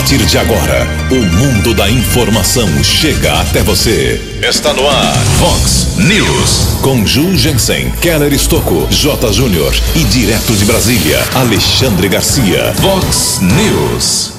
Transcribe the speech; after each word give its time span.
partir 0.00 0.24
de 0.24 0.38
agora, 0.38 0.86
o 1.10 1.36
mundo 1.36 1.74
da 1.74 1.90
informação 1.90 2.66
chega 2.82 3.38
até 3.38 3.62
você. 3.62 4.18
Está 4.42 4.72
no 4.72 4.88
ar, 4.88 5.14
Fox 5.38 5.98
News. 5.98 6.78
Com 6.80 7.04
Ju 7.04 7.36
Jensen, 7.36 7.90
Keller 8.00 8.32
Estocco, 8.32 8.88
J. 8.90 9.30
Júnior 9.30 9.74
e 9.94 10.02
direto 10.04 10.54
de 10.54 10.64
Brasília, 10.64 11.22
Alexandre 11.34 12.08
Garcia. 12.08 12.72
Fox 12.80 13.40
News. 13.42 14.32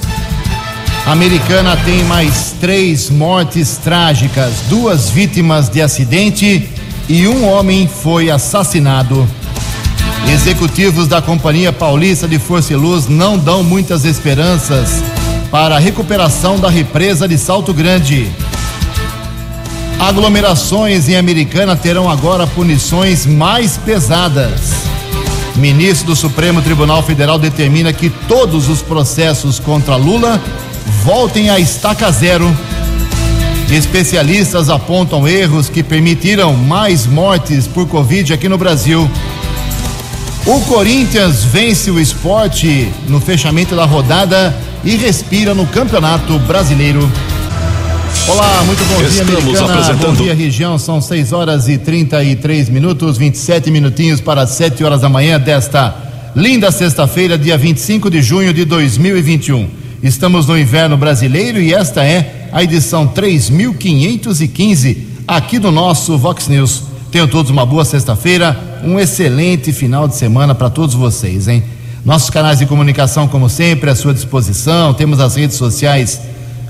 Americana 1.05 1.77
tem 1.77 2.03
mais 2.05 2.55
três 2.59 3.11
mortes 3.11 3.77
trágicas, 3.77 4.53
duas 4.67 5.11
vítimas 5.11 5.69
de 5.69 5.79
acidente 5.79 6.67
e 7.07 7.27
um 7.27 7.47
homem 7.47 7.87
foi 7.87 8.31
assassinado. 8.31 9.29
Executivos 10.27 11.07
da 11.07 11.21
Companhia 11.21 11.71
Paulista 11.71 12.27
de 12.27 12.39
Força 12.39 12.73
e 12.73 12.75
Luz 12.75 13.07
não 13.07 13.37
dão 13.37 13.61
muitas 13.61 14.05
esperanças 14.05 15.03
para 15.51 15.75
a 15.75 15.79
recuperação 15.79 16.57
da 16.57 16.69
represa 16.69 17.27
de 17.27 17.37
Salto 17.37 17.73
Grande. 17.73 18.31
Aglomerações 19.99 21.09
em 21.09 21.17
Americana 21.17 21.75
terão 21.75 22.09
agora 22.09 22.47
punições 22.47 23.25
mais 23.25 23.77
pesadas. 23.77 24.71
Ministro 25.57 26.07
do 26.07 26.15
Supremo 26.15 26.61
Tribunal 26.61 27.03
Federal 27.03 27.37
determina 27.37 27.91
que 27.91 28.09
todos 28.09 28.69
os 28.69 28.81
processos 28.81 29.59
contra 29.59 29.97
Lula 29.97 30.41
voltem 31.03 31.49
à 31.49 31.59
estaca 31.59 32.09
zero. 32.09 32.49
Especialistas 33.69 34.69
apontam 34.69 35.27
erros 35.27 35.67
que 35.67 35.83
permitiram 35.83 36.53
mais 36.53 37.05
mortes 37.05 37.67
por 37.67 37.87
Covid 37.87 38.33
aqui 38.33 38.47
no 38.47 38.57
Brasil. 38.57 39.09
O 40.45 40.61
Corinthians 40.61 41.43
vence 41.43 41.91
o 41.91 41.99
esporte 41.99 42.91
no 43.07 43.19
fechamento 43.19 43.75
da 43.75 43.85
rodada 43.85 44.70
e 44.83 44.95
respira 44.95 45.53
no 45.53 45.65
Campeonato 45.67 46.37
Brasileiro. 46.39 47.09
Olá, 48.27 48.63
muito 48.65 48.83
bom 48.85 48.97
dia, 48.97 49.07
Estamos 49.07 49.35
Americana. 49.35 49.73
apresentando- 49.73 50.17
Bom 50.17 50.23
dia, 50.23 50.33
região. 50.33 50.77
São 50.77 51.01
6 51.01 51.33
horas 51.33 51.67
e 51.67 51.77
33 51.77 52.69
minutos, 52.69 53.17
27 53.17 53.69
minutinhos 53.71 54.21
para 54.21 54.45
7 54.47 54.83
horas 54.83 55.01
da 55.01 55.09
manhã 55.09 55.39
desta 55.39 55.95
linda 56.35 56.71
sexta-feira, 56.71 57.37
dia 57.37 57.57
25 57.57 58.09
de 58.09 58.21
junho 58.21 58.53
de 58.53 58.63
2021. 58.65 59.67
Estamos 60.01 60.47
no 60.47 60.57
inverno 60.57 60.97
brasileiro 60.97 61.59
e 61.61 61.73
esta 61.73 62.03
é 62.03 62.47
a 62.51 62.63
edição 62.63 63.05
3515 63.07 65.07
aqui 65.27 65.59
do 65.59 65.71
nosso 65.71 66.17
Vox 66.17 66.47
News. 66.47 66.83
Tenham 67.11 67.27
todos 67.27 67.51
uma 67.51 67.65
boa 67.65 67.83
sexta-feira, 67.85 68.57
um 68.83 68.99
excelente 68.99 69.71
final 69.73 70.07
de 70.07 70.15
semana 70.15 70.55
para 70.55 70.69
todos 70.69 70.95
vocês, 70.95 71.47
hein? 71.47 71.63
Nossos 72.03 72.31
canais 72.31 72.57
de 72.57 72.65
comunicação, 72.65 73.27
como 73.27 73.47
sempre, 73.47 73.87
à 73.89 73.95
sua 73.95 74.11
disposição. 74.11 74.91
Temos 74.91 75.19
as 75.19 75.35
redes 75.35 75.55
sociais 75.55 76.19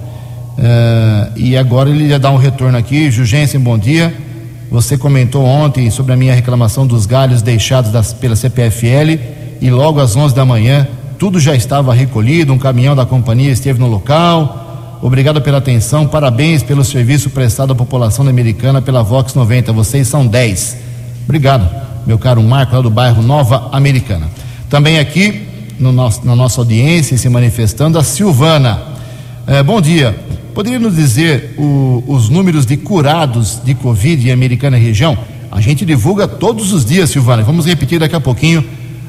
Eh, 0.61 1.27
e 1.37 1.57
agora 1.57 1.89
ele 1.89 2.07
ia 2.07 2.19
dar 2.19 2.31
um 2.31 2.37
retorno 2.37 2.77
aqui. 2.77 3.09
Jugensen, 3.09 3.59
bom 3.59 3.77
dia. 3.77 4.13
Você 4.69 4.97
comentou 4.97 5.45
ontem 5.45 5.89
sobre 5.89 6.13
a 6.13 6.15
minha 6.15 6.35
reclamação 6.35 6.85
dos 6.85 7.05
galhos 7.05 7.41
deixados 7.41 7.91
das, 7.91 8.13
pela 8.13 8.35
CPFL 8.35 9.19
e 9.61 9.69
logo 9.71 9.99
às 9.99 10.15
11 10.15 10.35
da 10.35 10.45
manhã 10.45 10.87
tudo 11.19 11.37
já 11.37 11.53
estava 11.53 11.93
recolhido, 11.93 12.53
um 12.53 12.57
caminhão 12.57 12.95
da 12.95 13.05
companhia 13.05 13.51
esteve 13.51 13.77
no 13.77 13.87
local. 13.87 14.97
Obrigado 15.01 15.41
pela 15.41 15.57
atenção, 15.57 16.07
parabéns 16.07 16.63
pelo 16.63 16.83
serviço 16.85 17.29
prestado 17.29 17.73
à 17.73 17.75
população 17.75 18.25
americana 18.25 18.81
pela 18.81 19.03
Vox 19.03 19.33
90. 19.33 19.73
Vocês 19.73 20.07
são 20.07 20.25
10. 20.25 20.77
Obrigado, 21.25 21.69
meu 22.07 22.17
caro 22.17 22.41
Marco, 22.41 22.73
lá 22.73 22.81
do 22.81 22.89
bairro 22.89 23.21
Nova 23.21 23.67
Americana. 23.73 24.29
Também 24.69 24.97
aqui 24.97 25.45
no 25.77 25.91
nosso, 25.91 26.25
na 26.25 26.35
nossa 26.37 26.61
audiência 26.61 27.17
se 27.17 27.27
manifestando 27.27 27.99
a 27.99 28.03
Silvana. 28.03 28.81
Eh, 29.45 29.61
bom 29.61 29.81
dia. 29.81 30.17
Poderia 30.59 30.77
nos 30.77 30.97
dizer 30.97 31.55
o- 31.57 32.03
os 32.05 32.27
números 32.27 32.65
de 32.65 32.75
curados 32.75 33.61
de 33.63 33.73
Covid 33.73 34.27
em 34.27 34.33
Americana 34.33 34.75
região? 34.75 35.17
A 35.49 35.61
gente 35.61 35.85
divulga 35.85 36.27
todos 36.27 36.73
os 36.73 36.83
dias, 36.83 37.09
Silvana. 37.11 37.43
Vamos 37.43 37.65
repetir 37.65 37.97
daqui 37.97 38.13
a 38.13 38.19
pouquinho 38.19 38.65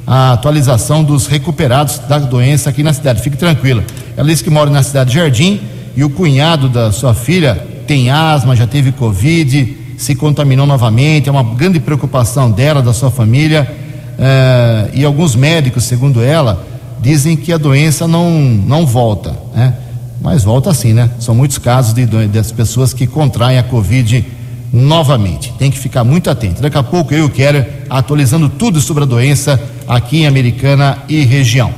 a 0.06 0.34
atualização 0.34 1.03
dos 1.03 1.27
recuperados 1.27 1.99
da 2.09 2.21
doença 2.21 2.71
aqui 2.71 2.84
na 2.84 2.93
cidade. 2.93 3.21
Fique 3.21 3.37
tranquila. 3.37 3.83
Ela 4.16 4.28
disse 4.28 4.44
que 4.44 4.49
mora 4.49 4.71
na 4.71 4.81
cidade 4.84 5.11
de 5.11 5.16
Jardim 5.16 5.61
e 5.97 6.05
o 6.05 6.11
cunhado 6.11 6.69
da 6.69 6.93
sua 6.93 7.15
filha 7.15 7.61
tem 7.84 8.11
asma, 8.11 8.55
já 8.55 8.69
teve 8.69 8.93
Covid, 8.93 9.76
se 9.99 10.14
contaminou 10.14 10.67
novamente. 10.67 11.29
É 11.29 11.32
uma 11.32 11.43
grande 11.43 11.81
preocupação 11.81 12.49
dela, 12.49 12.81
da 12.81 12.93
sua 12.93 13.11
família. 13.11 13.69
Eh, 14.17 14.91
e 14.94 15.05
alguns 15.05 15.35
médicos, 15.35 15.82
segundo 15.82 16.23
ela, 16.23 16.64
dizem 17.03 17.37
que 17.37 17.53
a 17.53 17.58
doença 17.58 18.06
não, 18.06 18.31
não 18.31 18.87
volta, 18.87 19.37
né? 19.53 19.75
Mas 20.20 20.44
volta 20.44 20.70
assim, 20.70 20.93
né? 20.93 21.11
São 21.19 21.34
muitos 21.34 21.58
casos 21.58 21.94
de, 21.94 22.05
das 22.06 22.52
pessoas 22.52 22.93
que 22.93 23.06
contraem 23.06 23.58
a 23.58 23.62
Covid 23.62 24.25
novamente. 24.72 25.52
Tem 25.58 25.70
que 25.70 25.78
ficar 25.78 26.05
muito 26.05 26.31
atento. 26.31 26.61
Daqui 26.62 26.76
a 26.78 26.82
pouco 26.82 27.12
eu 27.14 27.25
o 27.26 27.31
Keller 27.31 27.84
atualizando 27.88 28.49
tudo 28.49 28.81
sobre 28.81 29.02
a 29.02 29.06
doença 29.06 29.61
aqui 29.88 30.19
em 30.22 30.26
Americana 30.26 30.99
e 31.08 31.25
região. 31.25 31.72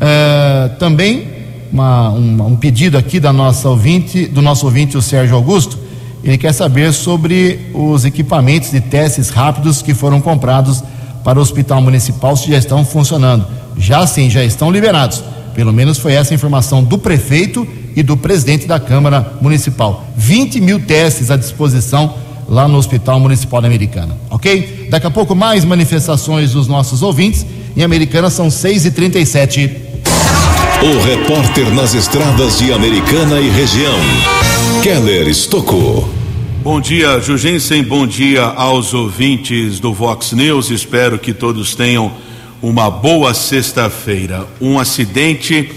Eh, 0.00 0.70
também 0.78 1.26
uma- 1.72 2.10
um, 2.10 2.46
um 2.48 2.56
pedido 2.56 2.96
aqui 2.96 3.18
da 3.18 3.32
nossa 3.32 3.68
ouvinte, 3.68 4.26
do 4.26 4.40
nosso 4.40 4.66
ouvinte, 4.66 4.96
o 4.96 5.02
Sérgio 5.02 5.34
Augusto. 5.34 5.78
Ele 6.22 6.38
quer 6.38 6.52
saber 6.52 6.92
sobre 6.92 7.70
os 7.74 8.04
equipamentos 8.04 8.70
de 8.70 8.80
testes 8.80 9.28
rápidos 9.30 9.82
que 9.82 9.94
foram 9.94 10.20
comprados 10.20 10.82
para 11.24 11.38
o 11.38 11.42
Hospital 11.42 11.80
Municipal 11.80 12.36
se 12.36 12.50
já 12.50 12.58
estão 12.58 12.84
funcionando. 12.84 13.46
Já 13.76 14.06
sim, 14.06 14.28
já 14.30 14.44
estão 14.44 14.70
liberados. 14.70 15.22
Pelo 15.54 15.72
menos 15.72 15.98
foi 15.98 16.12
essa 16.12 16.32
a 16.32 16.36
informação 16.36 16.82
do 16.84 16.98
prefeito 16.98 17.66
e 17.94 18.02
do 18.02 18.16
presidente 18.16 18.66
da 18.66 18.78
Câmara 18.78 19.34
Municipal. 19.40 20.06
20 20.16 20.60
mil 20.60 20.80
testes 20.80 21.30
à 21.30 21.36
disposição 21.36 22.14
lá 22.48 22.66
no 22.66 22.78
Hospital 22.78 23.20
Municipal 23.20 23.60
da 23.60 23.68
Americana, 23.68 24.16
ok? 24.30 24.88
Daqui 24.90 25.06
a 25.06 25.10
pouco 25.10 25.34
mais 25.34 25.64
manifestações 25.64 26.52
dos 26.52 26.66
nossos 26.66 27.02
ouvintes. 27.02 27.44
Em 27.76 27.82
Americana 27.82 28.30
são 28.30 28.48
6h37. 28.48 29.70
O 30.80 31.04
repórter 31.04 31.70
nas 31.74 31.92
estradas 31.92 32.58
de 32.58 32.72
Americana 32.72 33.40
e 33.40 33.50
região, 33.50 33.98
Keller 34.82 35.28
Estocou. 35.28 36.08
Bom 36.62 36.80
dia, 36.80 37.20
Jugensen. 37.20 37.82
Bom 37.82 38.06
dia 38.06 38.42
aos 38.42 38.94
ouvintes 38.94 39.80
do 39.80 39.92
Vox 39.92 40.32
News. 40.32 40.70
Espero 40.70 41.18
que 41.18 41.32
todos 41.32 41.74
tenham 41.74 42.12
uma 42.60 42.90
boa 42.90 43.32
sexta-feira. 43.32 44.46
Um 44.60 44.78
acidente, 44.78 45.70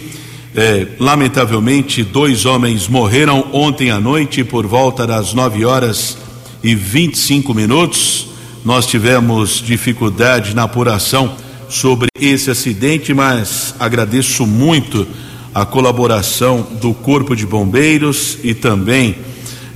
é, 0.54 0.86
lamentavelmente, 1.00 2.04
dois 2.04 2.46
homens 2.46 2.88
morreram 2.90 3.48
ontem 3.54 3.90
à 3.90 4.02
noite 4.02 4.44
por 4.44 4.68
volta 4.68 5.08
das 5.08 5.34
9 5.34 5.64
horas 5.64 6.18
e 6.62 6.76
25 6.76 7.54
minutos. 7.54 8.28
Nós 8.66 8.86
tivemos 8.86 9.62
dificuldade 9.62 10.54
na 10.54 10.64
apuração 10.64 11.36
sobre 11.70 12.10
esse 12.20 12.52
acidente, 12.52 13.14
mas 13.14 13.74
agradeço 13.80 14.46
muito 14.46 15.08
a 15.56 15.66
colaboração 15.66 16.68
do 16.82 16.94
Corpo 16.94 17.34
de 17.34 17.46
Bombeiros 17.46 18.38
e 18.44 18.54
também 18.54 19.16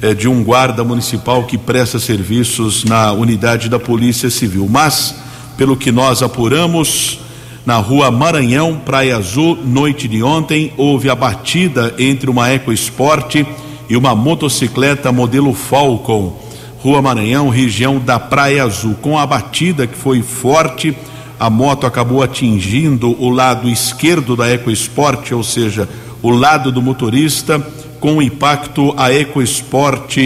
eh, 0.02 0.14
de 0.14 0.28
um 0.28 0.44
guarda 0.44 0.84
municipal 0.84 1.46
que 1.46 1.58
presta 1.58 2.00
serviços 2.00 2.84
na 2.84 3.14
unidade 3.14 3.70
da 3.70 3.80
Polícia 3.80 4.30
Civil. 4.30 4.68
Mas, 4.70 5.16
pelo 5.56 5.78
que 5.78 5.90
nós 5.90 6.22
apuramos, 6.22 7.20
na 7.66 7.78
rua 7.78 8.12
Maranhão, 8.12 8.80
Praia 8.86 9.18
Azul, 9.18 9.58
noite 9.66 10.08
de 10.08 10.22
ontem, 10.22 10.72
houve 10.78 11.10
a 11.10 11.16
batida 11.16 11.96
entre 11.98 12.30
uma 12.30 12.52
EcoSport 12.52 13.44
e 13.90 13.98
uma 13.98 14.14
motocicleta 14.14 15.12
modelo 15.12 15.52
Falcon. 15.52 16.40
Rua 16.78 17.02
Maranhão, 17.02 17.50
região 17.50 17.98
da 17.98 18.20
Praia 18.20 18.64
Azul. 18.64 18.96
Com 19.02 19.18
a 19.18 19.26
batida 19.26 19.88
que 19.88 19.98
foi 19.98 20.22
forte, 20.22 20.96
a 21.40 21.50
moto 21.50 21.88
acabou 21.88 22.22
atingindo 22.22 23.20
o 23.20 23.30
lado 23.30 23.68
esquerdo 23.68 24.36
da 24.36 24.48
EcoSport, 24.48 25.32
ou 25.32 25.44
seja, 25.44 25.90
o 26.22 26.30
lado 26.30 26.72
do 26.72 26.84
motorista. 26.84 27.60
Com 28.00 28.18
o 28.18 28.22
impacto, 28.22 28.94
a 28.96 29.12
EcoSport 29.12 30.18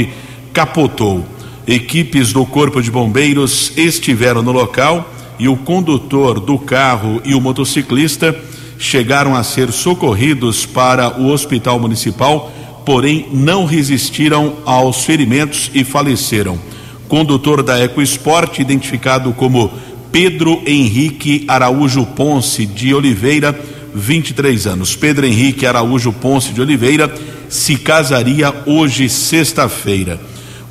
capotou. 0.51 1.24
Equipes 1.65 2.33
do 2.33 2.45
Corpo 2.45 2.81
de 2.81 2.92
Bombeiros 2.92 3.71
estiveram 3.77 4.42
no 4.42 4.51
local 4.51 5.09
e 5.39 5.47
o 5.47 5.56
condutor 5.56 6.39
do 6.39 6.59
carro 6.59 7.21
e 7.24 7.33
o 7.33 7.39
motociclista 7.39 8.36
chegaram 8.77 9.36
a 9.36 9.44
ser 9.44 9.71
socorridos 9.71 10.65
para 10.65 11.19
o 11.19 11.31
Hospital 11.31 11.80
Municipal, 11.80 12.51
porém 12.86 13.27
não 13.31 13.65
resistiram 13.65 14.57
aos 14.65 15.06
ferimentos 15.06 15.71
e 15.74 15.83
faleceram. 15.83 16.59
Condutor 17.07 17.63
da 17.63 17.80
EcoSport, 17.80 18.59
identificado 18.59 19.33
como 19.33 19.71
Pedro 20.12 20.62
Henrique 20.65 21.45
Araújo 21.47 22.06
Ponce 22.06 22.65
de 22.65 22.94
Oliveira, 22.94 23.57
23 23.94 24.68
anos. 24.68 24.95
Pedro 24.95 25.25
Henrique 25.25 25.65
Araújo 25.65 26.12
Ponce 26.12 26.51
de 26.51 26.62
Oliveira 26.62 27.13
se 27.47 27.75
casaria 27.75 28.53
hoje, 28.65 29.09
sexta-feira. 29.09 30.19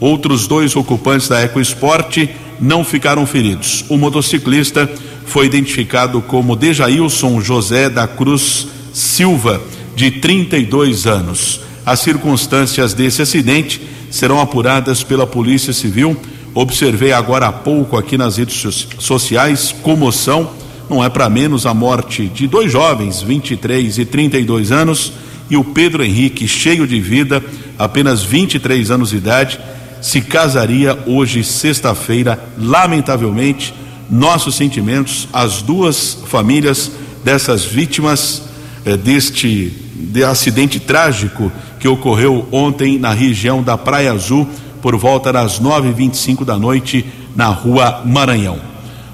Outros 0.01 0.47
dois 0.47 0.77
ocupantes 0.77 1.29
da 1.29 1.43
EcoSport 1.43 2.29
não 2.61 2.85
ficaram 2.85 3.27
feridos. 3.27 3.85
O 3.89 3.97
motociclista 3.97 4.91
foi 5.27 5.47
identificado 5.47 6.21
como 6.23 6.57
Dejailson 6.57 7.41
José 7.41 7.89
da 7.89 8.07
Cruz 8.07 8.69
Silva, 8.93 9.61
de 9.95 10.11
32 10.11 11.07
anos. 11.07 11.61
As 11.85 12.01
circunstâncias 12.01 12.95
desse 12.95 13.23
acidente 13.23 13.81
serão 14.11 14.41
apuradas 14.41 15.03
pela 15.03 15.27
Polícia 15.27 15.73
Civil 15.73 16.17
Observei 16.55 17.13
agora 17.13 17.47
há 17.47 17.53
pouco 17.53 17.97
aqui 17.97 18.19
nas 18.19 18.37
redes 18.37 18.87
sociais 18.99 19.73
comoção, 19.81 20.51
não 20.91 21.05
é 21.05 21.09
para 21.09 21.29
menos 21.29 21.67
a 21.67 21.73
morte 21.73 22.27
de 22.27 22.49
dois 22.49 22.73
jovens, 22.73 23.23
23 23.23 23.99
e 23.99 24.05
32 24.05 24.73
anos, 24.73 25.13
e 25.49 25.57
o 25.57 25.63
Pedro 25.63 26.03
Henrique, 26.03 26.49
cheio 26.49 26.85
de 26.85 27.01
vida, 27.01 27.41
apenas 27.79 28.25
23 28.25 28.91
anos 28.91 29.11
de 29.11 29.19
idade, 29.19 29.61
se 30.01 30.21
casaria 30.21 30.99
hoje, 31.07 31.43
sexta-feira. 31.45 32.39
Lamentavelmente, 32.59 33.75
nossos 34.11 34.55
sentimentos 34.55 35.29
às 35.33 35.63
duas 35.63 36.19
famílias 36.27 36.91
dessas 37.25 37.65
vítimas 37.65 38.43
eh, 38.85 38.97
deste 38.97 39.73
de 39.99 40.23
acidente 40.25 40.79
trágico 40.79 41.51
que 41.81 41.89
ocorreu 41.89 42.47
ontem 42.53 42.99
na 42.99 43.13
região 43.13 43.63
da 43.63 43.77
Praia 43.77 44.13
Azul 44.13 44.49
por 44.81 44.97
volta 44.97 45.33
das 45.33 45.61
9h25 45.61 46.45
da 46.45 46.57
noite 46.57 47.05
na 47.35 47.49
rua 47.49 48.03
Maranhão. 48.05 48.59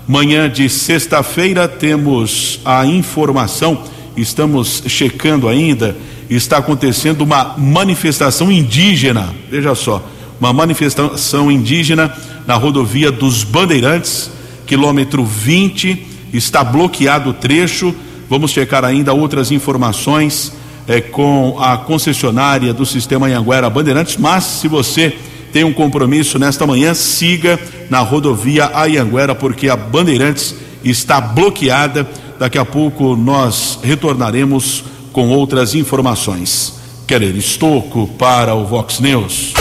Manhã 0.07 0.49
de 0.51 0.69
sexta-feira 0.69 1.67
temos 1.67 2.61
a 2.65 2.85
informação, 2.85 3.83
estamos 4.15 4.83
checando 4.87 5.49
ainda, 5.49 5.97
está 6.29 6.59
acontecendo 6.59 7.23
uma 7.23 7.55
manifestação 7.57 8.53
indígena, 8.53 9.35
veja 9.51 9.75
só, 9.75 10.07
uma 10.41 10.53
manifestação 10.53 11.51
indígena 11.51 12.15
na 12.47 12.55
rodovia 12.55 13.11
dos 13.11 13.45
Bandeirantes, 13.45 14.31
quilômetro 14.67 15.25
20, 15.25 16.07
está 16.33 16.63
bloqueado 16.63 17.31
o 17.31 17.35
trecho. 17.35 17.95
Vamos 18.29 18.51
checar 18.51 18.85
ainda 18.85 19.13
outras 19.13 19.51
informações 19.51 20.53
é, 20.87 21.01
com 21.01 21.57
a 21.59 21.77
concessionária 21.77 22.73
do 22.73 22.85
sistema 22.85 23.27
Anhanguera 23.27 23.71
Bandeirantes, 23.71 24.17
mas 24.17 24.45
se 24.45 24.69
você 24.69 25.17
tem 25.53 25.63
um 25.63 25.73
compromisso 25.73 26.39
nesta 26.39 26.67
manhã, 26.67 26.95
siga 26.95 27.61
na 27.89 28.01
rodovia 28.01 28.71
Ayanguera, 28.75 29.35
porque 29.37 29.69
a 29.69 29.77
Bandeirantes 29.77 30.55
está 30.83 31.21
bloqueada. 31.21 32.09
Daqui 32.39 32.59
a 32.59 32.65
pouco 32.65 33.15
nós 33.15 33.79
retornaremos 33.83 34.83
com 35.13 35.29
outras 35.29 35.77
informações. 35.77 36.75
Querer 37.07 37.37
Estoco 37.37 38.09
para 38.19 38.55
o 38.55 38.67
Vox 38.67 38.99
News. 38.99 39.55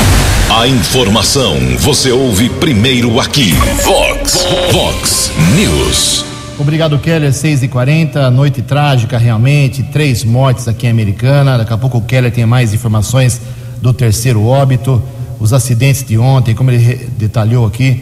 A 0.49 0.67
informação 0.67 1.55
você 1.79 2.11
ouve 2.11 2.49
primeiro 2.49 3.19
aqui. 3.19 3.53
Vox, 3.83 4.45
Vox 4.71 5.31
News. 5.55 6.25
Obrigado, 6.57 6.97
Keller. 6.99 7.31
6h40, 7.31 8.29
noite 8.29 8.61
trágica 8.61 9.17
realmente, 9.17 9.83
três 9.83 10.23
mortes 10.23 10.67
aqui 10.67 10.87
em 10.87 10.89
Americana. 10.89 11.57
Daqui 11.57 11.73
a 11.73 11.77
pouco 11.77 11.97
o 11.97 12.01
Keller 12.01 12.31
tem 12.31 12.45
mais 12.45 12.73
informações 12.73 13.41
do 13.81 13.93
terceiro 13.93 14.45
óbito 14.45 15.01
os 15.43 15.51
acidentes 15.51 16.03
de 16.03 16.17
ontem, 16.17 16.55
como 16.55 16.71
ele 16.71 17.09
detalhou 17.17 17.65
aqui, 17.65 18.01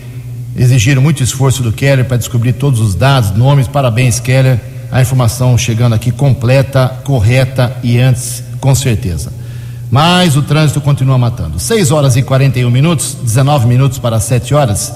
exigiram 0.55 1.01
muito 1.01 1.23
esforço 1.23 1.63
do 1.63 1.71
Keller 1.71 2.05
para 2.05 2.17
descobrir 2.17 2.53
todos 2.53 2.79
os 2.79 2.93
dados, 2.93 3.31
nomes. 3.31 3.67
Parabéns, 3.67 4.19
Keller. 4.19 4.59
A 4.91 5.01
informação 5.01 5.57
chegando 5.57 5.95
aqui 5.95 6.11
completa, 6.11 6.87
correta 7.03 7.75
e 7.81 7.97
antes, 7.97 8.43
com 8.59 8.75
certeza. 8.75 9.33
Mas 9.91 10.37
o 10.37 10.41
trânsito 10.41 10.79
continua 10.79 11.17
matando. 11.17 11.59
6 11.59 11.91
horas 11.91 12.15
e 12.15 12.21
41 12.21 12.71
minutos, 12.71 13.17
19 13.21 13.67
minutos 13.67 13.99
para 13.99 14.21
7 14.21 14.55
horas. 14.55 14.93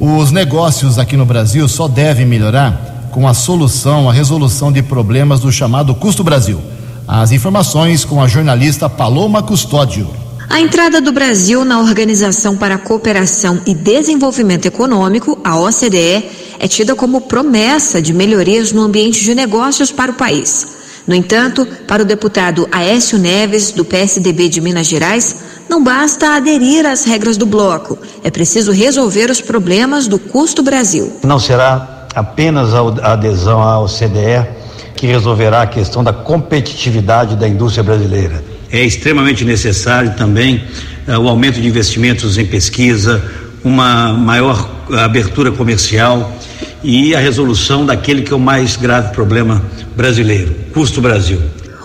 Os 0.00 0.32
negócios 0.32 0.98
aqui 0.98 1.14
no 1.14 1.26
Brasil 1.26 1.68
só 1.68 1.86
devem 1.86 2.24
melhorar 2.24 3.10
com 3.12 3.28
a 3.28 3.34
solução, 3.34 4.08
a 4.08 4.12
resolução 4.14 4.72
de 4.72 4.82
problemas 4.82 5.40
do 5.40 5.52
chamado 5.52 5.94
Custo 5.94 6.24
Brasil. 6.24 6.58
As 7.06 7.32
informações 7.32 8.02
com 8.02 8.22
a 8.22 8.26
jornalista 8.26 8.88
Paloma 8.88 9.42
Custódio. 9.42 10.08
A 10.48 10.58
entrada 10.58 11.02
do 11.02 11.12
Brasil 11.12 11.64
na 11.64 11.78
Organização 11.78 12.56
para 12.56 12.76
a 12.76 12.78
Cooperação 12.78 13.60
e 13.66 13.74
Desenvolvimento 13.74 14.64
Econômico, 14.64 15.38
a 15.44 15.58
OCDE, 15.60 16.24
é 16.58 16.66
tida 16.66 16.94
como 16.94 17.20
promessa 17.20 18.00
de 18.00 18.14
melhorias 18.14 18.72
no 18.72 18.82
ambiente 18.82 19.22
de 19.22 19.34
negócios 19.34 19.92
para 19.92 20.10
o 20.10 20.14
país. 20.14 20.79
No 21.10 21.16
entanto, 21.16 21.66
para 21.88 22.04
o 22.04 22.06
deputado 22.06 22.68
Aécio 22.70 23.18
Neves, 23.18 23.72
do 23.72 23.84
PSDB 23.84 24.48
de 24.48 24.60
Minas 24.60 24.86
Gerais, 24.86 25.34
não 25.68 25.82
basta 25.82 26.36
aderir 26.36 26.86
às 26.86 27.04
regras 27.04 27.36
do 27.36 27.44
bloco, 27.44 27.98
é 28.22 28.30
preciso 28.30 28.70
resolver 28.70 29.28
os 29.28 29.40
problemas 29.40 30.06
do 30.06 30.20
custo 30.20 30.62
Brasil. 30.62 31.18
Não 31.24 31.40
será 31.40 32.06
apenas 32.14 32.72
a 32.72 33.12
adesão 33.12 33.60
à 33.60 33.80
OCDE 33.80 34.46
que 34.94 35.08
resolverá 35.08 35.62
a 35.62 35.66
questão 35.66 36.04
da 36.04 36.12
competitividade 36.12 37.34
da 37.34 37.48
indústria 37.48 37.82
brasileira 37.82 38.44
é 38.70 38.84
extremamente 38.84 39.44
necessário 39.44 40.14
também 40.16 40.62
uh, 41.08 41.18
o 41.18 41.28
aumento 41.28 41.60
de 41.60 41.66
investimentos 41.66 42.38
em 42.38 42.46
pesquisa, 42.46 43.20
uma 43.64 44.12
maior 44.12 44.70
abertura 45.02 45.50
comercial 45.50 46.32
e 46.82 47.14
a 47.14 47.18
resolução 47.18 47.84
daquele 47.84 48.22
que 48.22 48.32
é 48.32 48.36
o 48.36 48.38
mais 48.38 48.76
grave 48.76 49.12
problema 49.12 49.60
brasileiro, 49.96 50.54
custo 50.72 51.00
Brasil. 51.00 51.40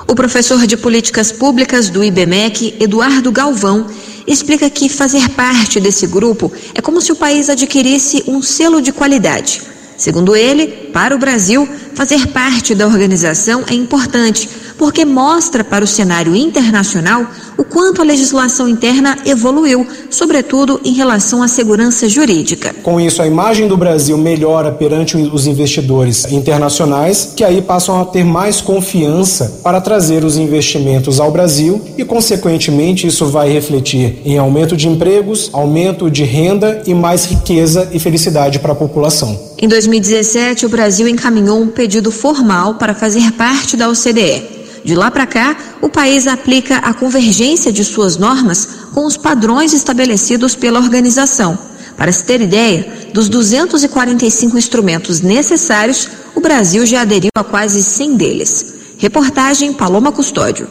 O 0.08 0.14
professor 0.14 0.66
de 0.68 0.78
políticas 0.78 1.32
públicas 1.32 1.90
do 1.90 2.04
IBMEC, 2.04 2.76
Eduardo 2.80 3.32
Galvão, 3.32 3.88
explica 4.28 4.70
que 4.70 4.90
fazer 4.90 5.30
parte 5.30 5.80
desse 5.80 6.08
grupo 6.08 6.52
é 6.74 6.82
como 6.82 7.02
se 7.02 7.12
o 7.12 7.16
país 7.16 7.50
adquirisse 7.50 8.24
um 8.28 8.42
selo 8.42 8.82
de 8.82 8.92
qualidade. 8.92 9.62
Segundo 9.98 10.36
ele, 10.36 10.68
para 10.92 11.16
o 11.16 11.20
Brasil, 11.20 11.68
fazer 11.94 12.28
parte 12.28 12.76
da 12.76 12.86
organização 12.86 13.64
é 13.70 13.74
importante, 13.74 14.50
porque 14.78 15.06
mostra 15.06 15.64
para 15.64 15.84
o 15.84 15.88
cenário 15.88 16.36
internacional 16.36 17.26
o 17.58 17.64
quanto 17.64 18.02
a 18.02 18.06
legislação 18.06 18.68
interna 18.68 19.18
evoluiu, 19.26 19.88
sobretudo 20.10 20.80
em 20.84 20.94
relação 20.94 21.42
à 21.42 21.48
segurança 21.48 22.08
jurídica. 22.10 22.76
Com 22.84 23.00
isso, 23.00 23.22
a 23.22 23.28
imagem 23.28 23.68
do 23.68 23.78
Brasil 23.78 24.18
melhora 24.18 24.72
perante 24.72 25.16
os 25.18 25.48
investidores 25.48 26.26
internacionais, 26.32 27.34
que 27.36 27.44
aí 27.44 27.62
passam 27.62 28.02
a 28.02 28.06
ter 28.06 28.24
mais 28.24 28.62
confiança 28.62 29.60
para 29.64 29.80
trazer 29.80 30.24
os 30.24 30.38
investimentos 30.38 31.20
ao 31.20 31.32
Brasil 31.32 31.82
e, 31.98 32.04
consequentemente, 32.04 33.08
isso 33.08 33.26
vai 33.28 33.52
refletir 33.52 34.22
em 34.26 34.38
aumento 34.38 34.76
de 34.76 34.88
empregos, 34.88 35.50
aumento 35.54 36.10
de 36.10 36.24
renda 36.24 36.82
e 36.86 36.94
mais 36.94 37.26
riqueza 37.26 37.90
e 37.92 38.00
felicidade 38.00 38.60
para 38.60 38.74
a 38.74 38.76
população. 38.76 39.40
Em 39.58 39.68
2017, 39.68 40.66
o 40.66 40.70
Brasil 40.70 41.08
encaminhou 41.08 41.62
um 41.62 41.68
pedido 41.68 42.12
formal 42.12 42.76
para 42.76 42.94
fazer 42.94 43.32
parte 43.34 43.78
da 43.78 43.90
OCDE. 43.90 44.65
De 44.86 44.94
lá 44.94 45.10
para 45.10 45.26
cá, 45.26 45.58
o 45.82 45.90
país 45.90 46.28
aplica 46.28 46.78
a 46.78 46.94
convergência 46.94 47.74
de 47.74 47.84
suas 47.84 48.18
normas 48.18 48.68
com 48.94 49.04
os 49.04 49.18
padrões 49.18 49.74
estabelecidos 49.74 50.54
pela 50.54 50.80
organização. 50.80 51.58
Para 51.98 52.12
se 52.12 52.24
ter 52.24 52.40
ideia, 52.40 53.10
dos 53.12 53.28
245 53.28 54.56
instrumentos 54.56 55.22
necessários, 55.22 56.08
o 56.36 56.40
Brasil 56.40 56.86
já 56.86 57.02
aderiu 57.02 57.32
a 57.36 57.44
quase 57.44 57.82
100 57.82 58.16
deles. 58.16 58.76
Reportagem 59.00 59.74
Paloma 59.74 60.12
Custódio. 60.12 60.68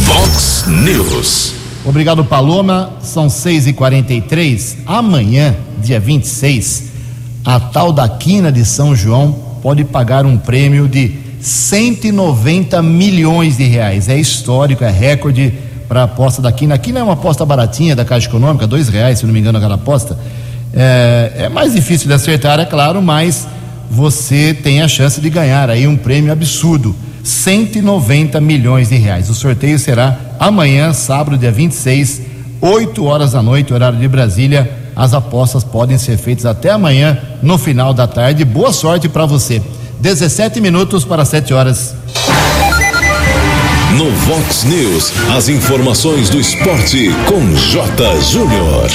Vox 0.00 0.64
News. 0.66 1.54
Obrigado, 1.86 2.22
Paloma. 2.22 2.98
São 3.02 3.28
6h43. 3.28 4.76
Amanhã, 4.84 5.56
dia 5.78 5.98
26, 5.98 6.84
a 7.42 7.58
tal 7.58 7.92
da 7.92 8.06
Quina 8.08 8.52
de 8.52 8.64
São 8.64 8.94
João 8.94 9.32
pode 9.62 9.84
pagar 9.84 10.26
um 10.26 10.36
prêmio 10.36 10.86
de 10.86 11.23
190 11.44 12.80
milhões 12.80 13.58
de 13.58 13.64
reais. 13.64 14.08
É 14.08 14.16
histórico, 14.18 14.82
é 14.82 14.90
recorde 14.90 15.52
para 15.86 16.00
a 16.00 16.04
aposta 16.04 16.40
da 16.40 16.50
Quina. 16.50 16.74
A 16.74 16.78
Quina 16.78 17.00
é 17.00 17.02
uma 17.02 17.12
aposta 17.12 17.44
baratinha 17.44 17.94
da 17.94 18.02
Caixa 18.02 18.28
Econômica, 18.28 18.66
dois 18.66 18.88
reais, 18.88 19.18
se 19.18 19.26
não 19.26 19.32
me 19.32 19.40
engano, 19.40 19.58
aquela 19.58 19.74
aposta. 19.74 20.18
É, 20.72 21.32
é 21.40 21.48
mais 21.50 21.74
difícil 21.74 22.08
de 22.08 22.14
acertar, 22.14 22.58
é 22.58 22.64
claro, 22.64 23.02
mas 23.02 23.46
você 23.90 24.54
tem 24.54 24.80
a 24.80 24.88
chance 24.88 25.20
de 25.20 25.28
ganhar 25.28 25.68
aí 25.68 25.86
um 25.86 25.98
prêmio 25.98 26.32
absurdo. 26.32 26.96
190 27.22 28.40
milhões 28.40 28.88
de 28.88 28.96
reais. 28.96 29.28
O 29.28 29.34
sorteio 29.34 29.78
será 29.78 30.18
amanhã, 30.40 30.94
sábado, 30.94 31.36
dia 31.36 31.52
26, 31.52 32.22
8 32.58 33.04
horas 33.04 33.32
da 33.32 33.42
noite, 33.42 33.74
horário 33.74 33.98
de 33.98 34.08
Brasília. 34.08 34.70
As 34.96 35.12
apostas 35.12 35.62
podem 35.62 35.98
ser 35.98 36.16
feitas 36.16 36.46
até 36.46 36.70
amanhã, 36.70 37.18
no 37.42 37.58
final 37.58 37.92
da 37.92 38.06
tarde. 38.06 38.46
Boa 38.46 38.72
sorte 38.72 39.10
para 39.10 39.26
você. 39.26 39.60
17 40.04 40.60
minutos 40.60 41.02
para 41.02 41.24
7 41.24 41.54
horas. 41.54 41.94
No 43.96 44.10
Vox 44.10 44.64
News, 44.64 45.10
as 45.34 45.48
informações 45.48 46.28
do 46.28 46.38
esporte 46.38 47.08
com 47.24 47.40
J. 47.54 48.20
Júnior. 48.20 48.90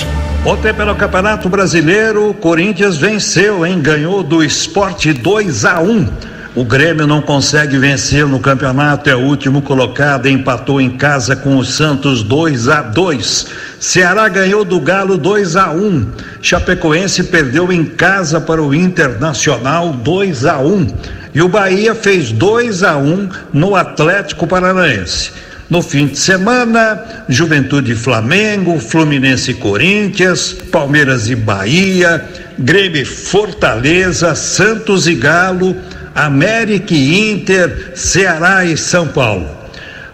Ontem 0.46 0.72
pelo 0.72 0.94
Campeonato 0.94 1.50
Brasileiro, 1.50 2.32
Corinthians 2.36 2.98
venceu, 2.98 3.66
hein? 3.66 3.82
Ganhou 3.82 4.22
do 4.22 4.44
esporte 4.44 5.12
2 5.12 5.66
a 5.66 5.82
1. 5.82 6.08
O 6.56 6.63
Grêmio 6.63 7.08
não 7.08 7.24
consegue 7.24 7.80
vencer 7.80 8.28
no 8.28 8.39
campeonato, 8.39 9.10
é 9.10 9.16
o 9.16 9.20
último 9.20 9.63
colocado, 9.63 10.28
empatou 10.28 10.80
em 10.80 10.92
casa 10.92 11.36
com 11.36 11.58
o 11.58 11.66
Santos 11.66 12.22
2 12.22 12.68
a 12.68 12.84
2. 12.84 13.48
Ceará 13.80 14.28
ganhou 14.28 14.66
do 14.66 14.80
Galo 14.82 15.18
2 15.18 15.56
a 15.56 15.72
1. 15.72 16.12
Chapecoense 16.42 17.24
perdeu 17.24 17.72
em 17.72 17.86
casa 17.86 18.42
para 18.42 18.62
o 18.62 18.76
Internacional 18.76 19.94
2 19.94 20.46
a 20.46 20.60
1. 20.60 20.88
E 21.34 21.42
o 21.42 21.48
Bahia 21.48 21.96
fez 21.96 22.32
2 22.32 22.84
a 22.84 22.98
1 22.98 23.30
no 23.54 23.76
Atlético 23.76 24.46
Paranaense. 24.46 25.32
No 25.70 25.82
fim 25.82 26.08
de 26.08 26.20
semana, 26.20 27.24
Juventude 27.30 27.94
e 27.94 27.96
Flamengo, 27.96 28.80
Fluminense 28.80 29.52
e 29.52 29.54
Corinthians, 29.54 30.52
Palmeiras 30.52 31.30
e 31.30 31.36
Bahia, 31.36 32.26
Grêmio 32.58 33.06
Fortaleza, 33.06 34.36
Santos 34.36 35.08
e 35.08 35.14
Galo, 35.16 35.76
América 36.14 36.94
e 36.94 37.32
Inter, 37.32 37.92
Ceará 37.96 38.66
e 38.66 38.76
São 38.76 39.08
Paulo. 39.08 39.59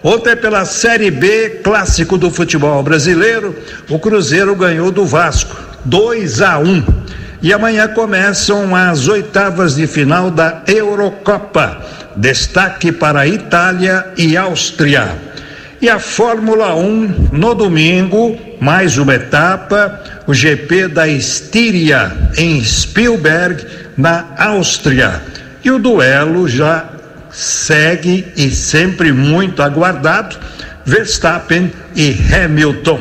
Ontem, 0.08 0.36
pela 0.36 0.66
Série 0.66 1.10
B, 1.10 1.62
clássico 1.64 2.16
do 2.16 2.30
futebol 2.30 2.84
brasileiro, 2.84 3.56
o 3.90 3.98
Cruzeiro 3.98 4.56
ganhou 4.56 4.92
do 4.92 5.04
Vasco, 5.04 5.58
2 5.84 6.44
a 6.44 6.60
1. 6.60 6.84
E 7.42 7.52
amanhã 7.52 7.88
começam 7.88 8.76
as 8.76 9.08
oitavas 9.08 9.74
de 9.74 9.88
final 9.88 10.30
da 10.30 10.62
Eurocopa. 10.68 11.84
Destaque 12.16 12.92
para 12.92 13.22
a 13.22 13.28
Itália 13.28 14.06
e 14.16 14.38
Áustria. 14.38 15.10
E 15.82 15.90
a 15.90 15.98
Fórmula 15.98 16.76
1 16.76 17.30
no 17.32 17.56
domingo, 17.56 18.38
mais 18.62 19.00
uma 19.00 19.16
etapa, 19.16 20.04
o 20.28 20.36
GP 20.36 20.88
da 20.88 21.08
Estíria 21.08 22.16
em 22.38 22.64
Spielberg, 22.64 23.66
na 23.98 24.26
Áustria. 24.38 25.20
E 25.64 25.72
o 25.72 25.80
duelo 25.80 26.48
já 26.48 26.95
segue 27.36 28.25
e 28.38 28.50
sempre 28.50 29.12
muito 29.12 29.62
aguardado, 29.62 30.38
Verstappen 30.86 31.72
e 31.96 32.15
Hamilton, 32.34 33.00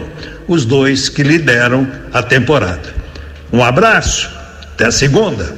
os 0.49 0.65
dois 0.65 1.09
que 1.09 1.23
lideram 1.23 1.87
a 2.13 2.23
temporada. 2.23 2.93
Um 3.53 3.63
abraço, 3.63 4.29
até 4.75 4.91
segunda. 4.91 5.55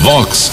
Vox 0.00 0.52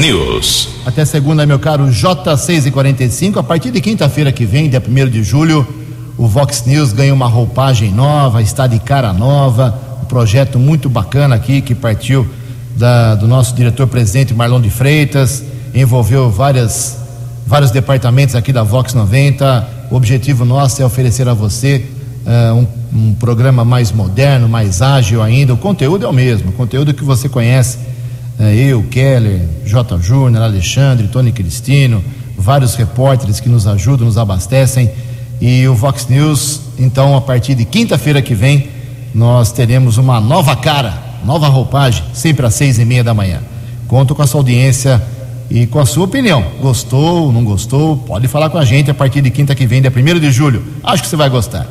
News. 0.00 0.68
Até 0.84 1.04
segunda, 1.04 1.46
meu 1.46 1.58
caro 1.58 1.86
J645. 1.86 3.38
A 3.38 3.42
partir 3.42 3.70
de 3.70 3.80
quinta-feira 3.80 4.32
que 4.32 4.44
vem, 4.44 4.68
dia 4.68 4.82
1 4.86 5.08
de 5.08 5.22
julho, 5.22 5.66
o 6.16 6.26
Vox 6.26 6.64
News 6.66 6.92
ganha 6.92 7.14
uma 7.14 7.28
roupagem 7.28 7.92
nova, 7.92 8.42
está 8.42 8.66
de 8.66 8.78
cara 8.80 9.12
nova. 9.12 9.78
Um 10.02 10.06
projeto 10.06 10.58
muito 10.58 10.88
bacana 10.88 11.36
aqui 11.36 11.60
que 11.60 11.74
partiu 11.74 12.28
da, 12.76 13.14
do 13.14 13.28
nosso 13.28 13.54
diretor-presidente 13.54 14.34
Marlon 14.34 14.60
de 14.60 14.70
Freitas, 14.70 15.44
envolveu 15.74 16.30
várias, 16.30 16.96
vários 17.46 17.70
departamentos 17.70 18.34
aqui 18.34 18.52
da 18.52 18.62
Vox 18.62 18.94
90. 18.94 19.68
O 19.90 19.96
objetivo 19.96 20.44
nosso 20.44 20.82
é 20.82 20.84
oferecer 20.84 21.28
a 21.28 21.34
você 21.34 21.84
uh, 22.26 22.54
um, 22.54 22.66
um, 22.92 23.14
programa 23.14 23.64
mais 23.64 23.92
moderno, 23.92 24.48
mais 24.48 24.82
ágil 24.82 25.22
ainda. 25.22 25.54
O 25.54 25.56
conteúdo 25.56 26.04
é 26.04 26.08
o 26.08 26.12
mesmo, 26.12 26.50
o 26.50 26.52
conteúdo 26.52 26.92
que 26.94 27.04
você 27.04 27.28
conhece. 27.28 27.78
Uh, 28.38 28.44
eu, 28.44 28.82
Keller, 28.84 29.40
J. 29.64 29.98
Júnior, 29.98 30.42
Alexandre, 30.42 31.08
Tony 31.08 31.32
Cristino, 31.32 32.02
vários 32.36 32.74
repórteres 32.74 33.40
que 33.40 33.48
nos 33.48 33.66
ajudam, 33.66 34.06
nos 34.06 34.18
abastecem. 34.18 34.90
E 35.40 35.66
o 35.68 35.74
Vox 35.74 36.06
News, 36.08 36.62
então, 36.78 37.16
a 37.16 37.20
partir 37.20 37.54
de 37.54 37.64
quinta-feira 37.64 38.20
que 38.20 38.34
vem, 38.34 38.68
nós 39.14 39.52
teremos 39.52 39.96
uma 39.96 40.20
nova 40.20 40.54
cara 40.56 41.08
nova 41.24 41.48
roupagem, 41.48 42.04
sempre 42.12 42.46
às 42.46 42.54
seis 42.54 42.78
e 42.78 42.84
meia 42.84 43.04
da 43.04 43.14
manhã. 43.14 43.40
Conto 43.86 44.14
com 44.14 44.22
a 44.22 44.26
sua 44.26 44.40
audiência 44.40 45.02
e 45.50 45.66
com 45.66 45.78
a 45.78 45.86
sua 45.86 46.04
opinião. 46.04 46.44
Gostou, 46.60 47.32
não 47.32 47.44
gostou? 47.44 47.96
Pode 47.96 48.28
falar 48.28 48.50
com 48.50 48.58
a 48.58 48.64
gente 48.64 48.90
a 48.90 48.94
partir 48.94 49.20
de 49.22 49.30
quinta 49.30 49.54
que 49.54 49.66
vem, 49.66 49.80
dia 49.80 49.92
1 49.94 50.20
de 50.20 50.30
julho. 50.30 50.62
Acho 50.82 51.02
que 51.02 51.08
você 51.08 51.16
vai 51.16 51.28
gostar. 51.28 51.66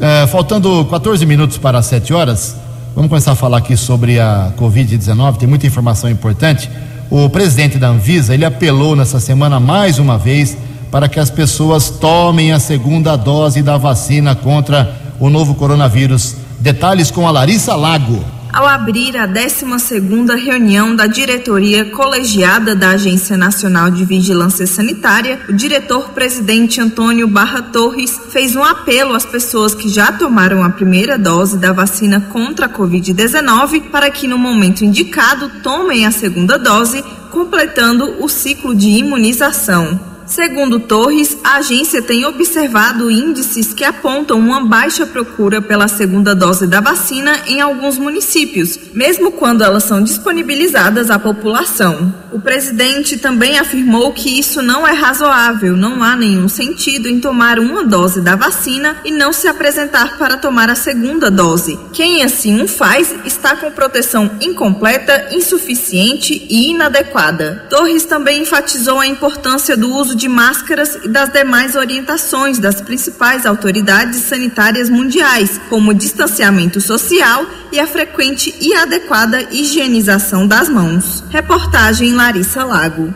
É, 0.00 0.26
faltando 0.26 0.84
14 0.84 1.24
minutos 1.24 1.56
para 1.56 1.78
as 1.78 1.86
7 1.86 2.12
horas, 2.12 2.56
vamos 2.94 3.08
começar 3.08 3.32
a 3.32 3.36
falar 3.36 3.58
aqui 3.58 3.76
sobre 3.76 4.20
a 4.20 4.52
Covid-19. 4.58 5.36
Tem 5.36 5.48
muita 5.48 5.66
informação 5.66 6.10
importante. 6.10 6.70
O 7.10 7.30
presidente 7.30 7.78
da 7.78 7.88
Anvisa 7.88 8.34
ele 8.34 8.44
apelou 8.44 8.94
nessa 8.94 9.20
semana 9.20 9.58
mais 9.58 9.98
uma 9.98 10.18
vez 10.18 10.56
para 10.90 11.08
que 11.08 11.18
as 11.18 11.30
pessoas 11.30 11.88
tomem 11.88 12.52
a 12.52 12.58
segunda 12.58 13.16
dose 13.16 13.62
da 13.62 13.76
vacina 13.76 14.34
contra 14.34 14.94
o 15.18 15.30
novo 15.30 15.54
coronavírus. 15.54 16.36
Detalhes 16.60 17.10
com 17.10 17.26
a 17.26 17.30
Larissa 17.30 17.74
Lago 17.74 18.35
ao 18.56 18.66
abrir 18.66 19.18
a 19.18 19.28
12ª 19.28 20.34
reunião 20.34 20.96
da 20.96 21.06
diretoria 21.06 21.84
colegiada 21.90 22.74
da 22.74 22.92
Agência 22.92 23.36
Nacional 23.36 23.90
de 23.90 24.02
Vigilância 24.02 24.66
Sanitária, 24.66 25.38
o 25.46 25.52
diretor-presidente 25.52 26.80
Antônio 26.80 27.28
Barra 27.28 27.60
Torres 27.60 28.18
fez 28.30 28.56
um 28.56 28.64
apelo 28.64 29.12
às 29.12 29.26
pessoas 29.26 29.74
que 29.74 29.90
já 29.90 30.10
tomaram 30.10 30.64
a 30.64 30.70
primeira 30.70 31.18
dose 31.18 31.58
da 31.58 31.70
vacina 31.70 32.18
contra 32.32 32.64
a 32.64 32.70
Covid-19 32.70 33.90
para 33.90 34.10
que 34.10 34.26
no 34.26 34.38
momento 34.38 34.86
indicado 34.86 35.50
tomem 35.62 36.06
a 36.06 36.10
segunda 36.10 36.58
dose, 36.58 37.04
completando 37.30 38.24
o 38.24 38.26
ciclo 38.26 38.74
de 38.74 38.88
imunização. 38.88 40.15
Segundo 40.26 40.80
Torres, 40.80 41.38
a 41.44 41.58
agência 41.58 42.02
tem 42.02 42.26
observado 42.26 43.10
índices 43.10 43.72
que 43.72 43.84
apontam 43.84 44.38
uma 44.40 44.60
baixa 44.60 45.06
procura 45.06 45.62
pela 45.62 45.86
segunda 45.86 46.34
dose 46.34 46.66
da 46.66 46.80
vacina 46.80 47.42
em 47.46 47.60
alguns 47.60 47.96
municípios, 47.96 48.76
mesmo 48.92 49.30
quando 49.30 49.62
elas 49.62 49.84
são 49.84 50.02
disponibilizadas 50.02 51.10
à 51.10 51.18
população. 51.18 52.12
O 52.32 52.40
presidente 52.40 53.16
também 53.16 53.58
afirmou 53.58 54.12
que 54.12 54.38
isso 54.38 54.60
não 54.60 54.86
é 54.86 54.92
razoável, 54.92 55.76
não 55.76 56.02
há 56.02 56.16
nenhum 56.16 56.48
sentido 56.48 57.08
em 57.08 57.20
tomar 57.20 57.60
uma 57.60 57.84
dose 57.84 58.20
da 58.20 58.34
vacina 58.34 58.96
e 59.04 59.12
não 59.12 59.32
se 59.32 59.46
apresentar 59.46 60.18
para 60.18 60.36
tomar 60.36 60.68
a 60.68 60.74
segunda 60.74 61.30
dose. 61.30 61.78
Quem 61.92 62.24
assim 62.24 62.60
o 62.60 62.66
faz 62.66 63.14
está 63.24 63.54
com 63.54 63.70
proteção 63.70 64.30
incompleta, 64.40 65.28
insuficiente 65.30 66.46
e 66.50 66.70
inadequada. 66.70 67.64
Torres 67.70 68.04
também 68.04 68.42
enfatizou 68.42 68.98
a 68.98 69.06
importância 69.06 69.76
do 69.76 69.94
uso 69.94 70.15
de 70.16 70.28
máscaras 70.28 70.98
e 71.04 71.08
das 71.08 71.30
demais 71.32 71.76
orientações 71.76 72.58
das 72.58 72.80
principais 72.80 73.44
autoridades 73.44 74.20
sanitárias 74.20 74.88
mundiais, 74.88 75.60
como 75.68 75.94
distanciamento 75.94 76.80
social 76.80 77.44
e 77.70 77.78
a 77.78 77.86
frequente 77.86 78.54
e 78.60 78.74
adequada 78.74 79.42
higienização 79.52 80.46
das 80.46 80.68
mãos. 80.68 81.22
Reportagem 81.30 82.12
Larissa 82.14 82.64
Lago. 82.64 83.14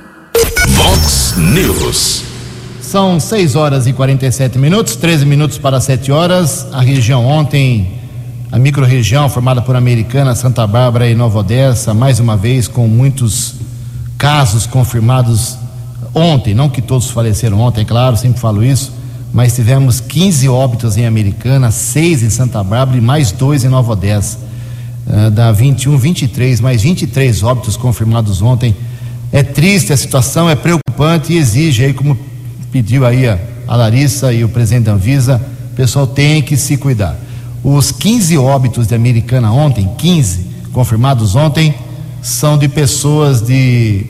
Vox 0.69 1.35
News. 1.37 2.23
São 2.81 3.19
6 3.19 3.57
horas 3.57 3.87
e 3.87 3.93
47 3.93 4.59
minutos, 4.59 4.97
13 4.97 5.25
minutos 5.25 5.59
para 5.59 5.81
7 5.81 6.13
horas. 6.13 6.67
A 6.73 6.81
região 6.81 7.25
ontem, 7.25 8.01
a 8.53 8.59
microrregião 8.59 9.29
formada 9.29 9.63
por 9.63 9.77
Americana, 9.77 10.35
Santa 10.35 10.67
Bárbara 10.67 11.09
e 11.09 11.15
Nova 11.15 11.39
Odessa, 11.39 11.95
mais 11.95 12.19
uma 12.21 12.37
vez 12.37 12.69
com 12.69 12.87
muitos 12.89 13.55
casos 14.19 14.67
confirmados 14.67 15.57
ontem, 16.15 16.55
não 16.55 16.69
que 16.69 16.83
todos 16.83 17.11
faleceram 17.11 17.61
ontem, 17.61 17.83
é 17.83 17.85
claro, 17.85 18.17
sempre 18.17 18.41
falo 18.41 18.65
isso, 18.65 18.93
mas 19.33 19.55
tivemos 19.55 20.01
15 20.01 20.49
óbitos 20.49 20.97
em 20.97 21.07
Americana, 21.07 21.71
6 21.71 22.23
em 22.23 22.31
Santa 22.31 22.63
Bárbara 22.65 22.99
e 22.99 23.01
mais 23.01 23.31
dois 23.31 23.65
em 23.65 23.69
Nova 23.69 23.93
Odessa. 23.93 24.39
Uh, 25.07 25.31
dá 25.31 25.53
21, 25.53 25.97
23, 25.97 26.61
mais 26.61 26.83
23 26.83 27.43
óbitos 27.43 27.77
confirmados 27.77 28.43
ontem. 28.43 28.75
É 29.33 29.43
triste 29.43 29.93
a 29.93 29.97
situação, 29.97 30.51
é 30.51 30.57
preocupante 30.57 31.33
e 31.33 31.39
exige 31.39 31.85
aí, 31.85 31.95
como 31.95 32.19
pediu 32.73 33.07
aí 33.07 33.29
a, 33.29 33.39
a 33.69 33.77
Larissa 33.77 34.33
e 34.33 34.43
o 34.43 34.49
presidente 34.49 34.85
da 34.85 34.93
Anvisa, 34.93 35.41
o 35.73 35.77
pessoal 35.77 36.07
tem 36.07 36.43
que 36.43 36.57
se 36.57 36.77
cuidar. 36.77 37.17
Os 37.63 37.93
15 37.93 38.37
óbitos 38.39 38.87
de 38.87 38.95
Americana 38.95 39.53
ontem, 39.53 39.89
15 39.97 40.47
confirmados 40.73 41.37
ontem, 41.37 41.75
são 42.23 42.59
de 42.59 42.69
pessoas 42.69 43.41
de 43.41 44.07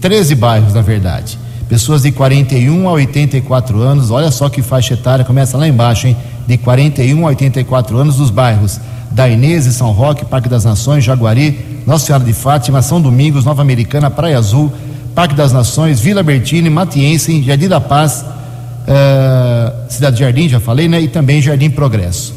13 0.00 0.34
bairros, 0.34 0.74
na 0.74 0.82
verdade. 0.82 1.38
Pessoas 1.70 2.02
de 2.02 2.10
41 2.10 2.88
a 2.88 2.92
84 2.94 3.80
anos, 3.80 4.10
olha 4.10 4.32
só 4.32 4.48
que 4.48 4.60
faixa 4.60 4.94
etária, 4.94 5.24
começa 5.24 5.56
lá 5.56 5.68
embaixo, 5.68 6.08
hein? 6.08 6.16
De 6.44 6.58
41 6.58 7.24
a 7.24 7.28
84 7.28 7.96
anos, 7.96 8.16
dos 8.16 8.28
bairros 8.28 8.80
da 9.12 9.28
Inês, 9.28 9.66
São 9.66 9.92
Roque, 9.92 10.24
Parque 10.24 10.48
das 10.48 10.64
Nações, 10.64 11.04
Jaguari, 11.04 11.60
Nossa 11.86 12.06
Senhora 12.06 12.24
de 12.24 12.32
Fátima, 12.32 12.82
São 12.82 13.00
Domingos, 13.00 13.44
Nova 13.44 13.62
Americana, 13.62 14.10
Praia 14.10 14.36
Azul, 14.36 14.72
Parque 15.14 15.36
das 15.36 15.52
Nações, 15.52 16.00
Vila 16.00 16.24
Bertini, 16.24 16.68
Matiense, 16.68 17.40
Jardim 17.40 17.68
da 17.68 17.80
Paz, 17.80 18.24
uh, 18.24 19.88
Cidade 19.88 20.18
Jardim, 20.18 20.48
já 20.48 20.58
falei, 20.58 20.88
né? 20.88 21.00
E 21.00 21.06
também 21.06 21.40
Jardim 21.40 21.70
Progresso. 21.70 22.34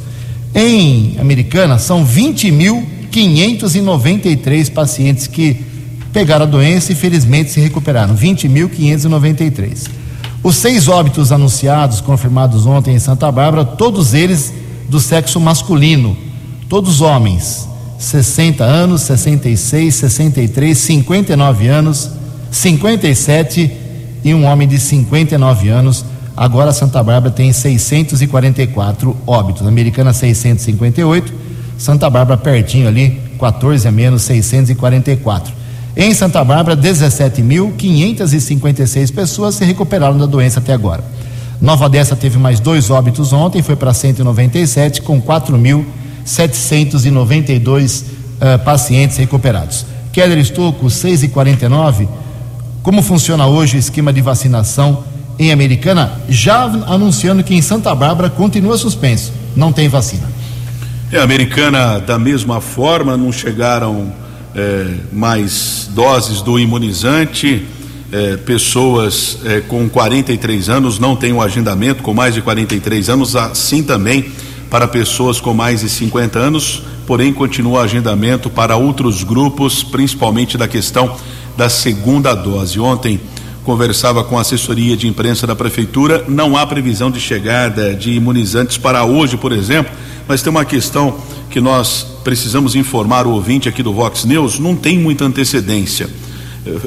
Em 0.54 1.16
Americana, 1.20 1.80
são 1.80 2.06
20.593 2.06 4.72
pacientes 4.72 5.25
que 5.25 5.73
pegaram 6.13 6.46
a 6.46 6.48
doença 6.48 6.91
e 6.91 6.96
felizmente 6.96 7.51
se 7.51 7.60
recuperaram. 7.60 8.15
20.593. 8.15 9.89
Os 10.43 10.55
seis 10.55 10.88
óbitos 10.88 11.32
anunciados, 11.32 12.00
confirmados 12.00 12.65
ontem 12.65 12.96
em 12.96 13.00
Santa 13.00 13.32
Bárbara, 13.32 13.65
todos 13.65 14.13
eles 14.13 14.53
do 14.88 15.00
sexo 15.00 15.39
masculino, 15.39 16.15
todos 16.70 17.01
homens, 17.01 17.67
60 17.98 18.63
anos, 18.63 19.01
66, 19.01 19.96
63, 19.96 20.77
59 20.77 21.67
anos, 21.67 22.12
57 22.51 23.72
e 24.24 24.34
um 24.34 24.46
homem 24.46 24.67
de 24.67 24.77
59 24.77 25.70
anos. 25.70 26.05
Agora 26.36 26.74
Santa 26.74 27.01
Bárbara 27.01 27.34
tem 27.34 27.53
644 27.53 29.15
óbitos, 29.25 29.65
Americana 29.65 30.12
658, 30.13 31.34
Santa 31.77 32.10
Bárbara 32.10 32.38
pertinho 32.38 32.88
ali, 32.88 33.22
14 33.39 33.88
a 33.88 33.91
menos, 33.91 34.24
644. 34.24 35.62
Em 35.96 36.14
Santa 36.14 36.44
Bárbara, 36.44 36.76
17.556 36.76 39.14
pessoas 39.14 39.56
se 39.56 39.64
recuperaram 39.64 40.18
da 40.18 40.26
doença 40.26 40.60
até 40.60 40.74
agora. 40.74 41.02
Nova 41.62 41.86
Odessa 41.86 42.14
teve 42.16 42.40
mais 42.40 42.60
dois 42.60 42.90
óbitos 42.90 43.32
ontem, 43.32 43.62
foi 43.62 43.76
para 43.76 43.94
197, 43.94 45.02
com 45.02 45.22
4.792 45.22 48.02
uh, 48.02 48.06
eh, 48.42 48.58
pacientes 48.58 49.18
recuperados. 49.18 49.86
Keller 50.12 50.40
Estocco, 50.40 50.90
6 50.90 51.22
e 51.24 51.27
49 51.29 52.08
como 52.84 53.01
funciona 53.01 53.48
hoje 53.48 53.77
o 53.77 53.79
esquema 53.79 54.12
de 54.12 54.20
vacinação 54.20 55.06
em 55.40 55.53
Americana, 55.53 56.20
já 56.27 56.64
anunciando 56.64 57.42
que 57.42 57.56
em 57.56 57.62
Santa 57.62 57.96
Bárbara 57.96 58.29
continua 58.29 58.77
suspenso, 58.77 59.32
não 59.56 59.72
tem 59.72 59.88
vacina. 59.88 60.29
É, 61.10 61.20
Americana, 61.20 62.00
da 62.00 62.20
mesma 62.20 62.60
forma, 62.60 63.16
não 63.16 63.32
chegaram 63.32 64.12
é, 64.55 64.96
mais 65.11 65.89
doses 65.94 66.42
do 66.42 66.59
imunizante. 66.59 67.66
É, 68.11 68.37
pessoas 68.37 69.39
é, 69.44 69.61
com 69.61 69.89
43 69.89 70.70
anos 70.70 71.00
não 71.00 71.16
têm 71.16 71.33
o 71.33 71.37
um 71.37 71.42
agendamento, 71.42 72.03
com 72.03 72.13
mais 72.13 72.35
de 72.35 72.42
43 72.42 73.09
anos, 73.09 73.35
assim 73.35 73.81
também 73.81 74.31
para 74.70 74.87
pessoas 74.87 75.39
com 75.39 75.53
mais 75.53 75.81
de 75.81 75.89
50 75.89 76.39
anos, 76.39 76.81
porém 77.05 77.31
continua 77.31 77.74
o 77.74 77.83
agendamento 77.83 78.50
para 78.50 78.75
outros 78.75 79.24
grupos, 79.24 79.83
principalmente 79.83 80.57
da 80.57 80.68
questão 80.68 81.16
da 81.55 81.70
segunda 81.70 82.33
dose. 82.33 82.79
Ontem 82.79 83.20
conversava 83.63 84.24
com 84.24 84.37
a 84.37 84.42
assessoria 84.42 84.98
de 84.98 85.07
imprensa 85.07 85.46
da 85.48 85.55
prefeitura, 85.55 86.25
não 86.27 86.57
há 86.57 86.66
previsão 86.66 87.09
de 87.09 87.20
chegada 87.20 87.94
de 87.94 88.13
imunizantes 88.13 88.77
para 88.77 89.05
hoje, 89.05 89.37
por 89.37 89.51
exemplo, 89.51 89.94
mas 90.27 90.42
tem 90.42 90.50
uma 90.50 90.66
questão 90.66 91.18
que 91.50 91.59
nós 91.62 92.05
precisamos 92.24 92.75
informar 92.75 93.27
o 93.27 93.31
ouvinte 93.31 93.70
aqui 93.70 93.83
do 93.83 93.94
Vox 93.94 94.25
News, 94.25 94.59
não 94.59 94.75
tem 94.75 94.98
muita 94.98 95.25
antecedência. 95.25 96.09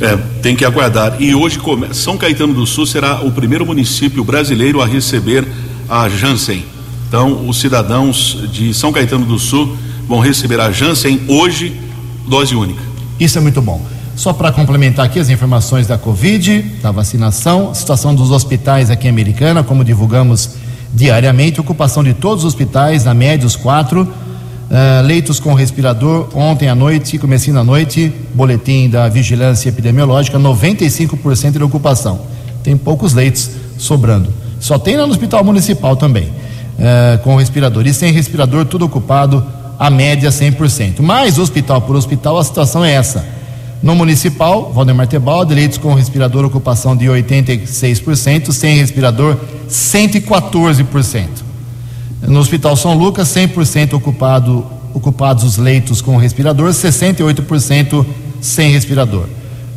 É, 0.00 0.16
tem 0.40 0.56
que 0.56 0.64
aguardar. 0.64 1.20
E 1.20 1.34
hoje 1.34 1.60
São 1.92 2.16
Caetano 2.16 2.54
do 2.54 2.66
Sul 2.66 2.86
será 2.86 3.20
o 3.20 3.30
primeiro 3.30 3.66
município 3.66 4.24
brasileiro 4.24 4.80
a 4.80 4.86
receber 4.86 5.46
a 5.88 6.08
Janssen. 6.08 6.64
Então, 7.06 7.46
os 7.48 7.60
cidadãos 7.60 8.38
de 8.52 8.72
São 8.72 8.92
Caetano 8.92 9.26
do 9.26 9.38
Sul 9.38 9.76
vão 10.08 10.20
receber 10.20 10.60
a 10.60 10.70
Janssen 10.70 11.20
hoje, 11.28 11.78
dose 12.26 12.54
única. 12.54 12.80
Isso 13.18 13.36
é 13.36 13.40
muito 13.40 13.60
bom. 13.60 13.84
Só 14.16 14.32
para 14.32 14.52
complementar 14.52 15.06
aqui 15.06 15.18
as 15.18 15.28
informações 15.28 15.86
da 15.86 15.98
Covid, 15.98 16.62
da 16.82 16.90
vacinação, 16.90 17.74
situação 17.74 18.14
dos 18.14 18.30
hospitais 18.30 18.90
aqui 18.90 19.06
em 19.06 19.10
Americana, 19.10 19.62
como 19.62 19.84
divulgamos 19.84 20.50
diariamente. 20.94 21.60
Ocupação 21.60 22.02
de 22.02 22.14
todos 22.14 22.44
os 22.44 22.48
hospitais, 22.48 23.04
na 23.04 23.14
média, 23.14 23.46
os 23.46 23.56
quatro. 23.56 24.06
Uh, 24.70 25.04
leitos 25.04 25.40
com 25.40 25.52
respirador, 25.52 26.28
ontem 26.32 26.68
à 26.68 26.76
noite, 26.76 27.18
comecinho 27.18 27.56
da 27.56 27.64
noite, 27.64 28.12
boletim 28.32 28.88
da 28.88 29.08
vigilância 29.08 29.68
epidemiológica, 29.68 30.38
95% 30.38 31.58
de 31.58 31.64
ocupação. 31.64 32.20
Tem 32.62 32.76
poucos 32.76 33.12
leitos 33.12 33.50
sobrando. 33.76 34.32
Só 34.60 34.78
tem 34.78 34.96
lá 34.96 35.06
no 35.06 35.12
hospital 35.12 35.42
municipal 35.42 35.96
também, 35.96 36.28
uh, 36.28 37.18
com 37.24 37.34
respirador. 37.34 37.84
E 37.84 37.92
sem 37.92 38.12
respirador, 38.12 38.64
tudo 38.64 38.84
ocupado, 38.84 39.44
a 39.76 39.90
média 39.90 40.30
100%. 40.30 41.00
Mas 41.00 41.36
hospital 41.36 41.82
por 41.82 41.96
hospital, 41.96 42.38
a 42.38 42.44
situação 42.44 42.84
é 42.84 42.92
essa. 42.92 43.26
No 43.82 43.96
municipal, 43.96 44.70
Valdemar 44.72 45.08
Tebaldi, 45.08 45.52
leitos 45.52 45.78
com 45.78 45.94
respirador, 45.94 46.44
ocupação 46.44 46.96
de 46.96 47.06
86%, 47.06 48.52
sem 48.52 48.76
respirador, 48.76 49.36
114%. 49.68 51.49
No 52.22 52.38
Hospital 52.38 52.76
São 52.76 52.94
Lucas, 52.94 53.28
100% 53.28 53.94
ocupado, 53.94 54.66
ocupados 54.92 55.44
os 55.44 55.56
leitos 55.56 56.02
com 56.02 56.16
respirador, 56.16 56.70
68% 56.70 58.04
sem 58.40 58.70
respirador. 58.70 59.26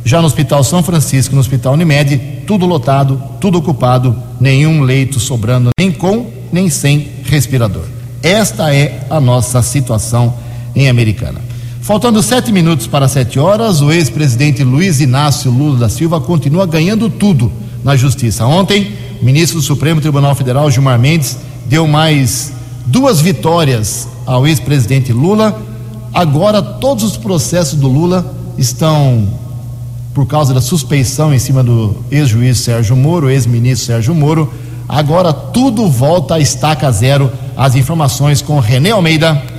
Já 0.04 0.20
no 0.20 0.26
Hospital 0.26 0.62
São 0.62 0.82
Francisco, 0.82 1.34
no 1.34 1.40
Hospital 1.40 1.72
Unimed, 1.72 2.20
tudo 2.46 2.66
lotado, 2.66 3.20
tudo 3.40 3.58
ocupado, 3.58 4.14
nenhum 4.38 4.82
leito 4.82 5.18
sobrando, 5.18 5.70
nem 5.78 5.90
com 5.90 6.30
nem 6.52 6.68
sem 6.68 7.08
respirador. 7.24 7.84
Esta 8.22 8.72
é 8.74 9.06
a 9.10 9.20
nossa 9.20 9.60
situação 9.62 10.34
em 10.74 10.88
Americana. 10.88 11.40
Faltando 11.80 12.22
sete 12.22 12.52
minutos 12.52 12.86
para 12.86 13.08
sete 13.08 13.38
horas, 13.38 13.82
o 13.82 13.92
ex-presidente 13.92 14.62
Luiz 14.62 15.00
Inácio 15.00 15.50
Lula 15.50 15.80
da 15.80 15.88
Silva 15.88 16.20
continua 16.20 16.64
ganhando 16.64 17.10
tudo 17.10 17.52
na 17.82 17.96
Justiça. 17.96 18.46
Ontem, 18.46 18.92
o 19.20 19.24
ministro 19.24 19.58
do 19.58 19.64
Supremo 19.64 20.00
Tribunal 20.00 20.34
Federal, 20.34 20.70
Gilmar 20.70 20.98
Mendes, 20.98 21.36
deu 21.66 21.86
mais 21.86 22.52
duas 22.86 23.20
vitórias 23.20 24.08
ao 24.26 24.46
ex-presidente 24.46 25.12
Lula. 25.12 25.60
Agora, 26.12 26.62
todos 26.62 27.04
os 27.04 27.16
processos 27.16 27.78
do 27.78 27.88
Lula 27.88 28.34
estão, 28.56 29.28
por 30.12 30.26
causa 30.26 30.54
da 30.54 30.60
suspeição 30.60 31.34
em 31.34 31.38
cima 31.38 31.62
do 31.62 31.96
ex-juiz 32.10 32.58
Sérgio 32.58 32.96
Moro, 32.96 33.30
ex-ministro 33.30 33.86
Sérgio 33.86 34.14
Moro. 34.14 34.52
Agora 34.88 35.32
tudo 35.32 35.88
volta 35.88 36.34
a 36.34 36.40
estaca 36.40 36.90
zero. 36.92 37.30
As 37.56 37.74
informações 37.74 38.42
com 38.42 38.58
René 38.60 38.90
Almeida. 38.90 39.53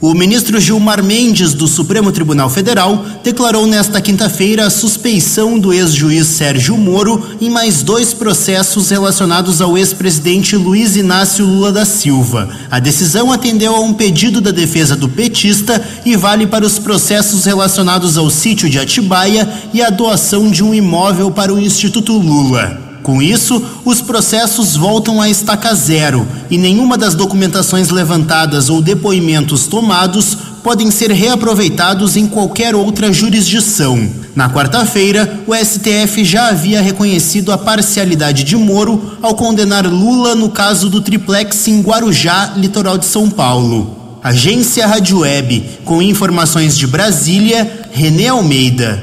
O 0.00 0.14
ministro 0.14 0.60
Gilmar 0.60 1.02
Mendes, 1.02 1.54
do 1.54 1.66
Supremo 1.66 2.12
Tribunal 2.12 2.48
Federal, 2.48 3.04
declarou 3.24 3.66
nesta 3.66 4.00
quinta-feira 4.00 4.64
a 4.64 4.70
suspeição 4.70 5.58
do 5.58 5.72
ex-juiz 5.72 6.24
Sérgio 6.28 6.76
Moro 6.76 7.20
em 7.40 7.50
mais 7.50 7.82
dois 7.82 8.14
processos 8.14 8.90
relacionados 8.90 9.60
ao 9.60 9.76
ex-presidente 9.76 10.54
Luiz 10.54 10.94
Inácio 10.94 11.44
Lula 11.44 11.72
da 11.72 11.84
Silva. 11.84 12.48
A 12.70 12.78
decisão 12.78 13.32
atendeu 13.32 13.74
a 13.74 13.80
um 13.80 13.92
pedido 13.92 14.40
da 14.40 14.52
defesa 14.52 14.94
do 14.94 15.08
petista 15.08 15.84
e 16.06 16.14
vale 16.14 16.46
para 16.46 16.64
os 16.64 16.78
processos 16.78 17.44
relacionados 17.44 18.16
ao 18.16 18.30
sítio 18.30 18.70
de 18.70 18.78
Atibaia 18.78 19.52
e 19.74 19.82
a 19.82 19.90
doação 19.90 20.48
de 20.48 20.62
um 20.62 20.72
imóvel 20.72 21.28
para 21.28 21.52
o 21.52 21.58
Instituto 21.58 22.16
Lula. 22.16 22.87
Com 23.08 23.22
isso, 23.22 23.64
os 23.86 24.02
processos 24.02 24.76
voltam 24.76 25.18
à 25.18 25.30
estaca 25.30 25.74
zero 25.74 26.28
e 26.50 26.58
nenhuma 26.58 26.98
das 26.98 27.14
documentações 27.14 27.88
levantadas 27.88 28.68
ou 28.68 28.82
depoimentos 28.82 29.66
tomados 29.66 30.36
podem 30.62 30.90
ser 30.90 31.10
reaproveitados 31.12 32.18
em 32.18 32.26
qualquer 32.26 32.74
outra 32.74 33.10
jurisdição. 33.10 34.06
Na 34.36 34.50
quarta-feira, 34.50 35.40
o 35.46 35.54
STF 35.54 36.22
já 36.22 36.48
havia 36.48 36.82
reconhecido 36.82 37.50
a 37.50 37.56
parcialidade 37.56 38.44
de 38.44 38.54
Moro 38.56 39.16
ao 39.22 39.34
condenar 39.34 39.86
Lula 39.86 40.34
no 40.34 40.50
caso 40.50 40.90
do 40.90 41.00
triplex 41.00 41.66
em 41.66 41.80
Guarujá, 41.80 42.52
litoral 42.58 42.98
de 42.98 43.06
São 43.06 43.30
Paulo. 43.30 44.18
Agência 44.22 44.86
Rádio 44.86 45.20
Web, 45.20 45.78
com 45.82 46.02
informações 46.02 46.76
de 46.76 46.86
Brasília, 46.86 47.88
Renê 47.90 48.28
Almeida. 48.28 49.02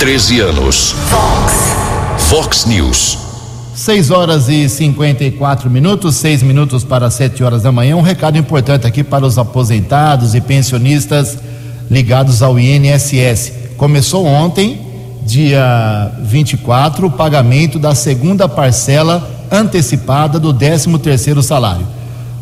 13 0.00 0.40
anos. 0.40 0.96
Fox. 1.08 1.79
Fox 2.30 2.64
News. 2.64 3.18
6 3.74 4.12
horas 4.12 4.48
e 4.48 4.68
54 4.68 5.68
minutos, 5.68 6.14
6 6.14 6.44
minutos 6.44 6.84
para 6.84 7.10
7 7.10 7.42
horas 7.42 7.64
da 7.64 7.72
manhã. 7.72 7.96
Um 7.96 8.02
recado 8.02 8.38
importante 8.38 8.86
aqui 8.86 9.02
para 9.02 9.26
os 9.26 9.36
aposentados 9.36 10.32
e 10.36 10.40
pensionistas 10.40 11.36
ligados 11.90 12.40
ao 12.40 12.56
INSS. 12.56 13.52
Começou 13.76 14.24
ontem, 14.26 14.80
dia 15.26 16.12
24, 16.22 17.08
o 17.08 17.10
pagamento 17.10 17.80
da 17.80 17.96
segunda 17.96 18.48
parcela 18.48 19.28
antecipada 19.50 20.38
do 20.38 20.54
13 20.54 20.96
terceiro 21.00 21.42
salário. 21.42 21.84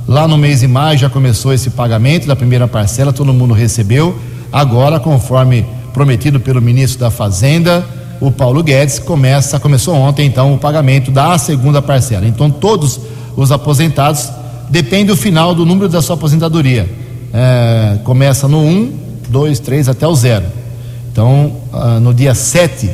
Lá 0.06 0.28
no 0.28 0.36
mês 0.36 0.60
de 0.60 0.68
maio 0.68 0.98
já 0.98 1.08
começou 1.08 1.50
esse 1.50 1.70
pagamento 1.70 2.26
da 2.26 2.36
primeira 2.36 2.68
parcela, 2.68 3.10
todo 3.10 3.32
mundo 3.32 3.54
recebeu. 3.54 4.20
Agora, 4.52 5.00
conforme 5.00 5.64
prometido 5.94 6.38
pelo 6.38 6.60
ministro 6.60 7.00
da 7.00 7.10
Fazenda, 7.10 7.82
o 8.20 8.30
Paulo 8.30 8.62
Guedes 8.62 8.98
começa, 8.98 9.60
começou 9.60 9.94
ontem 9.94 10.26
então 10.26 10.54
o 10.54 10.58
pagamento 10.58 11.10
da 11.10 11.38
segunda 11.38 11.80
parcela. 11.80 12.26
Então 12.26 12.50
todos 12.50 13.00
os 13.36 13.52
aposentados 13.52 14.28
depende 14.68 15.06
do 15.06 15.16
final 15.16 15.54
do 15.54 15.64
número 15.64 15.88
da 15.88 16.02
sua 16.02 16.14
aposentadoria. 16.14 16.88
É, 17.32 17.98
começa 18.04 18.48
no 18.48 18.60
1, 18.60 18.92
2, 19.28 19.60
3 19.60 19.88
até 19.88 20.06
o 20.06 20.14
zero. 20.14 20.46
Então, 21.12 21.52
ah, 21.72 21.98
no 22.00 22.14
dia 22.14 22.34
7 22.34 22.90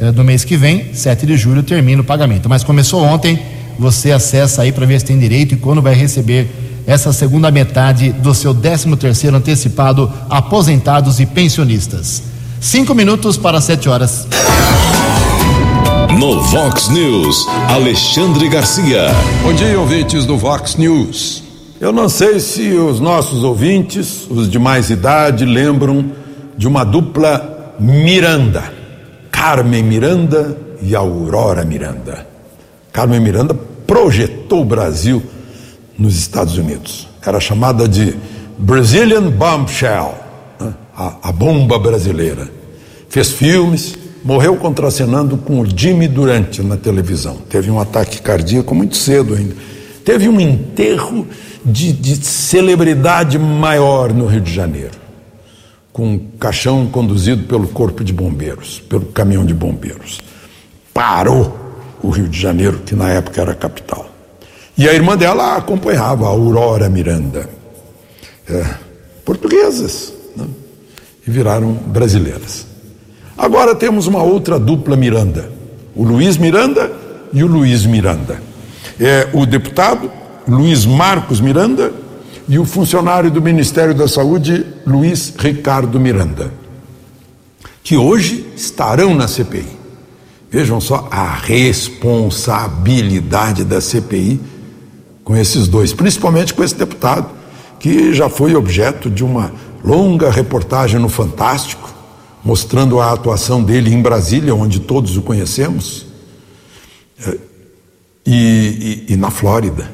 é, 0.00 0.12
do 0.12 0.22
mês 0.22 0.44
que 0.44 0.56
vem, 0.56 0.92
7 0.94 1.26
de 1.26 1.36
julho, 1.36 1.62
termina 1.62 2.00
o 2.02 2.04
pagamento. 2.04 2.48
Mas 2.48 2.62
começou 2.62 3.02
ontem, 3.02 3.38
você 3.78 4.12
acessa 4.12 4.62
aí 4.62 4.72
para 4.72 4.86
ver 4.86 4.98
se 5.00 5.06
tem 5.06 5.18
direito 5.18 5.54
e 5.54 5.56
quando 5.56 5.82
vai 5.82 5.94
receber 5.94 6.48
essa 6.86 7.12
segunda 7.12 7.50
metade 7.50 8.12
do 8.12 8.34
seu 8.34 8.54
13 8.54 8.96
terceiro 8.96 9.36
antecipado 9.36 10.10
aposentados 10.30 11.20
e 11.20 11.26
pensionistas. 11.26 12.22
Cinco 12.60 12.94
minutos 12.94 13.36
para 13.36 13.60
sete 13.60 13.88
horas. 13.88 14.26
No 16.18 16.42
Vox 16.42 16.88
News, 16.88 17.46
Alexandre 17.68 18.48
Garcia. 18.48 19.06
Bom 19.40 19.52
dia, 19.52 19.78
ouvintes 19.78 20.26
do 20.26 20.36
Vox 20.36 20.74
News. 20.74 21.44
Eu 21.80 21.92
não 21.92 22.08
sei 22.08 22.40
se 22.40 22.72
os 22.72 22.98
nossos 22.98 23.44
ouvintes, 23.44 24.26
os 24.28 24.50
de 24.50 24.58
mais 24.58 24.90
idade, 24.90 25.44
lembram 25.44 26.10
de 26.56 26.66
uma 26.66 26.82
dupla 26.82 27.76
Miranda. 27.78 28.72
Carmen 29.30 29.84
Miranda 29.84 30.58
e 30.82 30.96
Aurora 30.96 31.64
Miranda. 31.64 32.26
Carmen 32.92 33.20
Miranda 33.20 33.54
projetou 33.86 34.62
o 34.62 34.64
Brasil 34.64 35.22
nos 35.96 36.18
Estados 36.18 36.58
Unidos. 36.58 37.06
Era 37.24 37.38
chamada 37.38 37.86
de 37.86 38.16
Brazilian 38.58 39.30
Bombshell 39.30 40.16
a, 40.96 41.14
a 41.22 41.30
bomba 41.30 41.78
brasileira. 41.78 42.50
Fez 43.08 43.30
filmes, 43.30 43.96
morreu 44.24 44.56
contracenando 44.56 45.36
com 45.36 45.60
o 45.60 45.66
Jimmy 45.66 46.08
Durante 46.08 46.62
na 46.62 46.76
televisão. 46.76 47.36
Teve 47.48 47.70
um 47.70 47.80
ataque 47.80 48.20
cardíaco 48.20 48.74
muito 48.74 48.96
cedo 48.96 49.34
ainda. 49.34 49.54
Teve 50.04 50.28
um 50.28 50.40
enterro 50.40 51.26
de, 51.64 51.92
de 51.92 52.16
celebridade 52.16 53.38
maior 53.38 54.12
no 54.12 54.26
Rio 54.26 54.40
de 54.40 54.52
Janeiro, 54.52 54.98
com 55.92 56.14
um 56.14 56.18
caixão 56.38 56.86
conduzido 56.86 57.44
pelo 57.44 57.68
Corpo 57.68 58.02
de 58.02 58.12
Bombeiros, 58.12 58.80
pelo 58.88 59.06
caminhão 59.06 59.44
de 59.44 59.52
bombeiros. 59.52 60.20
Parou 60.94 61.56
o 62.02 62.10
Rio 62.10 62.28
de 62.28 62.40
Janeiro, 62.40 62.80
que 62.84 62.94
na 62.94 63.10
época 63.10 63.40
era 63.40 63.54
capital. 63.54 64.08
E 64.76 64.88
a 64.88 64.94
irmã 64.94 65.16
dela 65.16 65.56
acompanhava, 65.56 66.24
a 66.24 66.28
Aurora 66.28 66.88
Miranda. 66.88 67.48
É, 68.48 68.64
portuguesas 69.24 70.14
e 71.26 71.30
viraram 71.30 71.72
brasileiras. 71.72 72.67
Agora 73.38 73.72
temos 73.72 74.08
uma 74.08 74.20
outra 74.20 74.58
dupla 74.58 74.96
Miranda, 74.96 75.48
o 75.94 76.02
Luiz 76.02 76.36
Miranda 76.36 76.90
e 77.32 77.44
o 77.44 77.46
Luiz 77.46 77.86
Miranda. 77.86 78.42
É 78.98 79.28
o 79.32 79.46
deputado 79.46 80.10
Luiz 80.46 80.84
Marcos 80.84 81.40
Miranda 81.40 81.92
e 82.48 82.58
o 82.58 82.64
funcionário 82.64 83.30
do 83.30 83.40
Ministério 83.40 83.94
da 83.94 84.08
Saúde 84.08 84.66
Luiz 84.84 85.32
Ricardo 85.38 86.00
Miranda, 86.00 86.50
que 87.84 87.96
hoje 87.96 88.44
estarão 88.56 89.14
na 89.14 89.28
CPI. 89.28 89.78
Vejam 90.50 90.80
só 90.80 91.06
a 91.08 91.34
responsabilidade 91.34 93.62
da 93.62 93.80
CPI 93.80 94.40
com 95.22 95.36
esses 95.36 95.68
dois, 95.68 95.92
principalmente 95.92 96.52
com 96.52 96.64
esse 96.64 96.74
deputado, 96.74 97.28
que 97.78 98.12
já 98.12 98.28
foi 98.28 98.56
objeto 98.56 99.08
de 99.08 99.22
uma 99.22 99.52
longa 99.84 100.28
reportagem 100.28 100.98
no 100.98 101.08
Fantástico, 101.08 101.97
mostrando 102.44 103.00
a 103.00 103.12
atuação 103.12 103.62
dele 103.62 103.92
em 103.92 104.00
Brasília, 104.00 104.54
onde 104.54 104.80
todos 104.80 105.16
o 105.16 105.22
conhecemos, 105.22 106.06
é, 107.26 107.38
e, 108.26 109.04
e, 109.08 109.12
e 109.14 109.16
na 109.16 109.30
Flórida. 109.30 109.90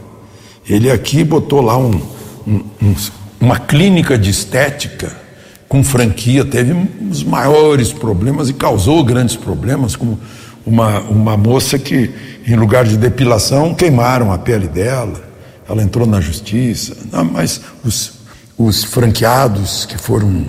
Ele 0.69 0.91
aqui 0.91 1.23
botou 1.23 1.61
lá 1.61 1.77
um, 1.77 2.01
um, 2.47 2.65
um, 2.83 2.95
uma 3.41 3.59
clínica 3.59 4.19
de 4.19 4.31
estética 4.31 5.25
com 5.69 5.83
franquia, 5.83 6.45
teve 6.45 6.75
os 7.11 7.23
maiores 7.23 7.93
problemas 7.93 8.49
e 8.49 8.53
causou 8.53 9.03
grandes 9.05 9.37
problemas, 9.37 9.97
como 9.97 10.19
uma, 10.65 11.01
uma 11.01 11.37
moça 11.37 11.79
que, 11.79 12.11
em 12.47 12.55
lugar 12.55 12.85
de 12.85 12.97
depilação, 12.97 13.75
queimaram 13.75 14.33
a 14.33 14.39
pele 14.39 14.69
dela. 14.69 15.23
Ela 15.69 15.83
entrou 15.83 16.07
na 16.07 16.21
justiça. 16.21 16.97
Não, 17.11 17.25
mas 17.25 17.61
os, 17.85 18.13
os 18.57 18.85
franqueados 18.85 19.85
que 19.87 19.99
foram 19.99 20.47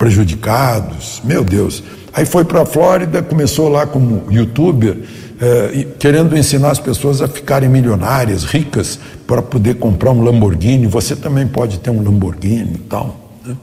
prejudicados, 0.00 1.20
meu 1.22 1.44
Deus. 1.44 1.82
Aí 2.10 2.24
foi 2.24 2.42
para 2.42 2.62
a 2.62 2.66
Flórida, 2.66 3.22
começou 3.22 3.68
lá 3.68 3.86
como 3.86 4.24
youtuber, 4.32 4.96
eh, 5.38 5.86
querendo 5.98 6.34
ensinar 6.34 6.70
as 6.70 6.78
pessoas 6.78 7.20
a 7.20 7.28
ficarem 7.28 7.68
milionárias, 7.68 8.44
ricas, 8.44 8.98
para 9.26 9.42
poder 9.42 9.74
comprar 9.74 10.12
um 10.12 10.22
Lamborghini. 10.22 10.86
Você 10.86 11.14
também 11.14 11.46
pode 11.46 11.80
ter 11.80 11.90
um 11.90 12.02
Lamborghini 12.02 12.76
e 12.76 12.78
tal. 12.88 13.30
Né? 13.44 13.54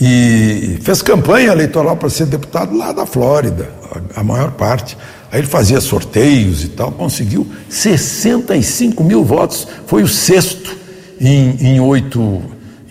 E 0.00 0.78
fez 0.80 1.02
campanha 1.02 1.52
eleitoral 1.52 1.94
para 1.98 2.08
ser 2.08 2.24
deputado 2.24 2.74
lá 2.74 2.92
da 2.92 3.04
Flórida, 3.04 3.68
a, 4.16 4.20
a 4.20 4.24
maior 4.24 4.52
parte. 4.52 4.96
Aí 5.30 5.40
ele 5.40 5.48
fazia 5.48 5.82
sorteios 5.82 6.64
e 6.64 6.68
tal, 6.68 6.90
conseguiu 6.92 7.46
65 7.68 9.04
mil 9.04 9.22
votos, 9.22 9.68
foi 9.86 10.02
o 10.02 10.08
sexto 10.08 10.74
em, 11.20 11.56
em, 11.60 11.78
oito, 11.78 12.40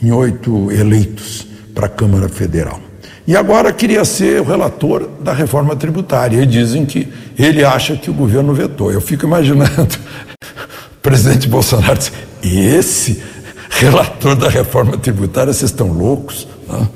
em 0.02 0.12
oito 0.12 0.72
eleitos 0.72 1.50
para 1.74 1.86
a 1.86 1.90
Câmara 1.90 2.30
Federal. 2.30 2.80
E 3.28 3.36
agora 3.36 3.72
queria 3.72 4.04
ser 4.04 4.42
o 4.42 4.44
relator 4.44 5.08
da 5.22 5.32
reforma 5.32 5.76
tributária. 5.76 6.42
E 6.42 6.46
dizem 6.46 6.86
que 6.86 7.08
ele 7.38 7.64
acha 7.64 7.96
que 7.96 8.10
o 8.10 8.14
governo 8.14 8.54
vetou. 8.54 8.92
Eu 8.92 9.00
fico 9.02 9.26
imaginando 9.26 9.84
o 9.84 11.00
presidente 11.02 11.48
Bolsonaro 11.48 11.98
diz, 11.98 12.12
esse 12.42 13.24
relator 13.70 14.36
da 14.36 14.50
reforma 14.50 14.98
tributária, 14.98 15.54
vocês 15.54 15.72
estão 15.72 15.88
loucos? 15.88 16.48
Não? 16.68 16.88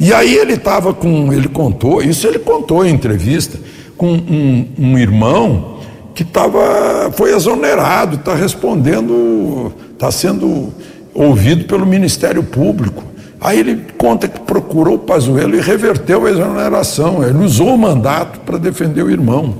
E 0.00 0.12
aí 0.12 0.34
ele 0.36 0.54
estava 0.54 0.92
com, 0.92 1.32
ele 1.32 1.48
contou, 1.48 2.02
isso 2.02 2.26
ele 2.26 2.38
contou 2.38 2.84
em 2.84 2.92
entrevista, 2.92 3.58
com 3.96 4.12
um, 4.12 4.68
um 4.76 4.98
irmão 4.98 5.78
que 6.14 6.24
tava, 6.24 7.12
foi 7.12 7.32
exonerado, 7.34 8.16
está 8.16 8.34
respondendo, 8.34 9.72
está 9.92 10.10
sendo 10.10 10.72
ouvido 11.14 11.64
pelo 11.66 11.86
Ministério 11.86 12.42
Público. 12.42 13.11
Aí 13.42 13.58
ele 13.58 13.86
conta 13.98 14.28
que 14.28 14.38
procurou 14.38 14.94
o 14.94 14.98
Pazuello 14.98 15.56
e 15.56 15.60
reverteu 15.60 16.26
a 16.26 16.30
exoneração. 16.30 17.24
Ele 17.24 17.44
usou 17.44 17.74
o 17.74 17.78
mandato 17.78 18.38
para 18.40 18.56
defender 18.56 19.02
o 19.02 19.10
irmão. 19.10 19.54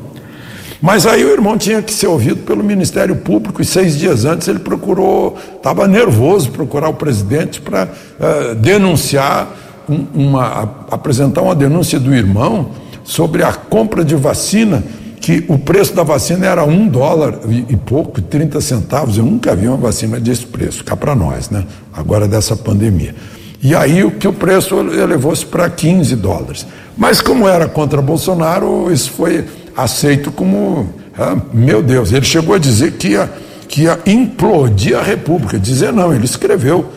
Mas 0.81 1.05
aí 1.05 1.25
o 1.25 1.31
irmão 1.31 1.59
tinha 1.59 1.83
que 1.83 1.93
ser 1.93 2.07
ouvido 2.07 2.43
pelo 2.45 2.63
Ministério 2.63 3.17
Público 3.17 3.61
e 3.61 3.65
seis 3.65 3.99
dias 3.99 4.25
antes 4.25 4.49
ele 4.49 4.59
procurou, 4.59 5.37
estava 5.57 5.87
nervoso 5.87 6.51
procurar 6.51 6.89
o 6.89 6.95
presidente 6.95 7.61
para 7.61 7.85
uh, 7.85 8.55
denunciar 8.57 9.49
um, 9.89 10.07
uma, 10.13 10.87
apresentar 10.91 11.43
uma 11.43 11.55
denúncia 11.55 12.01
do 12.01 12.15
irmão 12.15 12.71
sobre 13.05 13.45
a 13.45 13.53
compra 13.53 14.05
de 14.05 14.17
vacina, 14.17 14.83
que 15.21 15.45
o 15.49 15.57
preço 15.57 15.95
da 15.95 16.03
vacina 16.03 16.47
era 16.47 16.65
um 16.65 16.89
dólar 16.89 17.39
e, 17.49 17.67
e 17.75 17.77
pouco, 17.77 18.21
30 18.21 18.61
centavos. 18.61 19.17
Eu 19.19 19.25
nunca 19.25 19.55
vi 19.55 19.69
uma 19.69 19.77
vacina 19.77 20.19
desse 20.19 20.47
preço, 20.47 20.85
cá 20.85 20.97
para 20.97 21.15
nós, 21.15 21.49
né? 21.49 21.65
Agora 21.93 22.27
dessa 22.27 22.57
pandemia. 22.57 23.15
E 23.63 23.77
aí 23.77 24.03
o 24.03 24.11
que 24.11 24.27
o 24.27 24.33
preço 24.33 24.75
elevou-se 24.75 25.47
para 25.47 25.71
15 25.71 26.17
dólares. 26.17 26.67
Mas 26.97 27.21
como 27.21 27.49
era 27.49 27.69
contra 27.69 28.03
Bolsonaro, 28.03 28.93
isso 28.93 29.13
foi 29.13 29.45
aceito 29.77 30.33
como, 30.33 30.93
ah, 31.17 31.37
meu 31.53 31.81
Deus, 31.81 32.13
ele 32.13 32.25
chegou 32.25 32.57
a 32.57 32.59
dizer 32.59 32.93
que 32.93 33.11
ia, 33.11 33.31
que 33.69 33.83
ia 33.83 34.01
implodir 34.05 34.99
a 34.99 35.03
República. 35.03 35.61
Dizer 35.61 35.93
não, 35.93 36.13
ele 36.13 36.25
escreveu 36.25 36.91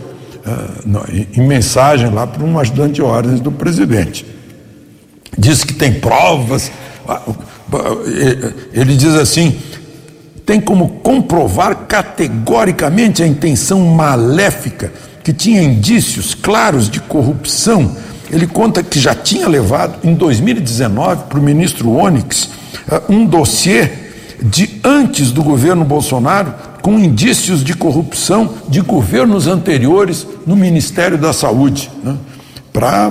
ah, 0.43 1.05
em 1.37 1.47
mensagem 1.47 2.09
lá 2.09 2.25
para 2.25 2.43
um 2.43 2.57
ajudante 2.57 2.93
de 2.93 3.01
ordens 3.03 3.39
do 3.39 3.51
presidente. 3.51 4.25
Diz 5.37 5.63
que 5.63 5.73
tem 5.73 5.93
provas. 5.93 6.71
Ah, 7.07 7.21
ele 8.73 8.95
diz 8.95 9.13
assim: 9.13 9.55
tem 10.45 10.59
como 10.59 10.99
comprovar 11.03 11.85
categoricamente 11.87 13.21
a 13.21 13.27
intenção 13.27 13.81
maléfica 13.81 14.91
que 15.25 15.33
tinha 15.33 15.63
indícios 15.63 16.35
claros 16.35 16.87
de 16.87 16.99
corrupção. 16.99 17.97
Ele 18.31 18.45
conta 18.45 18.83
que 18.83 18.99
já 18.99 19.15
tinha 19.15 19.47
levado, 19.47 20.07
em 20.07 20.13
2019, 20.13 21.23
para 21.23 21.39
o 21.39 21.41
ministro 21.41 21.89
Onyx, 21.89 22.51
eh, 22.91 23.01
um 23.09 23.25
dossiê 23.25 23.89
de 24.39 24.79
antes 24.83 25.31
do 25.31 25.43
governo 25.43 25.83
Bolsonaro, 25.83 26.53
com 26.83 26.99
indícios 26.99 27.63
de 27.63 27.73
corrupção 27.73 28.53
de 28.69 28.81
governos 28.81 29.47
anteriores 29.47 30.27
no 30.45 30.55
Ministério 30.55 31.17
da 31.17 31.33
Saúde, 31.33 31.89
né? 32.03 32.15
para 32.71 33.09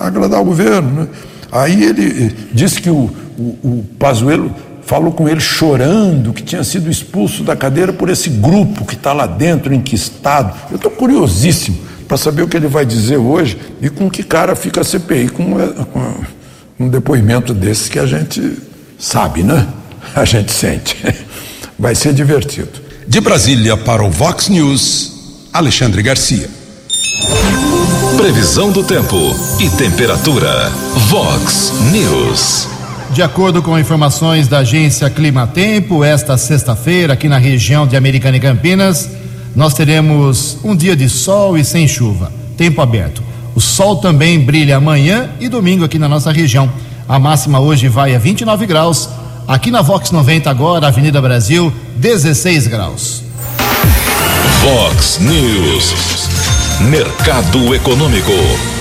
agradar 0.00 0.40
o 0.40 0.44
governo. 0.46 1.02
Né? 1.02 1.08
Aí 1.52 1.84
ele 1.84 2.28
eh, 2.28 2.32
disse 2.54 2.80
que 2.80 2.88
o, 2.88 3.10
o, 3.38 3.58
o 3.62 3.84
Pazuello 3.98 4.54
falou 4.92 5.10
com 5.10 5.26
ele 5.26 5.40
chorando 5.40 6.34
que 6.34 6.42
tinha 6.42 6.62
sido 6.62 6.90
expulso 6.90 7.42
da 7.42 7.56
cadeira 7.56 7.94
por 7.94 8.10
esse 8.10 8.28
grupo 8.28 8.84
que 8.84 8.94
está 8.94 9.14
lá 9.14 9.24
dentro, 9.26 9.72
enquistado. 9.72 10.54
Eu 10.70 10.76
estou 10.76 10.90
curiosíssimo 10.90 11.78
para 12.06 12.18
saber 12.18 12.42
o 12.42 12.46
que 12.46 12.58
ele 12.58 12.68
vai 12.68 12.84
dizer 12.84 13.16
hoje 13.16 13.56
e 13.80 13.88
com 13.88 14.10
que 14.10 14.22
cara 14.22 14.54
fica 14.54 14.82
a 14.82 14.84
CPI 14.84 15.30
com, 15.30 15.54
com 15.86 16.14
um 16.78 16.90
depoimento 16.90 17.54
desse 17.54 17.88
que 17.88 17.98
a 17.98 18.04
gente 18.04 18.58
sabe, 18.98 19.42
né? 19.42 19.66
A 20.14 20.26
gente 20.26 20.52
sente. 20.52 20.94
Vai 21.78 21.94
ser 21.94 22.12
divertido. 22.12 22.68
De 23.08 23.18
Brasília 23.18 23.78
para 23.78 24.04
o 24.04 24.10
Vox 24.10 24.50
News, 24.50 25.48
Alexandre 25.54 26.02
Garcia. 26.02 26.50
Previsão 28.18 28.70
do 28.70 28.84
tempo 28.84 29.16
e 29.58 29.70
temperatura. 29.70 30.70
Vox 31.08 31.72
News. 31.90 32.71
De 33.12 33.20
acordo 33.22 33.60
com 33.62 33.78
informações 33.78 34.48
da 34.48 34.60
agência 34.60 35.10
Climatempo, 35.10 36.02
esta 36.02 36.38
sexta-feira, 36.38 37.12
aqui 37.12 37.28
na 37.28 37.36
região 37.36 37.86
de 37.86 37.94
Americana 37.94 38.38
e 38.38 38.40
Campinas, 38.40 39.10
nós 39.54 39.74
teremos 39.74 40.56
um 40.64 40.74
dia 40.74 40.96
de 40.96 41.10
sol 41.10 41.58
e 41.58 41.62
sem 41.62 41.86
chuva, 41.86 42.32
tempo 42.56 42.80
aberto. 42.80 43.22
O 43.54 43.60
sol 43.60 43.96
também 43.96 44.40
brilha 44.40 44.78
amanhã 44.78 45.28
e 45.38 45.46
domingo 45.46 45.84
aqui 45.84 45.98
na 45.98 46.08
nossa 46.08 46.32
região. 46.32 46.72
A 47.06 47.18
máxima 47.18 47.60
hoje 47.60 47.86
vai 47.86 48.14
a 48.14 48.18
29 48.18 48.64
graus. 48.64 49.10
Aqui 49.46 49.70
na 49.70 49.82
Vox 49.82 50.10
90 50.10 50.48
agora, 50.48 50.86
Avenida 50.86 51.20
Brasil, 51.20 51.70
16 51.96 52.66
graus. 52.66 53.22
Vox 54.62 55.18
News. 55.20 55.94
Mercado 56.80 57.74
Econômico. 57.74 58.71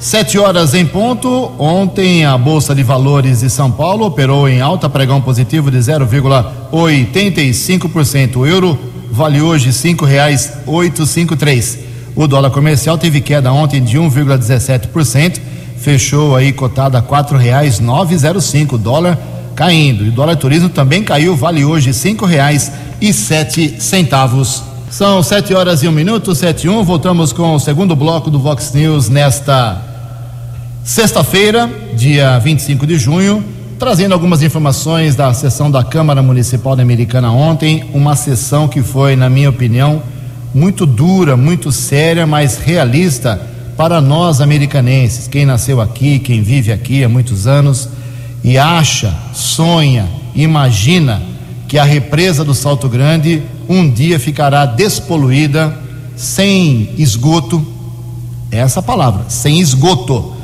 Sete 0.00 0.38
horas 0.38 0.74
em 0.74 0.86
ponto. 0.86 1.50
Ontem 1.58 2.24
a 2.24 2.38
Bolsa 2.38 2.72
de 2.72 2.84
Valores 2.84 3.40
de 3.40 3.50
São 3.50 3.68
Paulo 3.68 4.06
operou 4.06 4.48
em 4.48 4.60
alta, 4.60 4.88
pregão 4.88 5.20
positivo 5.20 5.72
de 5.72 5.78
0,85%. 5.78 8.36
O 8.36 8.46
euro 8.46 8.78
vale 9.10 9.40
hoje 9.40 9.72
cinco 9.72 10.04
reais 10.04 10.52
oito 10.66 11.04
cinco 11.04 11.34
três. 11.34 11.80
O 12.14 12.28
dólar 12.28 12.50
comercial 12.50 12.96
teve 12.96 13.20
queda 13.20 13.52
ontem 13.52 13.82
de 13.82 13.98
1,17%, 13.98 15.40
fechou 15.78 16.36
aí 16.36 16.52
cotado 16.52 16.96
a 16.96 17.02
quatro 17.02 17.36
reais 17.36 17.80
nove 17.80 18.16
zero 18.16 18.40
cinco. 18.40 18.78
Dólar 18.78 19.18
caindo. 19.56 20.04
E 20.04 20.10
o 20.10 20.12
dólar 20.12 20.36
turismo 20.36 20.68
também 20.68 21.02
caiu, 21.02 21.34
vale 21.34 21.64
hoje 21.64 21.92
cinco 21.92 22.24
reais 22.24 22.70
e 23.00 23.12
sete 23.12 23.82
centavos. 23.82 24.62
São 24.90 25.24
sete 25.24 25.52
horas 25.52 25.82
e 25.82 25.88
um 25.88 25.92
minuto, 25.92 26.36
sete 26.36 26.68
e 26.68 26.70
um. 26.70 26.84
Voltamos 26.84 27.32
com 27.32 27.56
o 27.56 27.58
segundo 27.58 27.96
bloco 27.96 28.30
do 28.30 28.38
Vox 28.38 28.72
News 28.72 29.08
nesta 29.08 29.87
Sexta-feira, 30.84 31.70
dia 31.94 32.38
25 32.38 32.86
de 32.86 32.98
junho, 32.98 33.44
trazendo 33.78 34.14
algumas 34.14 34.42
informações 34.42 35.14
da 35.14 35.32
sessão 35.34 35.70
da 35.70 35.84
Câmara 35.84 36.22
Municipal 36.22 36.74
da 36.74 36.82
Americana 36.82 37.30
ontem, 37.30 37.84
uma 37.92 38.16
sessão 38.16 38.66
que 38.66 38.82
foi, 38.82 39.14
na 39.14 39.28
minha 39.28 39.50
opinião, 39.50 40.02
muito 40.54 40.86
dura, 40.86 41.36
muito 41.36 41.70
séria, 41.70 42.26
mas 42.26 42.58
realista 42.58 43.40
para 43.76 44.00
nós 44.00 44.40
americanenses, 44.40 45.28
quem 45.28 45.44
nasceu 45.44 45.80
aqui, 45.80 46.18
quem 46.18 46.42
vive 46.42 46.72
aqui 46.72 47.04
há 47.04 47.08
muitos 47.08 47.46
anos 47.46 47.88
e 48.42 48.56
acha, 48.56 49.14
sonha, 49.34 50.08
imagina 50.34 51.22
que 51.68 51.78
a 51.78 51.84
represa 51.84 52.44
do 52.44 52.54
Salto 52.54 52.88
Grande 52.88 53.42
um 53.68 53.88
dia 53.90 54.18
ficará 54.18 54.64
despoluída, 54.64 55.76
sem 56.16 56.88
esgoto, 56.96 57.64
essa 58.50 58.82
palavra, 58.82 59.26
sem 59.28 59.60
esgoto 59.60 60.37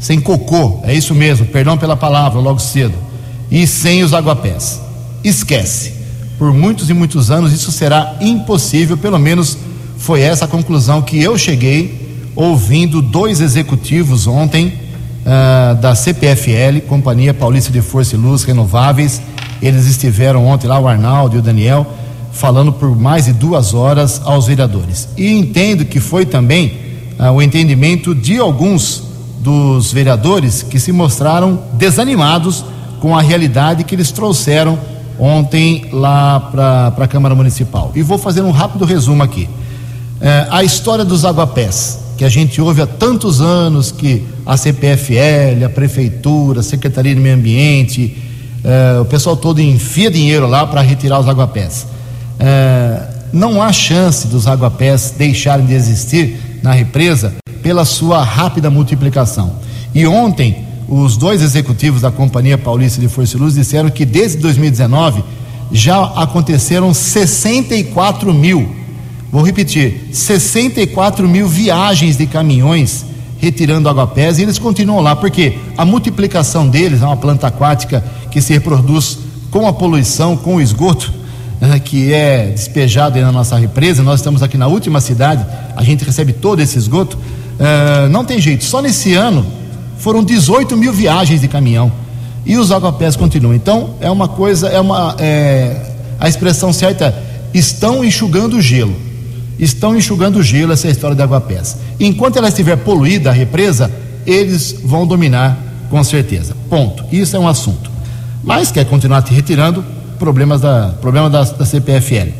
sem 0.00 0.20
cocô, 0.20 0.80
é 0.84 0.94
isso 0.94 1.14
mesmo, 1.14 1.46
perdão 1.46 1.76
pela 1.76 1.96
palavra, 1.96 2.40
logo 2.40 2.58
cedo, 2.58 2.94
e 3.50 3.66
sem 3.66 4.02
os 4.02 4.14
aguapés. 4.14 4.80
Esquece. 5.24 5.92
Por 6.38 6.52
muitos 6.52 6.88
e 6.88 6.94
muitos 6.94 7.30
anos 7.30 7.52
isso 7.52 7.72
será 7.72 8.16
impossível, 8.20 8.96
pelo 8.96 9.18
menos 9.18 9.58
foi 9.98 10.20
essa 10.22 10.44
a 10.44 10.48
conclusão 10.48 11.02
que 11.02 11.20
eu 11.20 11.36
cheguei 11.36 12.08
ouvindo 12.36 13.02
dois 13.02 13.40
executivos 13.40 14.28
ontem 14.28 14.72
uh, 15.26 15.74
da 15.74 15.96
CPFL, 15.96 16.80
Companhia 16.86 17.34
Paulista 17.34 17.72
de 17.72 17.82
Força 17.82 18.14
e 18.14 18.18
Luz 18.18 18.44
Renováveis. 18.44 19.20
Eles 19.60 19.86
estiveram 19.86 20.46
ontem 20.46 20.68
lá, 20.68 20.78
o 20.78 20.86
Arnaldo 20.86 21.34
e 21.34 21.38
o 21.40 21.42
Daniel, 21.42 21.84
falando 22.32 22.72
por 22.72 22.96
mais 22.96 23.24
de 23.24 23.32
duas 23.32 23.74
horas 23.74 24.22
aos 24.24 24.46
vereadores. 24.46 25.08
E 25.16 25.32
entendo 25.36 25.84
que 25.84 25.98
foi 25.98 26.24
também 26.24 26.78
uh, 27.18 27.32
o 27.32 27.42
entendimento 27.42 28.14
de 28.14 28.38
alguns 28.38 29.07
dos 29.40 29.92
vereadores 29.92 30.62
que 30.62 30.78
se 30.78 30.92
mostraram 30.92 31.60
desanimados 31.74 32.64
com 33.00 33.16
a 33.16 33.22
realidade 33.22 33.84
que 33.84 33.94
eles 33.94 34.10
trouxeram 34.10 34.78
ontem 35.18 35.86
lá 35.92 36.40
para 36.40 37.04
a 37.04 37.08
Câmara 37.08 37.34
Municipal. 37.34 37.92
E 37.94 38.02
vou 38.02 38.18
fazer 38.18 38.42
um 38.42 38.50
rápido 38.50 38.84
resumo 38.84 39.22
aqui. 39.22 39.48
É, 40.20 40.46
a 40.50 40.64
história 40.64 41.04
dos 41.04 41.24
aguapés, 41.24 42.00
que 42.16 42.24
a 42.24 42.28
gente 42.28 42.60
ouve 42.60 42.82
há 42.82 42.86
tantos 42.86 43.40
anos 43.40 43.92
que 43.92 44.26
a 44.44 44.56
CPFL, 44.56 45.64
a 45.64 45.68
Prefeitura, 45.68 46.60
a 46.60 46.62
Secretaria 46.62 47.14
de 47.14 47.20
Meio 47.20 47.36
Ambiente, 47.36 48.16
é, 48.64 49.00
o 49.00 49.04
pessoal 49.04 49.36
todo 49.36 49.60
enfia 49.60 50.10
dinheiro 50.10 50.48
lá 50.48 50.66
para 50.66 50.80
retirar 50.80 51.20
os 51.20 51.28
aguapés. 51.28 51.86
É, 52.40 53.02
não 53.32 53.62
há 53.62 53.72
chance 53.72 54.26
dos 54.26 54.46
aguapés 54.46 55.14
deixarem 55.16 55.66
de 55.66 55.74
existir 55.74 56.60
na 56.62 56.72
represa 56.72 57.34
pela 57.68 57.84
sua 57.84 58.24
rápida 58.24 58.70
multiplicação. 58.70 59.56
E 59.94 60.06
ontem, 60.06 60.64
os 60.88 61.18
dois 61.18 61.42
executivos 61.42 62.00
da 62.00 62.10
Companhia 62.10 62.56
Paulista 62.56 62.98
de 62.98 63.08
Força 63.08 63.36
e 63.36 63.38
Luz 63.38 63.52
disseram 63.52 63.90
que 63.90 64.06
desde 64.06 64.38
2019 64.38 65.22
já 65.70 66.02
aconteceram 66.02 66.94
64 66.94 68.32
mil 68.32 68.74
Vou 69.30 69.42
repetir: 69.42 70.08
64 70.10 71.28
mil 71.28 71.46
viagens 71.46 72.16
de 72.16 72.26
caminhões 72.26 73.04
retirando 73.36 73.86
aguapés 73.86 74.38
e 74.38 74.44
eles 74.44 74.58
continuam 74.58 75.02
lá, 75.02 75.14
porque 75.14 75.58
a 75.76 75.84
multiplicação 75.84 76.66
deles 76.66 77.02
é 77.02 77.04
uma 77.04 77.18
planta 77.18 77.48
aquática 77.48 78.02
que 78.30 78.40
se 78.40 78.54
reproduz 78.54 79.18
com 79.50 79.68
a 79.68 79.74
poluição, 79.74 80.38
com 80.38 80.56
o 80.56 80.60
esgoto 80.62 81.12
né, 81.60 81.78
que 81.78 82.12
é 82.12 82.46
despejado 82.46 83.20
na 83.20 83.32
nossa 83.32 83.56
represa. 83.56 84.02
Nós 84.02 84.20
estamos 84.20 84.42
aqui 84.42 84.56
na 84.56 84.66
última 84.66 85.00
cidade, 85.00 85.44
a 85.76 85.82
gente 85.82 86.04
recebe 86.04 86.32
todo 86.32 86.60
esse 86.60 86.78
esgoto. 86.78 87.18
Uh, 87.58 88.08
não 88.10 88.24
tem 88.24 88.40
jeito, 88.40 88.64
só 88.64 88.80
nesse 88.80 89.14
ano 89.14 89.44
foram 89.98 90.22
18 90.22 90.76
mil 90.76 90.92
viagens 90.92 91.40
de 91.40 91.48
caminhão 91.48 91.90
e 92.46 92.56
os 92.56 92.70
aguapés 92.70 93.16
continuam. 93.16 93.54
Então 93.54 93.94
é 94.00 94.10
uma 94.10 94.28
coisa, 94.28 94.68
é 94.68 94.80
uma. 94.80 95.16
É, 95.18 95.92
a 96.20 96.28
expressão 96.28 96.72
certa 96.72 97.06
é, 97.06 97.14
estão 97.52 98.04
enxugando 98.04 98.56
o 98.56 98.62
gelo 98.62 99.08
estão 99.58 99.96
enxugando 99.96 100.36
o 100.36 100.42
gelo, 100.42 100.72
essa 100.72 100.88
é 100.88 100.90
história 100.90 101.16
da 101.16 101.24
Aguapés. 101.24 101.76
Enquanto 101.98 102.36
ela 102.36 102.48
estiver 102.48 102.76
poluída, 102.76 103.30
a 103.30 103.32
represa, 103.32 103.90
eles 104.24 104.76
vão 104.84 105.06
dominar 105.06 105.58
com 105.90 106.02
certeza. 106.04 106.56
Ponto. 106.70 107.04
Isso 107.10 107.36
é 107.36 107.40
um 107.40 107.48
assunto. 107.48 107.90
Mas 108.42 108.70
quer 108.70 108.84
continuar 108.84 109.22
te 109.22 109.34
retirando, 109.34 109.84
problemas 110.18 110.60
da, 110.60 110.94
problema 111.00 111.28
da, 111.28 111.42
da 111.42 111.64
CPFL. 111.64 112.30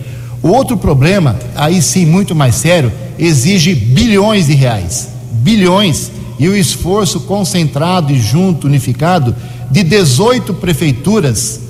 O 0.43 0.49
outro 0.49 0.77
problema, 0.77 1.37
aí 1.57 1.83
sim 1.83 2.07
muito 2.07 2.35
mais 2.35 2.55
sério, 2.55 2.93
exige 3.19 3.75
bilhões 3.75 4.47
de 4.47 4.55
reais. 4.55 5.09
Bilhões. 5.33 6.11
E 6.39 6.49
o 6.49 6.57
esforço 6.57 7.21
concentrado 7.21 8.13
e 8.13 8.21
junto, 8.21 8.67
unificado, 8.67 9.35
de 9.71 9.83
18 9.83 10.55
prefeituras 10.55 11.61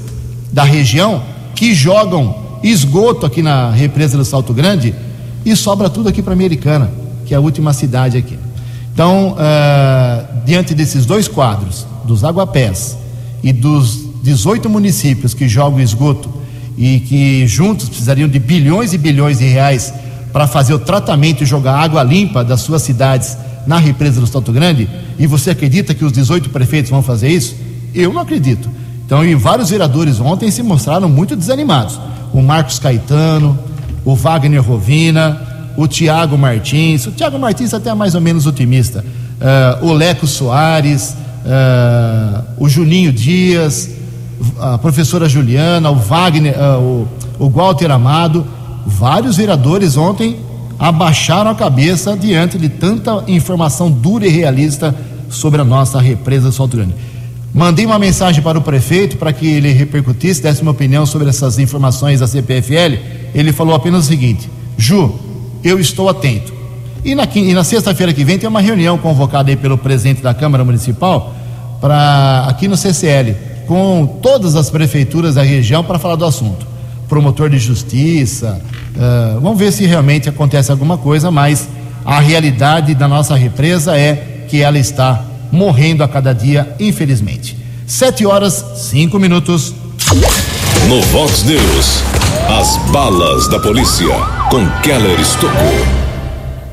da 0.52 0.62
região 0.62 1.22
que 1.54 1.74
jogam 1.74 2.36
esgoto 2.62 3.24
aqui 3.24 3.42
na 3.42 3.70
represa 3.70 4.16
do 4.16 4.24
Salto 4.24 4.52
Grande 4.52 4.94
e 5.44 5.56
sobra 5.56 5.88
tudo 5.88 6.08
aqui 6.08 6.22
para 6.22 6.32
Americana, 6.32 6.90
que 7.24 7.32
é 7.32 7.36
a 7.36 7.40
última 7.40 7.72
cidade 7.72 8.18
aqui. 8.18 8.38
Então, 8.92 9.32
uh, 9.32 10.44
diante 10.44 10.74
desses 10.74 11.06
dois 11.06 11.28
quadros, 11.28 11.86
dos 12.04 12.24
aguapés 12.24 12.96
e 13.42 13.52
dos 13.52 14.08
18 14.22 14.68
municípios 14.68 15.34
que 15.34 15.48
jogam 15.48 15.80
esgoto 15.80 16.28
e 16.78 17.00
que 17.00 17.46
juntos 17.46 17.88
precisariam 17.88 18.28
de 18.28 18.38
bilhões 18.38 18.92
e 18.92 18.98
bilhões 18.98 19.38
de 19.38 19.44
reais 19.44 19.92
para 20.32 20.46
fazer 20.46 20.72
o 20.72 20.78
tratamento 20.78 21.42
e 21.42 21.46
jogar 21.46 21.76
água 21.76 22.02
limpa 22.04 22.44
das 22.44 22.60
suas 22.60 22.82
cidades 22.82 23.36
na 23.66 23.76
represa 23.76 24.20
do 24.20 24.26
Salto 24.26 24.52
Grande, 24.52 24.88
e 25.18 25.26
você 25.26 25.50
acredita 25.50 25.92
que 25.92 26.04
os 26.04 26.12
18 26.12 26.48
prefeitos 26.48 26.90
vão 26.90 27.02
fazer 27.02 27.28
isso? 27.28 27.54
Eu 27.94 28.12
não 28.12 28.22
acredito. 28.22 28.70
Então, 29.04 29.24
e 29.24 29.34
vários 29.34 29.70
vereadores 29.70 30.20
ontem 30.20 30.50
se 30.50 30.62
mostraram 30.62 31.08
muito 31.08 31.34
desanimados. 31.34 32.00
O 32.32 32.40
Marcos 32.40 32.78
Caetano, 32.78 33.58
o 34.04 34.14
Wagner 34.14 34.62
Rovina, 34.62 35.40
o 35.76 35.86
Tiago 35.86 36.38
Martins. 36.38 37.06
O 37.06 37.10
Tiago 37.10 37.38
Martins 37.38 37.74
até 37.74 37.90
é 37.90 37.94
mais 37.94 38.14
ou 38.14 38.20
menos 38.20 38.46
otimista. 38.46 39.04
Uh, 39.82 39.86
o 39.86 39.92
Leco 39.92 40.26
Soares, 40.26 41.14
uh, 41.44 42.44
o 42.56 42.68
Juninho 42.68 43.12
Dias, 43.12 43.90
a 44.60 44.78
professora 44.78 45.28
Juliana, 45.28 45.90
o 45.90 45.96
Wagner, 45.96 46.54
uh, 46.58 47.06
o, 47.38 47.46
o 47.46 47.50
Walter 47.50 47.90
Amado. 47.90 48.46
Vários 48.86 49.36
vereadores 49.36 49.96
ontem 49.96 50.36
abaixaram 50.78 51.50
a 51.50 51.54
cabeça 51.54 52.16
diante 52.16 52.56
de 52.56 52.68
tanta 52.68 53.24
informação 53.26 53.90
dura 53.90 54.26
e 54.26 54.30
realista 54.30 54.94
sobre 55.28 55.60
a 55.60 55.64
nossa 55.64 56.00
represa 56.00 56.50
do 56.50 56.68
Grande. 56.68 56.94
Mandei 57.52 57.84
uma 57.84 57.98
mensagem 57.98 58.42
para 58.42 58.58
o 58.58 58.62
prefeito 58.62 59.16
para 59.16 59.32
que 59.32 59.46
ele 59.46 59.72
repercutisse, 59.72 60.42
desse 60.42 60.62
uma 60.62 60.70
opinião 60.70 61.04
sobre 61.04 61.28
essas 61.28 61.58
informações 61.58 62.20
da 62.20 62.26
CPFL. 62.26 62.98
Ele 63.34 63.52
falou 63.52 63.74
apenas 63.74 64.04
o 64.04 64.08
seguinte: 64.08 64.48
Ju, 64.76 65.14
eu 65.64 65.78
estou 65.80 66.08
atento. 66.08 66.52
E 67.04 67.14
na, 67.14 67.26
na 67.54 67.64
sexta-feira 67.64 68.12
que 68.12 68.24
vem 68.24 68.38
tem 68.38 68.48
uma 68.48 68.60
reunião 68.60 68.98
convocada 68.98 69.50
aí 69.50 69.56
pelo 69.56 69.78
presidente 69.78 70.22
da 70.22 70.34
Câmara 70.34 70.64
Municipal 70.64 71.34
para 71.80 72.46
aqui 72.48 72.68
no 72.68 72.76
CCL 72.76 73.47
com 73.68 74.18
todas 74.22 74.56
as 74.56 74.70
prefeituras 74.70 75.34
da 75.34 75.42
região 75.42 75.84
para 75.84 75.98
falar 75.98 76.16
do 76.16 76.24
assunto. 76.24 76.66
Promotor 77.06 77.50
de 77.50 77.58
justiça, 77.58 78.60
uh, 78.96 79.40
vamos 79.40 79.58
ver 79.58 79.70
se 79.70 79.86
realmente 79.86 80.28
acontece 80.28 80.72
alguma 80.72 80.96
coisa, 80.96 81.30
mas 81.30 81.68
a 82.04 82.18
realidade 82.18 82.94
da 82.94 83.06
nossa 83.06 83.36
represa 83.36 83.96
é 83.96 84.46
que 84.48 84.62
ela 84.62 84.78
está 84.78 85.22
morrendo 85.52 86.02
a 86.02 86.08
cada 86.08 86.32
dia, 86.32 86.74
infelizmente. 86.80 87.56
Sete 87.86 88.26
horas, 88.26 88.64
cinco 88.76 89.18
minutos. 89.18 89.74
No 90.88 91.02
Vox 91.02 91.44
News, 91.44 92.02
as 92.48 92.76
balas 92.90 93.48
da 93.48 93.60
polícia 93.60 94.14
com 94.50 94.66
Keller 94.82 95.20
Estocou. 95.20 95.97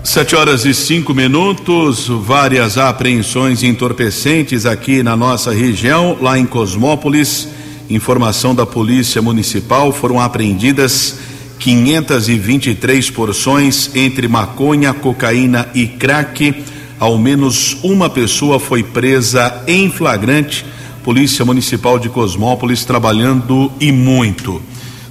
Sete 0.06 0.36
horas 0.36 0.66
e 0.66 0.74
cinco 0.74 1.16
minutos, 1.16 2.08
várias 2.08 2.78
apreensões 2.78 3.64
entorpecentes 3.64 4.66
aqui 4.66 5.02
na 5.02 5.18
nossa 5.18 5.52
região, 5.52 6.16
lá 6.22 6.38
em 6.38 6.46
Cosmópolis. 6.46 7.50
Informação 7.90 8.54
da 8.54 8.68
Polícia 8.68 9.20
Municipal: 9.20 9.92
foram 9.92 10.20
apreendidas 10.20 11.18
523 11.60 13.10
porções 13.10 13.96
entre 13.96 14.28
maconha, 14.28 14.94
cocaína 14.94 15.68
e 15.74 15.88
crack 15.88 16.64
ao 17.00 17.18
menos 17.18 17.78
uma 17.84 18.10
pessoa 18.10 18.60
foi 18.60 18.84
presa 18.84 19.64
em 19.68 19.90
flagrante. 19.90 20.66
Polícia 21.04 21.44
Municipal 21.44 22.00
de 22.00 22.10
Cosmópolis 22.10 22.86
trabalhando 22.86 23.72
e 23.80 23.92
muito. 23.92 24.62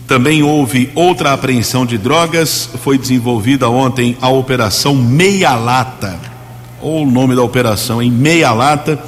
Também 0.06 0.42
houve 0.42 0.90
outra 0.94 1.32
apreensão 1.32 1.86
de 1.86 1.96
drogas. 1.96 2.68
Foi 2.82 2.98
desenvolvida 2.98 3.68
ontem 3.68 4.16
a 4.20 4.28
Operação 4.28 4.94
Meia 4.94 5.54
Lata. 5.54 6.18
Ou 6.80 7.04
o 7.04 7.10
nome 7.10 7.34
da 7.34 7.42
operação 7.42 8.02
em 8.02 8.10
Meia 8.10 8.52
Lata. 8.52 9.02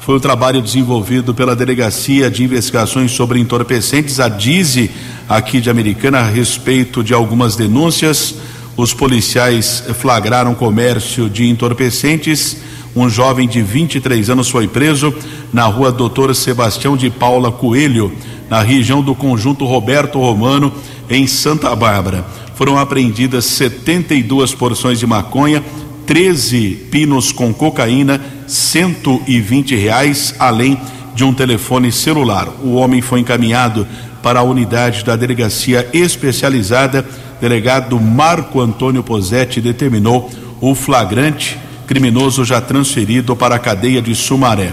Foi 0.00 0.16
o 0.16 0.20
trabalho 0.20 0.62
desenvolvido 0.62 1.34
pela 1.34 1.54
Delegacia 1.54 2.30
de 2.30 2.42
Investigações 2.42 3.10
sobre 3.10 3.38
Entorpecentes, 3.38 4.18
a 4.20 4.28
DIZE, 4.28 4.90
aqui 5.28 5.60
de 5.60 5.68
Americana, 5.68 6.20
a 6.20 6.24
respeito 6.24 7.04
de 7.04 7.12
algumas 7.12 7.56
denúncias 7.56 8.34
os 8.78 8.94
policiais 8.94 9.82
flagraram 9.94 10.54
comércio 10.54 11.28
de 11.28 11.48
entorpecentes. 11.48 12.58
Um 12.94 13.10
jovem 13.10 13.48
de 13.48 13.60
23 13.60 14.30
anos 14.30 14.48
foi 14.48 14.68
preso 14.68 15.12
na 15.52 15.64
rua 15.64 15.90
Doutor 15.90 16.32
Sebastião 16.32 16.96
de 16.96 17.10
Paula 17.10 17.50
Coelho, 17.50 18.12
na 18.50 18.60
região 18.62 19.02
do 19.02 19.14
conjunto 19.14 19.64
Roberto 19.64 20.18
Romano, 20.18 20.72
em 21.08 21.26
Santa 21.26 21.74
Bárbara. 21.74 22.24
Foram 22.54 22.78
apreendidas 22.78 23.44
72 23.44 24.54
porções 24.54 24.98
de 24.98 25.06
maconha, 25.06 25.62
13 26.06 26.88
pinos 26.90 27.32
com 27.32 27.52
cocaína, 27.52 28.20
120 28.46 29.74
reais, 29.76 30.34
além 30.38 30.78
de 31.14 31.24
um 31.24 31.34
telefone 31.34 31.92
celular. 31.92 32.48
O 32.62 32.74
homem 32.74 33.02
foi 33.02 33.20
encaminhado 33.20 33.86
para 34.22 34.40
a 34.40 34.42
unidade 34.42 35.04
da 35.04 35.16
delegacia 35.16 35.88
especializada 35.92 37.04
delegado 37.40 38.00
Marco 38.00 38.60
Antônio 38.60 39.02
Posetti 39.02 39.60
determinou 39.60 40.30
o 40.60 40.74
flagrante 40.74 41.58
criminoso 41.86 42.44
já 42.44 42.60
transferido 42.60 43.34
para 43.34 43.54
a 43.54 43.58
cadeia 43.58 44.02
de 44.02 44.14
Sumaré. 44.14 44.72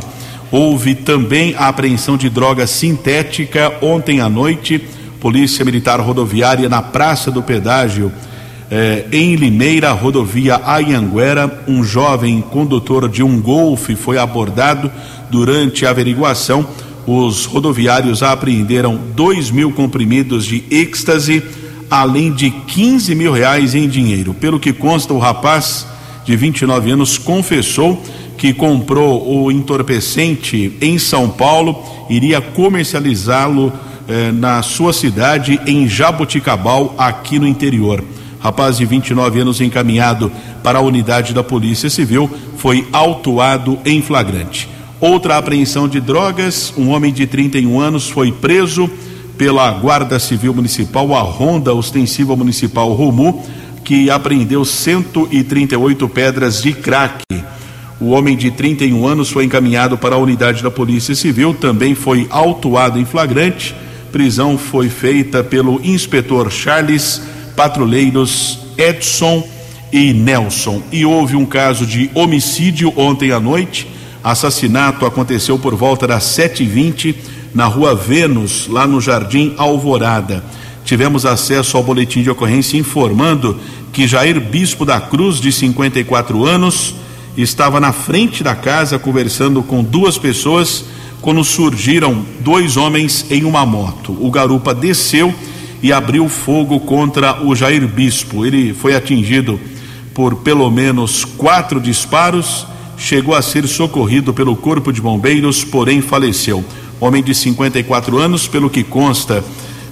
Houve 0.51 0.95
também 0.95 1.55
a 1.55 1.67
apreensão 1.67 2.15
de 2.15 2.29
droga 2.29 2.67
sintética 2.67 3.73
ontem 3.81 4.21
à 4.21 4.29
noite. 4.29 4.81
Polícia 5.19 5.65
Militar 5.65 5.99
Rodoviária 5.99 6.69
na 6.69 6.81
Praça 6.81 7.31
do 7.31 7.41
Pedágio, 7.41 8.11
eh, 8.69 9.05
em 9.11 9.35
Limeira, 9.35 9.91
rodovia 9.91 10.61
Ayanguera. 10.63 11.63
Um 11.67 11.83
jovem 11.83 12.41
condutor 12.41 13.09
de 13.09 13.23
um 13.23 13.41
Golfe 13.41 13.95
foi 13.95 14.17
abordado 14.17 14.91
durante 15.31 15.85
a 15.85 15.89
averiguação. 15.89 16.67
Os 17.07 17.45
rodoviários 17.45 18.23
apreenderam 18.23 18.99
dois 19.15 19.49
mil 19.51 19.71
comprimidos 19.71 20.45
de 20.45 20.63
êxtase 20.69 21.43
além 21.89 22.31
de 22.31 22.49
15 22.49 23.13
mil 23.15 23.31
reais 23.31 23.75
em 23.75 23.87
dinheiro. 23.87 24.33
Pelo 24.33 24.59
que 24.59 24.73
consta, 24.73 25.13
o 25.13 25.19
rapaz 25.19 25.87
de 26.25 26.35
29 26.35 26.91
anos 26.91 27.17
confessou 27.17 28.03
que 28.37 28.53
comprou 28.53 29.43
o 29.43 29.51
entorpecente 29.51 30.73
em 30.81 30.97
São 30.97 31.29
Paulo 31.29 31.83
iria 32.09 32.41
comercializá-lo 32.41 33.71
eh, 34.07 34.31
na 34.31 34.61
sua 34.61 34.93
cidade, 34.93 35.59
em 35.65 35.87
Jaboticabal, 35.87 36.93
aqui 36.97 37.39
no 37.39 37.47
interior. 37.47 38.03
Rapaz 38.39 38.77
de 38.77 38.85
29 38.85 39.39
anos 39.39 39.61
encaminhado 39.61 40.31
para 40.61 40.77
a 40.77 40.81
unidade 40.81 41.33
da 41.33 41.43
Polícia 41.43 41.89
Civil 41.89 42.29
foi 42.57 42.87
autuado 42.93 43.79
em 43.83 44.01
flagrante. 44.01 44.69
Outra 44.99 45.37
apreensão 45.37 45.87
de 45.87 45.99
drogas: 45.99 46.73
um 46.77 46.89
homem 46.89 47.11
de 47.11 47.25
31 47.25 47.79
anos 47.79 48.07
foi 48.07 48.31
preso 48.31 48.89
pela 49.37 49.71
Guarda 49.71 50.19
Civil 50.19 50.53
Municipal, 50.53 51.13
a 51.15 51.21
Ronda 51.21 51.73
Ostensiva 51.73 52.35
Municipal 52.35 52.93
Romu, 52.93 53.43
que 53.83 54.09
apreendeu 54.09 54.63
138 54.63 56.07
pedras 56.09 56.61
de 56.61 56.73
crack. 56.73 57.23
O 57.99 58.09
homem 58.09 58.35
de 58.35 58.51
31 58.51 59.07
anos 59.07 59.29
foi 59.29 59.45
encaminhado 59.45 59.97
para 59.97 60.15
a 60.15 60.19
unidade 60.19 60.61
da 60.61 60.69
Polícia 60.69 61.15
Civil, 61.15 61.53
também 61.53 61.95
foi 61.95 62.27
autuado 62.29 62.99
em 62.99 63.05
flagrante. 63.05 63.73
Prisão 64.11 64.57
foi 64.57 64.89
feita 64.89 65.43
pelo 65.43 65.79
inspetor 65.83 66.51
Charles, 66.51 67.21
patrulheiros 67.55 68.59
Edson 68.77 69.47
e 69.93 70.13
Nelson. 70.13 70.81
E 70.91 71.05
houve 71.05 71.37
um 71.37 71.45
caso 71.45 71.85
de 71.85 72.09
homicídio 72.13 72.91
ontem 72.97 73.31
à 73.31 73.39
noite. 73.39 73.87
Assassinato 74.21 75.05
aconteceu 75.05 75.57
por 75.57 75.75
volta 75.75 76.05
das 76.05 76.23
7h20 76.23 77.15
na 77.53 77.65
rua 77.65 77.95
Vênus, 77.95 78.67
lá 78.67 78.85
no 78.85 78.99
Jardim 78.99 79.53
Alvorada. 79.57 80.43
Tivemos 80.83 81.25
acesso 81.25 81.77
ao 81.77 81.83
boletim 81.83 82.21
de 82.21 82.29
ocorrência 82.29 82.77
informando 82.77 83.57
que 83.93 84.05
Jair 84.05 84.39
Bispo 84.41 84.83
da 84.83 84.99
Cruz, 84.99 85.39
de 85.39 85.51
54 85.51 86.45
anos, 86.45 86.93
estava 87.37 87.79
na 87.79 87.91
frente 87.91 88.43
da 88.43 88.55
casa 88.55 88.97
conversando 88.97 89.61
com 89.61 89.83
duas 89.83 90.17
pessoas 90.17 90.85
quando 91.21 91.43
surgiram 91.43 92.25
dois 92.39 92.77
homens 92.77 93.25
em 93.29 93.43
uma 93.43 93.65
moto. 93.65 94.17
O 94.19 94.31
garupa 94.31 94.73
desceu 94.73 95.33
e 95.81 95.91
abriu 95.91 96.29
fogo 96.29 96.79
contra 96.79 97.43
o 97.43 97.55
Jair 97.55 97.87
Bispo. 97.87 98.45
Ele 98.45 98.73
foi 98.73 98.95
atingido 98.95 99.59
por 100.13 100.37
pelo 100.37 100.69
menos 100.71 101.25
quatro 101.25 101.79
disparos, 101.79 102.65
chegou 102.97 103.35
a 103.35 103.41
ser 103.41 103.67
socorrido 103.67 104.33
pelo 104.33 104.55
Corpo 104.55 104.93
de 104.93 105.01
Bombeiros, 105.01 105.63
porém 105.63 106.01
faleceu. 106.01 106.63
Homem 106.99 107.21
de 107.21 107.35
54 107.35 108.17
anos, 108.17 108.47
pelo 108.47 108.69
que 108.69 108.83
consta, 108.83 109.43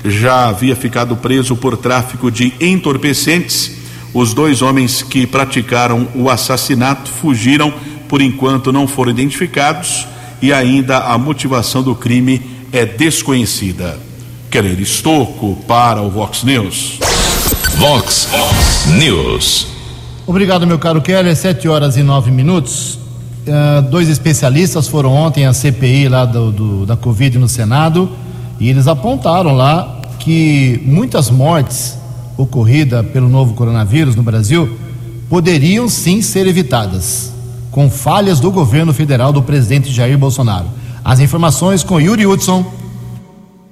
já 0.06 0.48
havia 0.48 0.76
ficado 0.76 1.18
preso 1.18 1.56
por 1.56 1.76
tráfico 1.76 2.32
de 2.32 2.54
entorpecentes 2.62 3.83
os 4.14 4.34
dois 4.34 4.62
homens 4.62 5.02
que 5.02 5.26
praticaram 5.26 6.08
o 6.14 6.30
assassinato 6.30 7.10
fugiram, 7.10 7.74
por 8.08 8.22
enquanto 8.22 8.72
não 8.72 8.88
foram 8.88 9.12
identificados 9.12 10.08
e 10.42 10.52
ainda 10.52 11.00
a 11.00 11.18
motivação 11.18 11.82
do 11.82 11.96
crime 11.96 12.42
é 12.72 12.86
desconhecida. 12.86 13.98
Querer 14.52 14.80
Estocco 14.80 15.58
para 15.68 16.02
o 16.02 16.10
Vox 16.10 16.44
News. 16.44 17.00
Vox 17.78 18.28
News. 19.00 19.68
Obrigado, 20.28 20.68
meu 20.68 20.78
caro 20.78 21.02
Keller. 21.02 21.36
Sete 21.36 21.68
horas 21.68 21.98
e 21.98 22.04
nove 22.04 22.30
minutos. 22.30 23.00
Uh, 23.48 23.82
dois 23.90 24.10
especialistas 24.10 24.88
foram 24.88 25.14
ontem 25.14 25.46
à 25.46 25.54
CPI 25.54 26.08
lá 26.08 26.26
do, 26.26 26.52
do, 26.52 26.86
da 26.86 26.96
Covid 26.96 27.38
no 27.40 27.50
Senado 27.50 28.10
e 28.60 28.70
eles 28.70 28.88
apontaram 28.88 29.56
lá 29.56 30.02
que 30.20 30.82
muitas 30.86 31.30
mortes 31.30 31.98
ocorrida 32.38 33.04
pelo 33.04 33.30
novo 33.30 33.54
coronavírus 33.54 34.16
no 34.16 34.24
Brasil 34.24 34.78
poderiam 35.30 35.90
sim 35.90 36.22
ser 36.22 36.48
evitadas 36.48 37.34
com 37.72 37.90
falhas 37.90 38.40
do 38.40 38.52
governo 38.52 38.94
federal 38.94 39.34
do 39.34 39.42
presidente 39.42 39.92
Jair 39.92 40.18
Bolsonaro. 40.18 40.68
As 41.04 41.20
informações 41.20 41.84
com 41.84 42.00
Yuri 42.00 42.26
Hudson. 42.26 42.64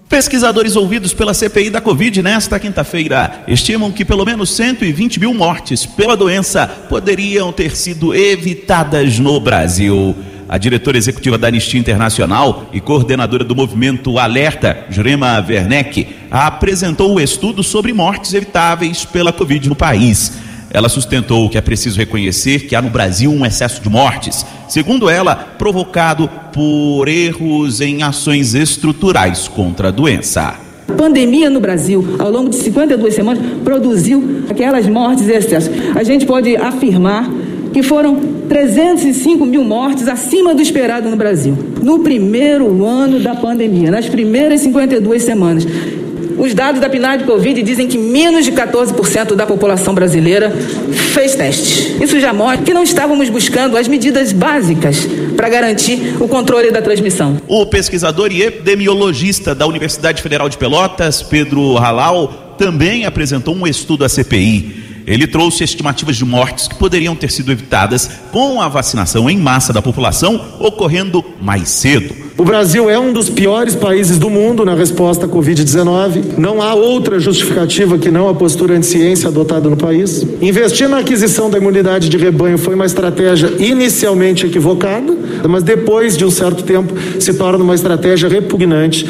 Pesquisadores 0.09 0.75
ouvidos 0.75 1.13
pela 1.13 1.33
CPI 1.33 1.69
da 1.69 1.79
Covid 1.79 2.21
nesta 2.21 2.59
quinta-feira 2.59 3.43
estimam 3.47 3.91
que 3.91 4.03
pelo 4.03 4.25
menos 4.25 4.49
120 4.55 5.19
mil 5.19 5.33
mortes 5.33 5.85
pela 5.85 6.17
doença 6.17 6.67
poderiam 6.89 7.53
ter 7.53 7.77
sido 7.77 8.13
evitadas 8.13 9.19
no 9.19 9.39
Brasil. 9.39 10.15
A 10.51 10.57
diretora 10.57 10.97
executiva 10.97 11.37
da 11.37 11.47
Anistia 11.47 11.79
Internacional 11.79 12.65
e 12.73 12.81
coordenadora 12.81 13.41
do 13.41 13.55
movimento 13.55 14.19
Alerta, 14.19 14.83
Jurema 14.89 15.39
Werneck, 15.47 16.09
apresentou 16.29 17.15
o 17.15 17.21
estudo 17.21 17.63
sobre 17.63 17.93
mortes 17.93 18.33
evitáveis 18.33 19.05
pela 19.05 19.31
Covid 19.31 19.69
no 19.69 19.77
país. 19.77 20.33
Ela 20.69 20.89
sustentou 20.89 21.49
que 21.49 21.57
é 21.57 21.61
preciso 21.61 21.97
reconhecer 21.97 22.67
que 22.67 22.75
há 22.75 22.81
no 22.81 22.89
Brasil 22.89 23.31
um 23.31 23.45
excesso 23.45 23.81
de 23.81 23.87
mortes, 23.87 24.45
segundo 24.67 25.09
ela, 25.09 25.37
provocado 25.37 26.29
por 26.51 27.07
erros 27.07 27.79
em 27.79 28.03
ações 28.03 28.53
estruturais 28.53 29.47
contra 29.47 29.87
a 29.87 29.91
doença. 29.91 30.55
A 30.85 30.93
pandemia 30.97 31.49
no 31.49 31.61
Brasil, 31.61 32.17
ao 32.19 32.29
longo 32.29 32.49
de 32.49 32.57
52 32.57 33.15
semanas, 33.15 33.41
produziu 33.63 34.43
aquelas 34.49 34.85
mortes 34.85 35.29
e 35.29 35.31
excessos. 35.31 35.73
A 35.95 36.03
gente 36.03 36.25
pode 36.25 36.57
afirmar 36.57 37.29
que 37.71 37.81
foram 37.81 38.40
305 38.51 39.45
mil 39.45 39.63
mortes 39.63 40.09
acima 40.09 40.53
do 40.53 40.61
esperado 40.61 41.09
no 41.09 41.15
Brasil. 41.15 41.57
No 41.81 41.99
primeiro 41.99 42.85
ano 42.85 43.17
da 43.17 43.33
pandemia, 43.33 43.89
nas 43.89 44.09
primeiras 44.09 44.59
52 44.59 45.23
semanas. 45.23 45.65
Os 46.37 46.53
dados 46.53 46.81
da 46.81 46.89
PNAD 46.89 47.23
Covid 47.23 47.63
dizem 47.63 47.87
que 47.87 47.97
menos 47.97 48.43
de 48.43 48.51
14% 48.51 49.35
da 49.35 49.47
população 49.47 49.93
brasileira 49.93 50.51
fez 51.13 51.33
teste. 51.33 52.03
Isso 52.03 52.19
já 52.19 52.33
mostra 52.33 52.65
que 52.65 52.73
não 52.73 52.83
estávamos 52.83 53.29
buscando 53.29 53.77
as 53.77 53.87
medidas 53.87 54.33
básicas 54.33 55.07
para 55.37 55.47
garantir 55.47 56.17
o 56.19 56.27
controle 56.27 56.71
da 56.71 56.81
transmissão. 56.81 57.37
O 57.47 57.65
pesquisador 57.67 58.33
e 58.33 58.41
epidemiologista 58.41 59.55
da 59.55 59.65
Universidade 59.65 60.21
Federal 60.21 60.49
de 60.49 60.57
Pelotas, 60.57 61.23
Pedro 61.23 61.77
Halal, 61.77 62.55
também 62.57 63.05
apresentou 63.05 63.55
um 63.55 63.65
estudo 63.65 64.03
à 64.03 64.09
CPI 64.09 64.80
ele 65.05 65.27
trouxe 65.27 65.63
estimativas 65.63 66.15
de 66.15 66.25
mortes 66.25 66.67
que 66.67 66.75
poderiam 66.75 67.15
ter 67.15 67.31
sido 67.31 67.51
evitadas 67.51 68.09
com 68.31 68.61
a 68.61 68.67
vacinação 68.67 69.29
em 69.29 69.37
massa 69.37 69.73
da 69.73 69.81
população 69.81 70.41
ocorrendo 70.59 71.23
mais 71.41 71.69
cedo. 71.69 72.31
O 72.37 72.43
Brasil 72.43 72.89
é 72.89 72.97
um 72.97 73.13
dos 73.13 73.29
piores 73.29 73.75
países 73.75 74.17
do 74.17 74.27
mundo 74.27 74.65
na 74.65 74.73
resposta 74.73 75.27
à 75.27 75.29
Covid-19. 75.29 76.39
Não 76.39 76.59
há 76.59 76.73
outra 76.73 77.19
justificativa 77.19 77.99
que 77.99 78.09
não 78.09 78.27
a 78.27 78.33
postura 78.33 78.75
anti-ciência 78.75 79.27
adotada 79.27 79.69
no 79.69 79.77
país. 79.77 80.25
Investir 80.41 80.89
na 80.89 80.99
aquisição 80.99 81.51
da 81.51 81.59
imunidade 81.59 82.09
de 82.09 82.17
rebanho 82.17 82.57
foi 82.57 82.73
uma 82.73 82.87
estratégia 82.87 83.53
inicialmente 83.59 84.47
equivocada, 84.47 85.15
mas 85.47 85.61
depois 85.61 86.17
de 86.17 86.25
um 86.25 86.31
certo 86.31 86.63
tempo 86.63 86.95
se 87.19 87.33
torna 87.35 87.63
uma 87.63 87.75
estratégia 87.75 88.27
repugnante. 88.27 89.05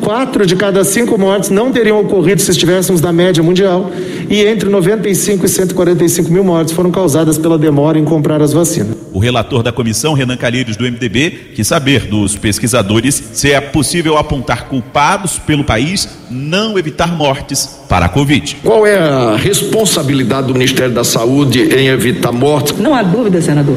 Quatro 0.00 0.46
de 0.46 0.54
cada 0.54 0.84
cinco 0.84 1.18
mortes 1.18 1.50
não 1.50 1.72
teriam 1.72 2.00
ocorrido 2.00 2.40
se 2.40 2.52
estivéssemos 2.52 3.00
na 3.00 3.12
média 3.12 3.42
mundial, 3.42 3.90
e 4.28 4.44
entre 4.44 4.68
95 4.68 5.44
e 5.44 5.48
145 5.48 6.30
mil 6.30 6.44
mortes 6.44 6.72
foram 6.74 6.90
causadas 6.90 7.38
pela 7.38 7.58
demora 7.58 7.98
em 7.98 8.04
comprar 8.04 8.42
as 8.42 8.52
vacinas. 8.52 8.96
O 9.12 9.18
relator 9.18 9.62
da 9.62 9.72
comissão, 9.72 10.14
Renan 10.14 10.36
Calheiros, 10.36 10.76
do 10.76 10.84
MDB, 10.84 11.52
quis 11.54 11.66
saber 11.66 12.06
dos 12.06 12.36
pesquisadores 12.36 13.22
se 13.32 13.52
é 13.52 13.60
possível 13.60 14.16
apontar 14.16 14.68
culpados 14.68 15.38
pelo 15.38 15.64
país 15.64 16.08
não 16.30 16.78
evitar 16.78 17.16
mortes 17.16 17.78
para 17.88 18.06
a 18.06 18.08
Covid. 18.08 18.58
Qual 18.62 18.86
é 18.86 18.98
a 18.98 19.36
responsabilidade 19.36 20.48
do 20.48 20.54
Ministério 20.54 20.92
da 20.92 21.04
Saúde 21.04 21.62
em 21.62 21.86
evitar 21.88 22.32
mortes? 22.32 22.76
Não 22.78 22.94
há 22.94 23.02
dúvida, 23.02 23.40
senador, 23.40 23.76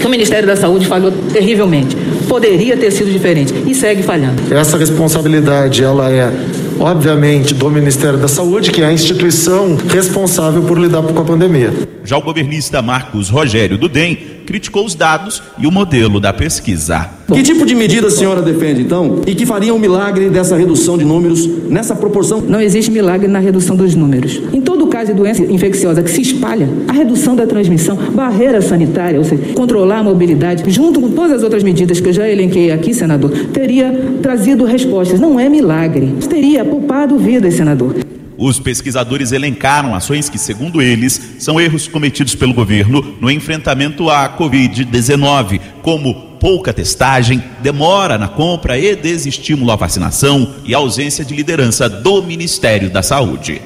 que 0.00 0.06
o 0.06 0.10
Ministério 0.10 0.46
da 0.46 0.56
Saúde 0.56 0.86
falhou 0.86 1.10
terrivelmente 1.32 1.96
poderia 2.28 2.76
ter 2.76 2.92
sido 2.92 3.10
diferente 3.10 3.52
e 3.66 3.74
segue 3.74 4.04
falhando. 4.04 4.54
Essa 4.54 4.78
responsabilidade 4.78 5.82
ela 5.82 6.08
é 6.08 6.32
obviamente 6.80 7.54
do 7.54 7.70
Ministério 7.70 8.18
da 8.18 8.26
Saúde, 8.26 8.70
que 8.70 8.80
é 8.80 8.86
a 8.86 8.92
instituição 8.92 9.76
responsável 9.88 10.62
por 10.62 10.78
lidar 10.78 11.02
com 11.02 11.20
a 11.20 11.24
pandemia. 11.24 11.72
Já 12.02 12.16
o 12.16 12.22
governista 12.22 12.80
Marcos 12.80 13.28
Rogério 13.28 13.76
do 13.76 13.88
DEM 13.88 14.39
criticou 14.50 14.84
os 14.84 14.96
dados 14.96 15.40
e 15.60 15.64
o 15.64 15.70
modelo 15.70 16.18
da 16.18 16.32
pesquisa. 16.32 17.08
Que 17.32 17.40
tipo 17.40 17.64
de 17.64 17.72
medida 17.72 18.08
a 18.08 18.10
senhora 18.10 18.42
defende, 18.42 18.82
então, 18.82 19.20
e 19.24 19.32
que 19.32 19.46
faria 19.46 19.72
um 19.72 19.78
milagre 19.78 20.28
dessa 20.28 20.56
redução 20.56 20.98
de 20.98 21.04
números 21.04 21.46
nessa 21.68 21.94
proporção? 21.94 22.40
Não 22.40 22.60
existe 22.60 22.90
milagre 22.90 23.28
na 23.28 23.38
redução 23.38 23.76
dos 23.76 23.94
números. 23.94 24.42
Em 24.52 24.60
todo 24.60 24.88
caso 24.88 25.12
de 25.12 25.14
doença 25.14 25.44
infecciosa 25.44 26.02
que 26.02 26.10
se 26.10 26.22
espalha, 26.22 26.68
a 26.88 26.92
redução 26.92 27.36
da 27.36 27.46
transmissão, 27.46 27.94
barreira 27.94 28.60
sanitária, 28.60 29.20
ou 29.20 29.24
seja, 29.24 29.54
controlar 29.54 29.98
a 29.98 30.02
mobilidade, 30.02 30.68
junto 30.68 31.00
com 31.00 31.10
todas 31.12 31.30
as 31.30 31.42
outras 31.44 31.62
medidas 31.62 32.00
que 32.00 32.08
eu 32.08 32.12
já 32.12 32.28
elenquei 32.28 32.72
aqui, 32.72 32.92
senador, 32.92 33.30
teria 33.52 34.16
trazido 34.20 34.64
respostas. 34.64 35.20
Não 35.20 35.38
é 35.38 35.48
milagre. 35.48 36.12
Teria 36.28 36.64
poupado 36.64 37.16
vidas, 37.16 37.54
senador. 37.54 37.94
Os 38.42 38.58
pesquisadores 38.58 39.32
elencaram 39.32 39.94
ações 39.94 40.30
que, 40.30 40.38
segundo 40.38 40.80
eles, 40.80 41.34
são 41.38 41.60
erros 41.60 41.86
cometidos 41.86 42.34
pelo 42.34 42.54
governo 42.54 43.18
no 43.20 43.30
enfrentamento 43.30 44.08
à 44.08 44.34
Covid-19, 44.34 45.60
como 45.82 46.38
pouca 46.40 46.72
testagem, 46.72 47.44
demora 47.62 48.16
na 48.16 48.28
compra 48.28 48.78
e 48.78 48.96
desestímulo 48.96 49.70
à 49.70 49.76
vacinação 49.76 50.54
e 50.64 50.74
ausência 50.74 51.22
de 51.22 51.34
liderança 51.34 51.86
do 51.86 52.22
Ministério 52.22 52.88
da 52.88 53.02
Saúde. 53.02 53.60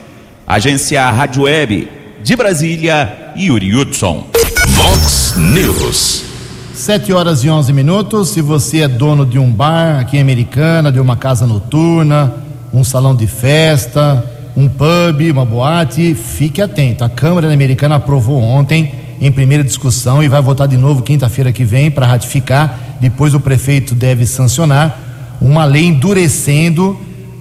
Agência 0.45 1.09
Rádio 1.09 1.45
Web 1.45 1.89
de 2.25 2.35
Brasília, 2.35 3.33
Yuri 3.39 3.77
Hudson. 3.77 4.27
Vox 4.71 5.37
News. 5.37 6.25
Sete 6.75 7.13
horas 7.13 7.45
e 7.45 7.49
onze 7.49 7.73
minutos. 7.73 8.31
Se 8.31 8.43
você 8.43 8.81
é 8.81 8.89
dono 8.89 9.25
de 9.25 9.39
um 9.39 9.53
bar 9.53 10.01
aqui 10.01 10.17
em 10.17 10.21
Americana, 10.21 10.91
de 10.91 10.99
uma 10.99 11.17
casa 11.17 11.47
noturna, 11.47 12.35
um 12.73 12.83
salão 12.83 13.15
de 13.15 13.29
festa, 13.29 14.34
um 14.57 14.69
pub, 14.69 15.31
uma 15.31 15.45
boate, 15.45 16.15
fique 16.15 16.63
atento. 16.63 17.05
A 17.05 17.09
Câmara 17.09 17.53
Americana 17.53 17.97
aprovou 17.97 18.41
ontem 18.41 18.93
em 19.21 19.33
primeira 19.33 19.65
discussão 19.65 20.23
e 20.23 20.29
vai 20.29 20.41
votar 20.41 20.69
de 20.69 20.77
novo 20.77 21.03
quinta-feira 21.03 21.51
que 21.53 21.65
vem 21.65 21.91
para 21.91 22.07
ratificar. 22.07 22.97
Depois 23.01 23.35
o 23.35 23.41
prefeito 23.41 23.95
deve 23.95 24.27
sancionar 24.27 25.37
uma 25.41 25.65
lei 25.65 25.87
endurecendo 25.87 26.97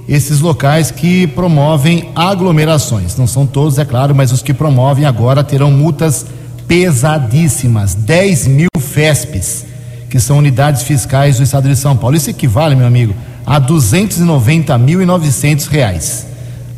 esses 0.07 0.39
locais 0.39 0.91
que 0.91 1.27
promovem 1.27 2.09
aglomerações. 2.15 3.17
Não 3.17 3.27
são 3.27 3.45
todos, 3.45 3.77
é 3.77 3.85
claro, 3.85 4.15
mas 4.15 4.31
os 4.31 4.41
que 4.41 4.53
promovem 4.53 5.05
agora 5.05 5.43
terão 5.43 5.71
multas 5.71 6.25
pesadíssimas 6.67 7.93
10 7.93 8.47
mil 8.47 8.69
FESPs, 8.77 9.65
que 10.09 10.19
são 10.19 10.37
unidades 10.37 10.83
fiscais 10.83 11.37
do 11.37 11.43
estado 11.43 11.69
de 11.69 11.75
São 11.75 11.95
Paulo. 11.95 12.15
Isso 12.15 12.29
equivale, 12.29 12.75
meu 12.75 12.87
amigo, 12.87 13.13
a 13.45 13.61
290.900 13.61 15.67
reais, 15.67 16.27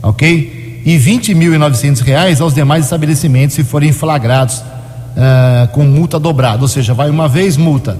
ok? 0.06 0.84
E 0.86 0.97
20.900 0.97 1.99
reais 2.01 2.39
aos 2.39 2.53
demais 2.53 2.86
estabelecimentos 2.86 3.56
se 3.56 3.64
forem 3.64 3.91
flagrados 3.91 4.60
uh, 4.60 5.68
com 5.72 5.84
multa 5.84 6.20
dobrada, 6.20 6.62
ou 6.62 6.68
seja, 6.68 6.93
vai 6.93 7.10
uma 7.10 7.28
vez 7.28 7.58
multa. 7.58 7.97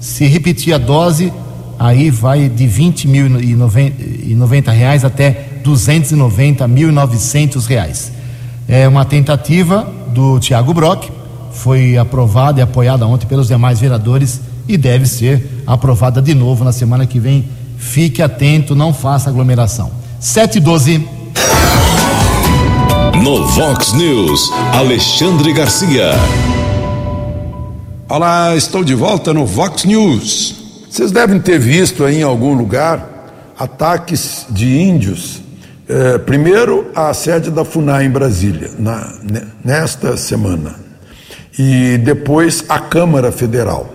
Se 0.00 0.24
repetir 0.24 0.72
a 0.72 0.78
dose, 0.78 1.30
aí 1.78 2.08
vai 2.10 2.48
de 2.48 2.66
20 2.66 3.06
mil 3.06 3.38
e 3.38 3.54
90 4.34 4.72
reais 4.72 5.04
até 5.04 5.60
290.900 5.62 7.66
reais. 7.66 8.10
É 8.66 8.88
uma 8.88 9.04
tentativa 9.04 9.86
do 10.08 10.40
Tiago 10.40 10.72
Brock, 10.72 11.10
foi 11.52 11.98
aprovada 11.98 12.60
e 12.60 12.62
apoiada 12.62 13.06
ontem 13.06 13.26
pelos 13.26 13.48
demais 13.48 13.78
vereadores 13.78 14.40
e 14.66 14.78
deve 14.78 15.04
ser 15.06 15.62
aprovada 15.66 16.22
de 16.22 16.34
novo 16.34 16.64
na 16.64 16.72
semana 16.72 17.06
que 17.06 17.20
vem. 17.20 17.44
Fique 17.76 18.22
atento, 18.22 18.74
não 18.74 18.94
faça 18.94 19.28
aglomeração. 19.28 19.90
7 20.18 20.56
e 20.56 20.60
12. 20.60 21.21
No 23.22 23.46
Vox 23.46 23.92
News, 23.92 24.50
Alexandre 24.72 25.52
Garcia. 25.52 26.10
Olá, 28.08 28.56
estou 28.56 28.82
de 28.82 28.96
volta 28.96 29.32
no 29.32 29.46
Vox 29.46 29.84
News. 29.84 30.56
Vocês 30.90 31.12
devem 31.12 31.38
ter 31.38 31.56
visto 31.56 32.04
aí 32.04 32.16
em 32.16 32.22
algum 32.24 32.52
lugar 32.52 33.54
ataques 33.56 34.44
de 34.50 34.76
índios. 34.76 35.40
É, 35.88 36.18
primeiro, 36.18 36.90
a 36.96 37.14
sede 37.14 37.48
da 37.52 37.64
FUNAI 37.64 38.06
em 38.06 38.10
Brasília, 38.10 38.72
na, 38.76 39.14
nesta 39.64 40.16
semana. 40.16 40.74
E 41.56 41.98
depois 41.98 42.64
a 42.68 42.80
Câmara 42.80 43.30
Federal, 43.30 43.88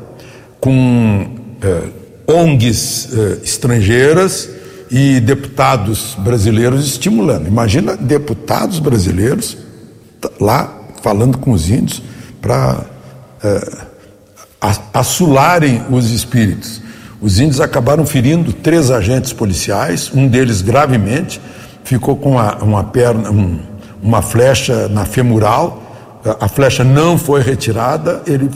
com 0.57 1.35
é, 1.61 2.31
ONGs 2.31 3.09
é, 3.11 3.43
estrangeiras 3.43 4.56
e 4.89 5.19
deputados 5.19 6.15
brasileiros 6.19 6.85
estimulando. 6.85 7.47
Imagina 7.47 7.95
deputados 7.95 8.79
brasileiros 8.79 9.57
lá 10.39 10.73
falando 11.01 11.37
com 11.37 11.51
os 11.51 11.69
índios 11.69 12.01
para 12.41 12.85
assularem 14.93 15.83
os 15.89 16.11
espíritos. 16.11 16.81
Os 17.21 17.39
índios 17.39 17.59
acabaram 17.59 18.05
ferindo 18.05 18.53
três 18.53 18.91
agentes 18.91 19.33
policiais, 19.33 20.11
um 20.13 20.27
deles 20.27 20.61
gravemente, 20.61 21.41
ficou 21.83 22.15
com 22.15 22.31
uma, 22.31 22.55
uma 22.57 22.83
perna, 22.83 23.31
um, 23.31 23.59
uma 24.01 24.21
flecha 24.21 24.87
na 24.87 25.05
femoral, 25.05 25.83
a 26.39 26.47
flecha 26.47 26.83
não 26.83 27.17
foi 27.17 27.41
retirada, 27.41 28.21
ele 28.27 28.49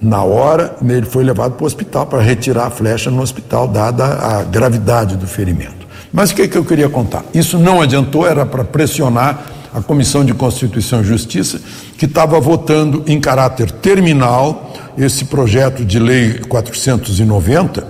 na 0.00 0.22
hora 0.22 0.76
ele 0.82 1.06
foi 1.06 1.24
levado 1.24 1.52
para 1.52 1.64
o 1.64 1.66
hospital 1.66 2.06
para 2.06 2.22
retirar 2.22 2.66
a 2.66 2.70
flecha 2.70 3.10
no 3.10 3.20
hospital, 3.20 3.66
dada 3.66 4.04
a 4.04 4.44
gravidade 4.44 5.16
do 5.16 5.26
ferimento. 5.26 5.86
Mas 6.12 6.30
o 6.30 6.34
que, 6.34 6.48
que 6.48 6.56
eu 6.56 6.64
queria 6.64 6.88
contar? 6.88 7.24
Isso 7.34 7.58
não 7.58 7.82
adiantou, 7.82 8.26
era 8.26 8.46
para 8.46 8.64
pressionar 8.64 9.44
a 9.74 9.82
Comissão 9.82 10.24
de 10.24 10.32
Constituição 10.32 11.00
e 11.00 11.04
Justiça, 11.04 11.60
que 11.98 12.06
estava 12.06 12.40
votando 12.40 13.02
em 13.06 13.20
caráter 13.20 13.70
terminal 13.70 14.72
esse 14.96 15.26
projeto 15.26 15.84
de 15.84 15.98
lei 15.98 16.38
490 16.48 17.86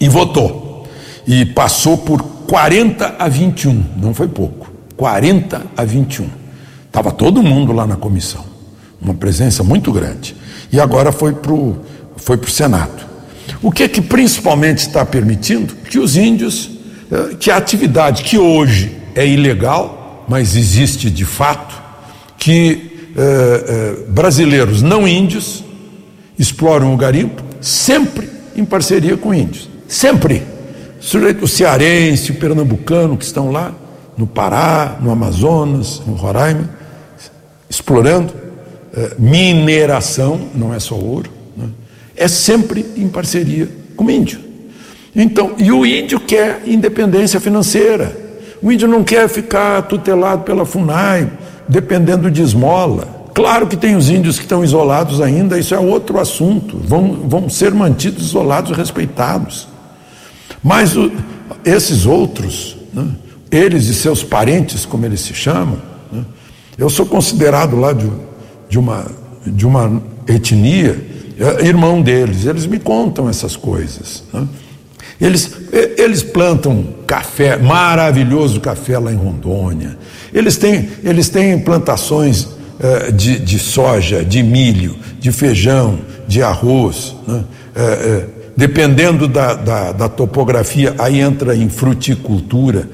e 0.00 0.08
votou. 0.08 0.86
E 1.26 1.44
passou 1.46 1.98
por 1.98 2.22
40 2.22 3.16
a 3.18 3.28
21, 3.28 3.84
não 3.96 4.12
foi 4.12 4.28
pouco, 4.28 4.70
40 4.96 5.62
a 5.76 5.84
21. 5.84 6.28
Estava 6.86 7.10
todo 7.10 7.42
mundo 7.42 7.72
lá 7.72 7.86
na 7.86 7.96
comissão, 7.96 8.44
uma 9.00 9.14
presença 9.14 9.64
muito 9.64 9.90
grande. 9.90 10.36
E 10.74 10.80
agora 10.80 11.12
foi 11.12 11.32
para 11.32 11.52
o 11.52 11.76
foi 12.16 12.36
o 12.36 12.50
Senado. 12.50 13.06
O 13.62 13.70
que 13.70 13.84
é 13.84 13.88
que 13.88 14.02
principalmente 14.02 14.78
está 14.78 15.06
permitindo? 15.06 15.72
Que 15.88 16.00
os 16.00 16.16
índios, 16.16 16.68
eh, 17.12 17.36
que 17.38 17.48
a 17.48 17.56
atividade 17.56 18.24
que 18.24 18.38
hoje 18.38 18.96
é 19.14 19.24
ilegal, 19.24 20.24
mas 20.28 20.56
existe 20.56 21.08
de 21.10 21.24
fato, 21.24 21.80
que 22.36 23.12
eh, 23.16 23.64
eh, 23.68 23.96
brasileiros 24.08 24.82
não 24.82 25.06
índios 25.06 25.62
exploram 26.36 26.92
o 26.92 26.96
garimpo, 26.96 27.40
sempre 27.60 28.28
em 28.56 28.64
parceria 28.64 29.16
com 29.16 29.32
índios. 29.32 29.68
Sempre. 29.86 30.42
O 31.40 31.46
cearense, 31.46 32.32
o 32.32 32.34
pernambucano 32.34 33.16
que 33.16 33.24
estão 33.24 33.52
lá, 33.52 33.72
no 34.18 34.26
Pará, 34.26 34.98
no 35.00 35.12
Amazonas, 35.12 36.02
no 36.04 36.14
Roraima, 36.14 36.68
explorando 37.70 38.43
mineração, 39.18 40.48
não 40.54 40.72
é 40.72 40.78
só 40.78 40.94
ouro, 40.94 41.30
né? 41.56 41.68
é 42.16 42.28
sempre 42.28 42.84
em 42.96 43.08
parceria 43.08 43.68
com 43.96 44.04
o 44.04 44.10
índio. 44.10 44.40
Então, 45.14 45.52
e 45.58 45.70
o 45.70 45.86
índio 45.86 46.18
quer 46.20 46.62
independência 46.66 47.38
financeira. 47.40 48.16
O 48.62 48.72
índio 48.72 48.88
não 48.88 49.04
quer 49.04 49.28
ficar 49.28 49.82
tutelado 49.82 50.42
pela 50.42 50.64
FUNAI, 50.64 51.30
dependendo 51.68 52.30
de 52.30 52.42
esmola. 52.42 53.28
Claro 53.34 53.66
que 53.66 53.76
tem 53.76 53.96
os 53.96 54.08
índios 54.08 54.38
que 54.38 54.44
estão 54.44 54.62
isolados 54.62 55.20
ainda, 55.20 55.58
isso 55.58 55.74
é 55.74 55.78
outro 55.78 56.20
assunto, 56.20 56.78
vão, 56.78 57.24
vão 57.26 57.48
ser 57.48 57.74
mantidos 57.74 58.26
isolados 58.26 58.76
respeitados. 58.76 59.68
Mas 60.62 60.96
o, 60.96 61.10
esses 61.64 62.06
outros, 62.06 62.76
né, 62.92 63.08
eles 63.50 63.88
e 63.88 63.94
seus 63.94 64.22
parentes, 64.22 64.86
como 64.86 65.04
eles 65.04 65.20
se 65.20 65.34
chamam, 65.34 65.78
né, 66.12 66.24
eu 66.78 66.88
sou 66.88 67.06
considerado 67.06 67.76
lá 67.76 67.92
de, 67.92 68.08
de, 68.74 68.78
uma, 68.78 69.06
de 69.46 69.64
uma 69.64 70.02
etnia, 70.26 71.00
é, 71.38 71.64
irmão 71.64 72.02
deles, 72.02 72.44
eles 72.44 72.66
me 72.66 72.80
contam 72.80 73.28
essas 73.28 73.54
coisas. 73.54 74.24
Né. 74.32 74.48
Eles, 75.20 75.52
eles 75.96 76.24
plantam 76.24 76.84
café, 77.06 77.56
maravilhoso 77.56 78.60
café 78.60 78.98
lá 78.98 79.12
em 79.12 79.16
Rondônia. 79.16 79.96
Eles 80.32 80.56
têm, 80.56 80.88
eles 81.04 81.28
têm 81.28 81.56
plantações 81.60 82.48
eh, 82.80 83.12
de, 83.12 83.38
de, 83.38 83.58
soja, 83.60 84.24
de 84.24 84.42
milho, 84.42 84.96
de 85.20 85.30
feijão, 85.30 86.00
de 86.26 86.42
arroz. 86.42 87.14
Né? 87.28 87.44
Eh, 87.76 88.24
dependendo 88.56 89.28
da, 89.28 89.54
da, 89.54 89.92
da 89.92 90.08
topografia, 90.08 90.96
aí 90.98 91.20
entra 91.20 91.54
em 91.54 91.68
fruticultura, 91.68 92.88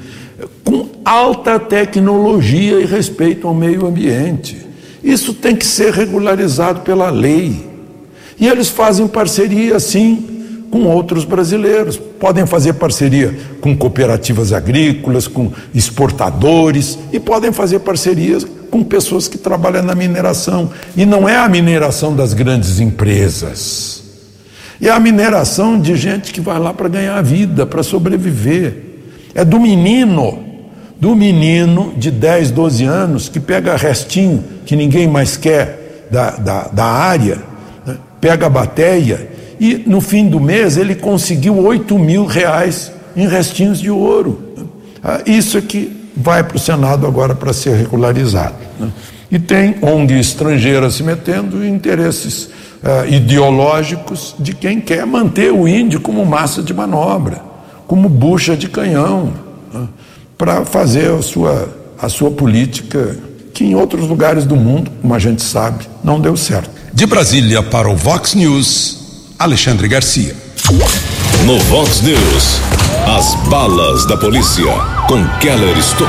com 0.62 0.90
alta 1.04 1.58
tecnologia 1.58 2.78
e 2.80 2.84
respeito 2.84 3.48
ao 3.48 3.54
meio 3.54 3.86
ambiente. 3.86 4.69
Isso 5.02 5.32
tem 5.34 5.56
que 5.56 5.66
ser 5.66 5.92
regularizado 5.92 6.80
pela 6.80 7.10
lei. 7.10 7.68
E 8.38 8.46
eles 8.46 8.68
fazem 8.68 9.06
parceria, 9.06 9.78
sim, 9.80 10.66
com 10.70 10.84
outros 10.84 11.24
brasileiros. 11.24 11.96
Podem 11.96 12.46
fazer 12.46 12.74
parceria 12.74 13.36
com 13.60 13.76
cooperativas 13.76 14.52
agrícolas, 14.52 15.26
com 15.26 15.50
exportadores 15.74 16.98
e 17.12 17.18
podem 17.18 17.52
fazer 17.52 17.80
parcerias 17.80 18.46
com 18.70 18.84
pessoas 18.84 19.26
que 19.26 19.36
trabalham 19.36 19.82
na 19.82 19.94
mineração. 19.94 20.70
E 20.96 21.04
não 21.04 21.28
é 21.28 21.36
a 21.36 21.48
mineração 21.48 22.14
das 22.14 22.32
grandes 22.32 22.78
empresas. 22.80 24.02
É 24.80 24.88
a 24.88 25.00
mineração 25.00 25.78
de 25.78 25.94
gente 25.96 26.32
que 26.32 26.40
vai 26.40 26.58
lá 26.58 26.72
para 26.72 26.88
ganhar 26.88 27.20
vida, 27.22 27.66
para 27.66 27.82
sobreviver. 27.82 28.74
É 29.34 29.44
do 29.44 29.60
menino, 29.60 30.49
do 31.00 31.16
menino 31.16 31.94
de 31.96 32.10
10, 32.10 32.50
12 32.50 32.84
anos 32.84 33.28
que 33.28 33.40
pega 33.40 33.74
restinho 33.74 34.44
que 34.66 34.76
ninguém 34.76 35.08
mais 35.08 35.36
quer 35.36 36.06
da, 36.10 36.32
da, 36.32 36.62
da 36.68 36.84
área, 36.84 37.38
né? 37.86 37.96
pega 38.20 38.46
a 38.46 38.50
bateia 38.50 39.30
e 39.58 39.82
no 39.86 40.00
fim 40.00 40.28
do 40.28 40.38
mês 40.38 40.76
ele 40.76 40.94
conseguiu 40.94 41.58
8 41.58 41.98
mil 41.98 42.26
reais 42.26 42.92
em 43.16 43.26
restinhos 43.26 43.80
de 43.80 43.90
ouro. 43.90 44.42
Ah, 45.02 45.22
isso 45.24 45.56
é 45.56 45.62
que 45.62 46.10
vai 46.14 46.44
para 46.44 46.56
o 46.56 46.60
Senado 46.60 47.06
agora 47.06 47.34
para 47.34 47.52
ser 47.52 47.74
regularizado. 47.76 48.56
Né? 48.78 48.90
E 49.30 49.38
tem 49.38 49.76
ONG 49.80 50.18
estrangeira 50.18 50.90
se 50.90 51.02
metendo 51.02 51.64
em 51.64 51.72
interesses 51.72 52.50
uh, 52.82 53.06
ideológicos 53.08 54.34
de 54.38 54.52
quem 54.52 54.80
quer 54.80 55.06
manter 55.06 55.52
o 55.52 55.68
índio 55.68 56.00
como 56.00 56.26
massa 56.26 56.62
de 56.62 56.74
manobra, 56.74 57.40
como 57.86 58.08
bucha 58.08 58.56
de 58.56 58.68
canhão, 58.68 59.32
né? 59.72 59.86
Para 60.40 60.64
fazer 60.64 61.10
a 61.12 61.20
sua, 61.20 61.68
a 62.00 62.08
sua 62.08 62.30
política, 62.30 63.14
que 63.52 63.62
em 63.62 63.74
outros 63.74 64.08
lugares 64.08 64.46
do 64.46 64.56
mundo, 64.56 64.90
como 65.02 65.14
a 65.14 65.18
gente 65.18 65.42
sabe, 65.42 65.86
não 66.02 66.18
deu 66.18 66.34
certo. 66.34 66.70
De 66.94 67.04
Brasília 67.04 67.62
para 67.62 67.90
o 67.90 67.94
Vox 67.94 68.34
News, 68.34 69.34
Alexandre 69.38 69.86
Garcia. 69.86 70.34
No 71.44 71.58
Vox 71.64 72.00
News, 72.00 72.58
as 73.06 73.34
balas 73.50 74.06
da 74.06 74.16
polícia 74.16 74.64
com 75.06 75.22
Keller 75.40 75.76
Estocou. 75.76 76.08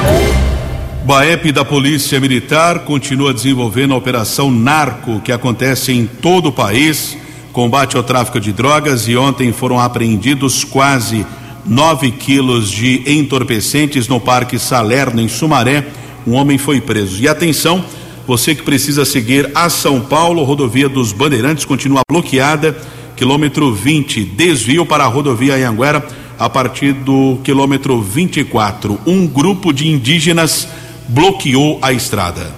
Baep 1.04 1.52
da 1.52 1.66
Polícia 1.66 2.18
Militar 2.18 2.86
continua 2.86 3.34
desenvolvendo 3.34 3.94
a 3.94 3.98
operação 3.98 4.50
Narco, 4.50 5.20
que 5.20 5.34
acontece 5.34 5.92
em 5.92 6.06
todo 6.06 6.48
o 6.48 6.54
país, 6.54 7.18
combate 7.52 7.98
ao 7.98 8.04
tráfico 8.04 8.40
de 8.40 8.54
drogas 8.54 9.10
e 9.10 9.18
ontem 9.18 9.52
foram 9.52 9.78
apreendidos 9.78 10.64
quase 10.64 11.26
9 11.66 12.12
quilos 12.12 12.70
de 12.70 13.04
entorpecentes 13.06 14.08
no 14.08 14.20
Parque 14.20 14.58
Salerno, 14.58 15.22
em 15.22 15.28
Sumaré. 15.28 15.88
Um 16.26 16.34
homem 16.34 16.58
foi 16.58 16.80
preso. 16.82 17.22
E 17.22 17.28
atenção, 17.28 17.84
você 18.28 18.54
que 18.56 18.64
precisa 18.64 19.06
seguir 19.06 19.52
a 19.56 19.70
São 19.70 20.02
Paulo, 20.02 20.44
rodovia 20.44 20.88
dos 20.88 21.12
Bandeirantes 21.12 21.66
continua 21.66 22.02
bloqueada, 22.10 22.78
quilômetro 23.16 23.74
20, 23.74 24.24
desvio 24.24 24.86
para 24.86 25.04
a 25.04 25.08
rodovia 25.08 25.56
Anhanguera 25.56 26.06
a 26.38 26.50
partir 26.50 26.94
do 26.94 27.40
quilômetro 27.44 28.02
24. 28.02 29.00
Um 29.06 29.28
grupo 29.28 29.72
de 29.72 29.88
indígenas 29.88 30.68
bloqueou 31.08 31.78
a 31.82 31.94
estrada. 31.94 32.52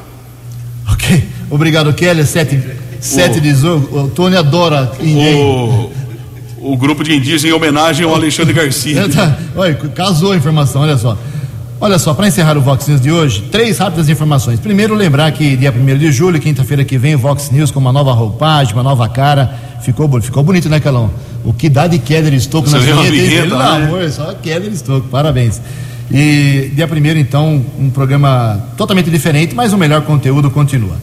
Ok, 0.92 1.24
obrigado, 1.50 1.94
Kelly. 1.94 2.26
Sete, 2.26 2.60
sete 3.00 3.42
diz, 3.42 3.64
o, 3.64 3.76
o 3.76 4.12
Tony 4.14 4.38
adora 4.38 4.92
o, 5.02 5.92
o 6.64 6.78
grupo 6.78 7.04
de 7.04 7.14
indígenas 7.14 7.44
em 7.46 7.52
homenagem 7.52 8.06
ao 8.06 8.16
Alexandre 8.16 8.54
Garcia. 8.54 9.04
Tá, 9.14 9.38
olha, 9.56 9.76
casou 9.76 10.32
a 10.32 10.36
informação, 10.36 10.82
olha 10.82 10.98
só. 10.98 11.18
Olha 11.80 12.00
só, 12.00 12.14
para 12.14 12.28
encerrar 12.28 12.58
o 12.58 12.62
Vox 12.62 12.88
News 12.88 13.02
de 13.02 13.12
hoje, 13.12 13.42
três 13.52 13.78
rápidas 13.78 14.08
informações. 14.08 14.60
Primeiro, 14.60 14.96
lembrar 14.96 15.30
que 15.34 15.58
dia 15.58 15.72
1 15.72 15.98
de 15.98 16.12
julho, 16.12 16.40
quinta-feira 16.40 16.86
que 16.86 16.98
vem, 16.98 17.16
o 17.16 17.20
Vox 17.20 17.52
News 17.52 17.72
com 17.72 17.80
uma 17.80 17.92
nova 17.92 18.14
roupagem, 18.14 18.74
uma 18.74 18.84
nova 18.84 19.10
cara. 19.10 19.54
Ficou, 19.82 20.10
ficou 20.22 20.42
bonito, 20.42 20.70
né, 20.70 20.80
Calão? 20.80 21.12
O 21.44 21.54
que 21.54 21.68
dá 21.68 21.86
de 21.86 22.00
Keller 22.00 22.34
Estocco 22.34 22.70
na 22.70 22.78
vinheta, 22.78 23.12
vinheta, 23.12 23.48
pelo 23.48 23.60
né? 23.60 23.66
amor, 23.66 24.10
só 24.10 24.34
Keller 24.36 24.72
Estocco, 24.72 25.10
parabéns. 25.10 25.60
E 26.10 26.72
dia 26.74 26.88
1 26.88 27.18
então, 27.18 27.62
um 27.78 27.90
programa 27.90 28.64
totalmente 28.78 29.10
diferente, 29.10 29.54
mas 29.54 29.74
o 29.74 29.78
melhor 29.78 30.04
conteúdo 30.04 30.50
continua. 30.50 30.96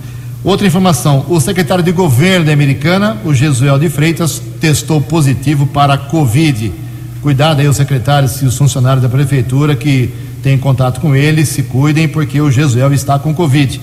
Outra 0.43 0.67
informação: 0.67 1.27
o 1.29 1.39
secretário 1.39 1.85
de 1.85 1.93
governo 1.93 2.47
da 2.47 2.53
Americana, 2.53 3.19
o 3.25 3.35
Jesuel 3.35 3.79
de 3.79 3.91
Freitas, 3.91 4.41
testou 4.61 5.01
positivo 5.01 5.67
para 5.67 5.95
a 5.95 5.99
Covid. 5.99 6.73
Cuidado 7.21 7.61
aí, 7.61 7.69
os 7.69 7.77
secretários 7.77 8.41
e 8.41 8.47
os 8.47 8.57
funcionários 8.57 9.03
da 9.03 9.09
prefeitura 9.09 9.77
que 9.77 10.11
têm 10.43 10.57
contato 10.57 11.01
com 11.01 11.15
ele, 11.15 11.45
se 11.45 11.65
cuidem, 11.65 12.09
porque 12.09 12.41
o 12.41 12.51
Jesuel 12.51 12.95
está 12.95 13.19
com 13.19 13.35
Covid. 13.35 13.79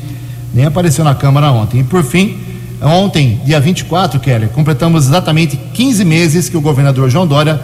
Nem 0.51 0.65
apareceu 0.65 1.05
na 1.05 1.13
Câmara 1.13 1.51
ontem. 1.51 1.81
E 1.81 1.83
por 1.83 2.03
fim, 2.03 2.37
ontem, 2.81 3.39
dia 3.45 3.59
24, 3.59 4.19
Keller, 4.19 4.49
completamos 4.49 5.05
exatamente 5.05 5.55
15 5.55 6.03
meses 6.03 6.49
que 6.49 6.57
o 6.57 6.61
governador 6.61 7.11
João 7.11 7.27
Dória 7.27 7.61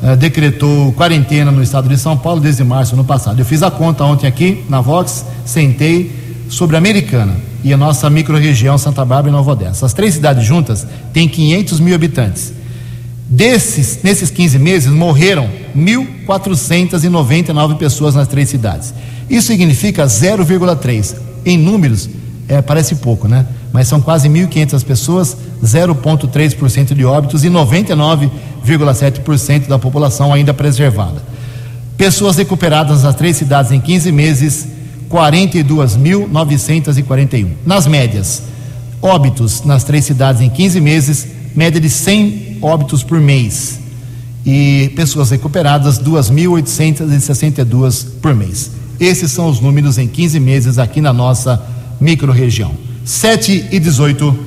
eh, 0.00 0.14
decretou 0.14 0.92
quarentena 0.92 1.50
no 1.50 1.60
estado 1.60 1.88
de 1.88 1.98
São 1.98 2.16
Paulo 2.16 2.40
desde 2.40 2.62
março 2.62 2.94
do 2.94 3.00
ano 3.00 3.04
passado. 3.04 3.40
Eu 3.40 3.44
fiz 3.44 3.64
a 3.64 3.70
conta 3.72 4.04
ontem 4.04 4.28
aqui 4.28 4.64
na 4.68 4.80
Vox, 4.80 5.26
sentei 5.44 6.12
sobre 6.48 6.76
a 6.76 6.78
Americana 6.78 7.34
e 7.66 7.72
a 7.72 7.76
nossa 7.76 8.08
microrregião 8.08 8.78
Santa 8.78 9.04
Bárbara 9.04 9.30
e 9.30 9.32
Nova 9.32 9.50
Odessa. 9.50 9.86
As 9.86 9.92
três 9.92 10.14
cidades 10.14 10.44
juntas 10.44 10.86
têm 11.12 11.28
500 11.28 11.80
mil 11.80 11.96
habitantes. 11.96 12.52
Desses, 13.28 13.98
nesses 14.04 14.30
15 14.30 14.56
meses, 14.56 14.92
morreram 14.92 15.50
1.499 15.76 17.76
pessoas 17.76 18.14
nas 18.14 18.28
três 18.28 18.48
cidades. 18.48 18.94
Isso 19.28 19.48
significa 19.48 20.06
0,3. 20.06 21.16
Em 21.44 21.58
números, 21.58 22.08
é, 22.48 22.62
parece 22.62 22.94
pouco, 22.94 23.26
né? 23.26 23.44
Mas 23.72 23.88
são 23.88 24.00
quase 24.00 24.28
1.500 24.28 24.84
pessoas, 24.84 25.36
0,3% 25.60 26.94
de 26.94 27.04
óbitos 27.04 27.42
e 27.42 27.48
99,7% 27.48 29.66
da 29.66 29.76
população 29.76 30.32
ainda 30.32 30.54
preservada. 30.54 31.20
Pessoas 31.98 32.36
recuperadas 32.36 33.02
nas 33.02 33.16
três 33.16 33.36
cidades 33.36 33.72
em 33.72 33.80
15 33.80 34.12
meses, 34.12 34.68
42.941. 35.16 37.48
Nas 37.64 37.86
médias, 37.86 38.42
óbitos 39.00 39.64
nas 39.64 39.82
três 39.82 40.04
cidades 40.04 40.42
em 40.42 40.50
15 40.50 40.78
meses, 40.78 41.26
média 41.54 41.80
de 41.80 41.88
100 41.88 42.58
óbitos 42.60 43.02
por 43.02 43.18
mês. 43.18 43.80
E 44.44 44.92
pessoas 44.94 45.30
recuperadas, 45.30 45.98
2.862 45.98 48.06
por 48.20 48.34
mês. 48.34 48.72
Esses 49.00 49.30
são 49.30 49.48
os 49.48 49.58
números 49.58 49.96
em 49.96 50.06
15 50.06 50.38
meses 50.38 50.78
aqui 50.78 51.00
na 51.00 51.14
nossa 51.14 51.62
microrregião. 51.98 52.72
7 53.02 53.68
e 53.72 53.80
18. 53.80 54.38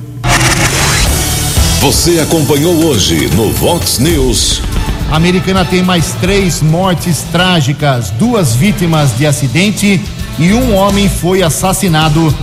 Você 1.80 2.20
acompanhou 2.20 2.76
hoje 2.84 3.28
no 3.34 3.50
Vox 3.54 3.98
News. 3.98 4.62
A 5.10 5.16
Americana 5.16 5.64
tem 5.64 5.82
mais 5.82 6.12
três 6.20 6.62
mortes 6.62 7.24
trágicas, 7.32 8.10
duas 8.10 8.54
vítimas 8.54 9.18
de 9.18 9.26
acidente 9.26 10.00
e 10.38 10.52
um 10.52 10.74
homem 10.74 11.08
foi 11.08 11.42
assassinado. 11.42 12.34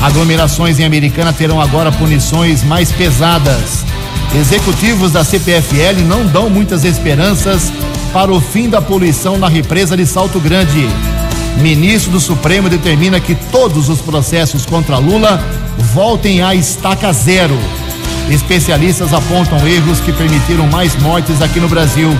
Aglomerações 0.00 0.78
em 0.78 0.84
Americana 0.84 1.32
terão 1.32 1.60
agora 1.60 1.90
punições 1.90 2.62
mais 2.62 2.92
pesadas. 2.92 3.84
Executivos 4.34 5.12
da 5.12 5.24
CPFL 5.24 6.02
não 6.06 6.26
dão 6.26 6.50
muitas 6.50 6.84
esperanças 6.84 7.72
para 8.12 8.32
o 8.32 8.40
fim 8.40 8.68
da 8.68 8.82
poluição 8.82 9.38
na 9.38 9.48
represa 9.48 9.96
de 9.96 10.06
Salto 10.06 10.38
Grande. 10.38 10.86
Ministro 11.58 12.12
do 12.12 12.20
Supremo 12.20 12.68
determina 12.68 13.18
que 13.18 13.34
todos 13.34 13.88
os 13.88 14.00
processos 14.00 14.66
contra 14.66 14.98
Lula 14.98 15.42
voltem 15.94 16.42
à 16.42 16.54
estaca 16.54 17.12
zero. 17.12 17.58
Especialistas 18.30 19.14
apontam 19.14 19.66
erros 19.66 20.00
que 20.00 20.12
permitiram 20.12 20.66
mais 20.66 20.94
mortes 21.00 21.40
aqui 21.40 21.60
no 21.60 21.68
Brasil. 21.68 22.10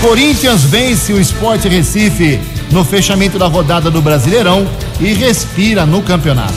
Corinthians 0.00 0.62
vence 0.62 1.12
o 1.12 1.20
Sport 1.20 1.64
Recife 1.64 2.38
no 2.70 2.84
fechamento 2.84 3.38
da 3.38 3.46
rodada 3.46 3.90
do 3.90 4.02
Brasileirão 4.02 4.66
e 5.00 5.12
respira 5.12 5.86
no 5.86 6.02
campeonato. 6.02 6.54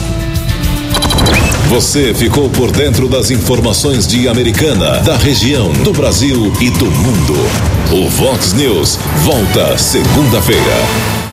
Você 1.68 2.12
ficou 2.12 2.50
por 2.50 2.70
dentro 2.70 3.08
das 3.08 3.30
informações 3.30 4.06
de 4.06 4.28
Americana, 4.28 5.00
da 5.00 5.16
região, 5.16 5.72
do 5.72 5.92
Brasil 5.92 6.52
e 6.60 6.70
do 6.70 6.90
mundo. 6.90 7.34
O 7.90 8.10
Vox 8.10 8.52
News 8.52 8.98
volta 9.24 9.78
segunda-feira. 9.78 11.21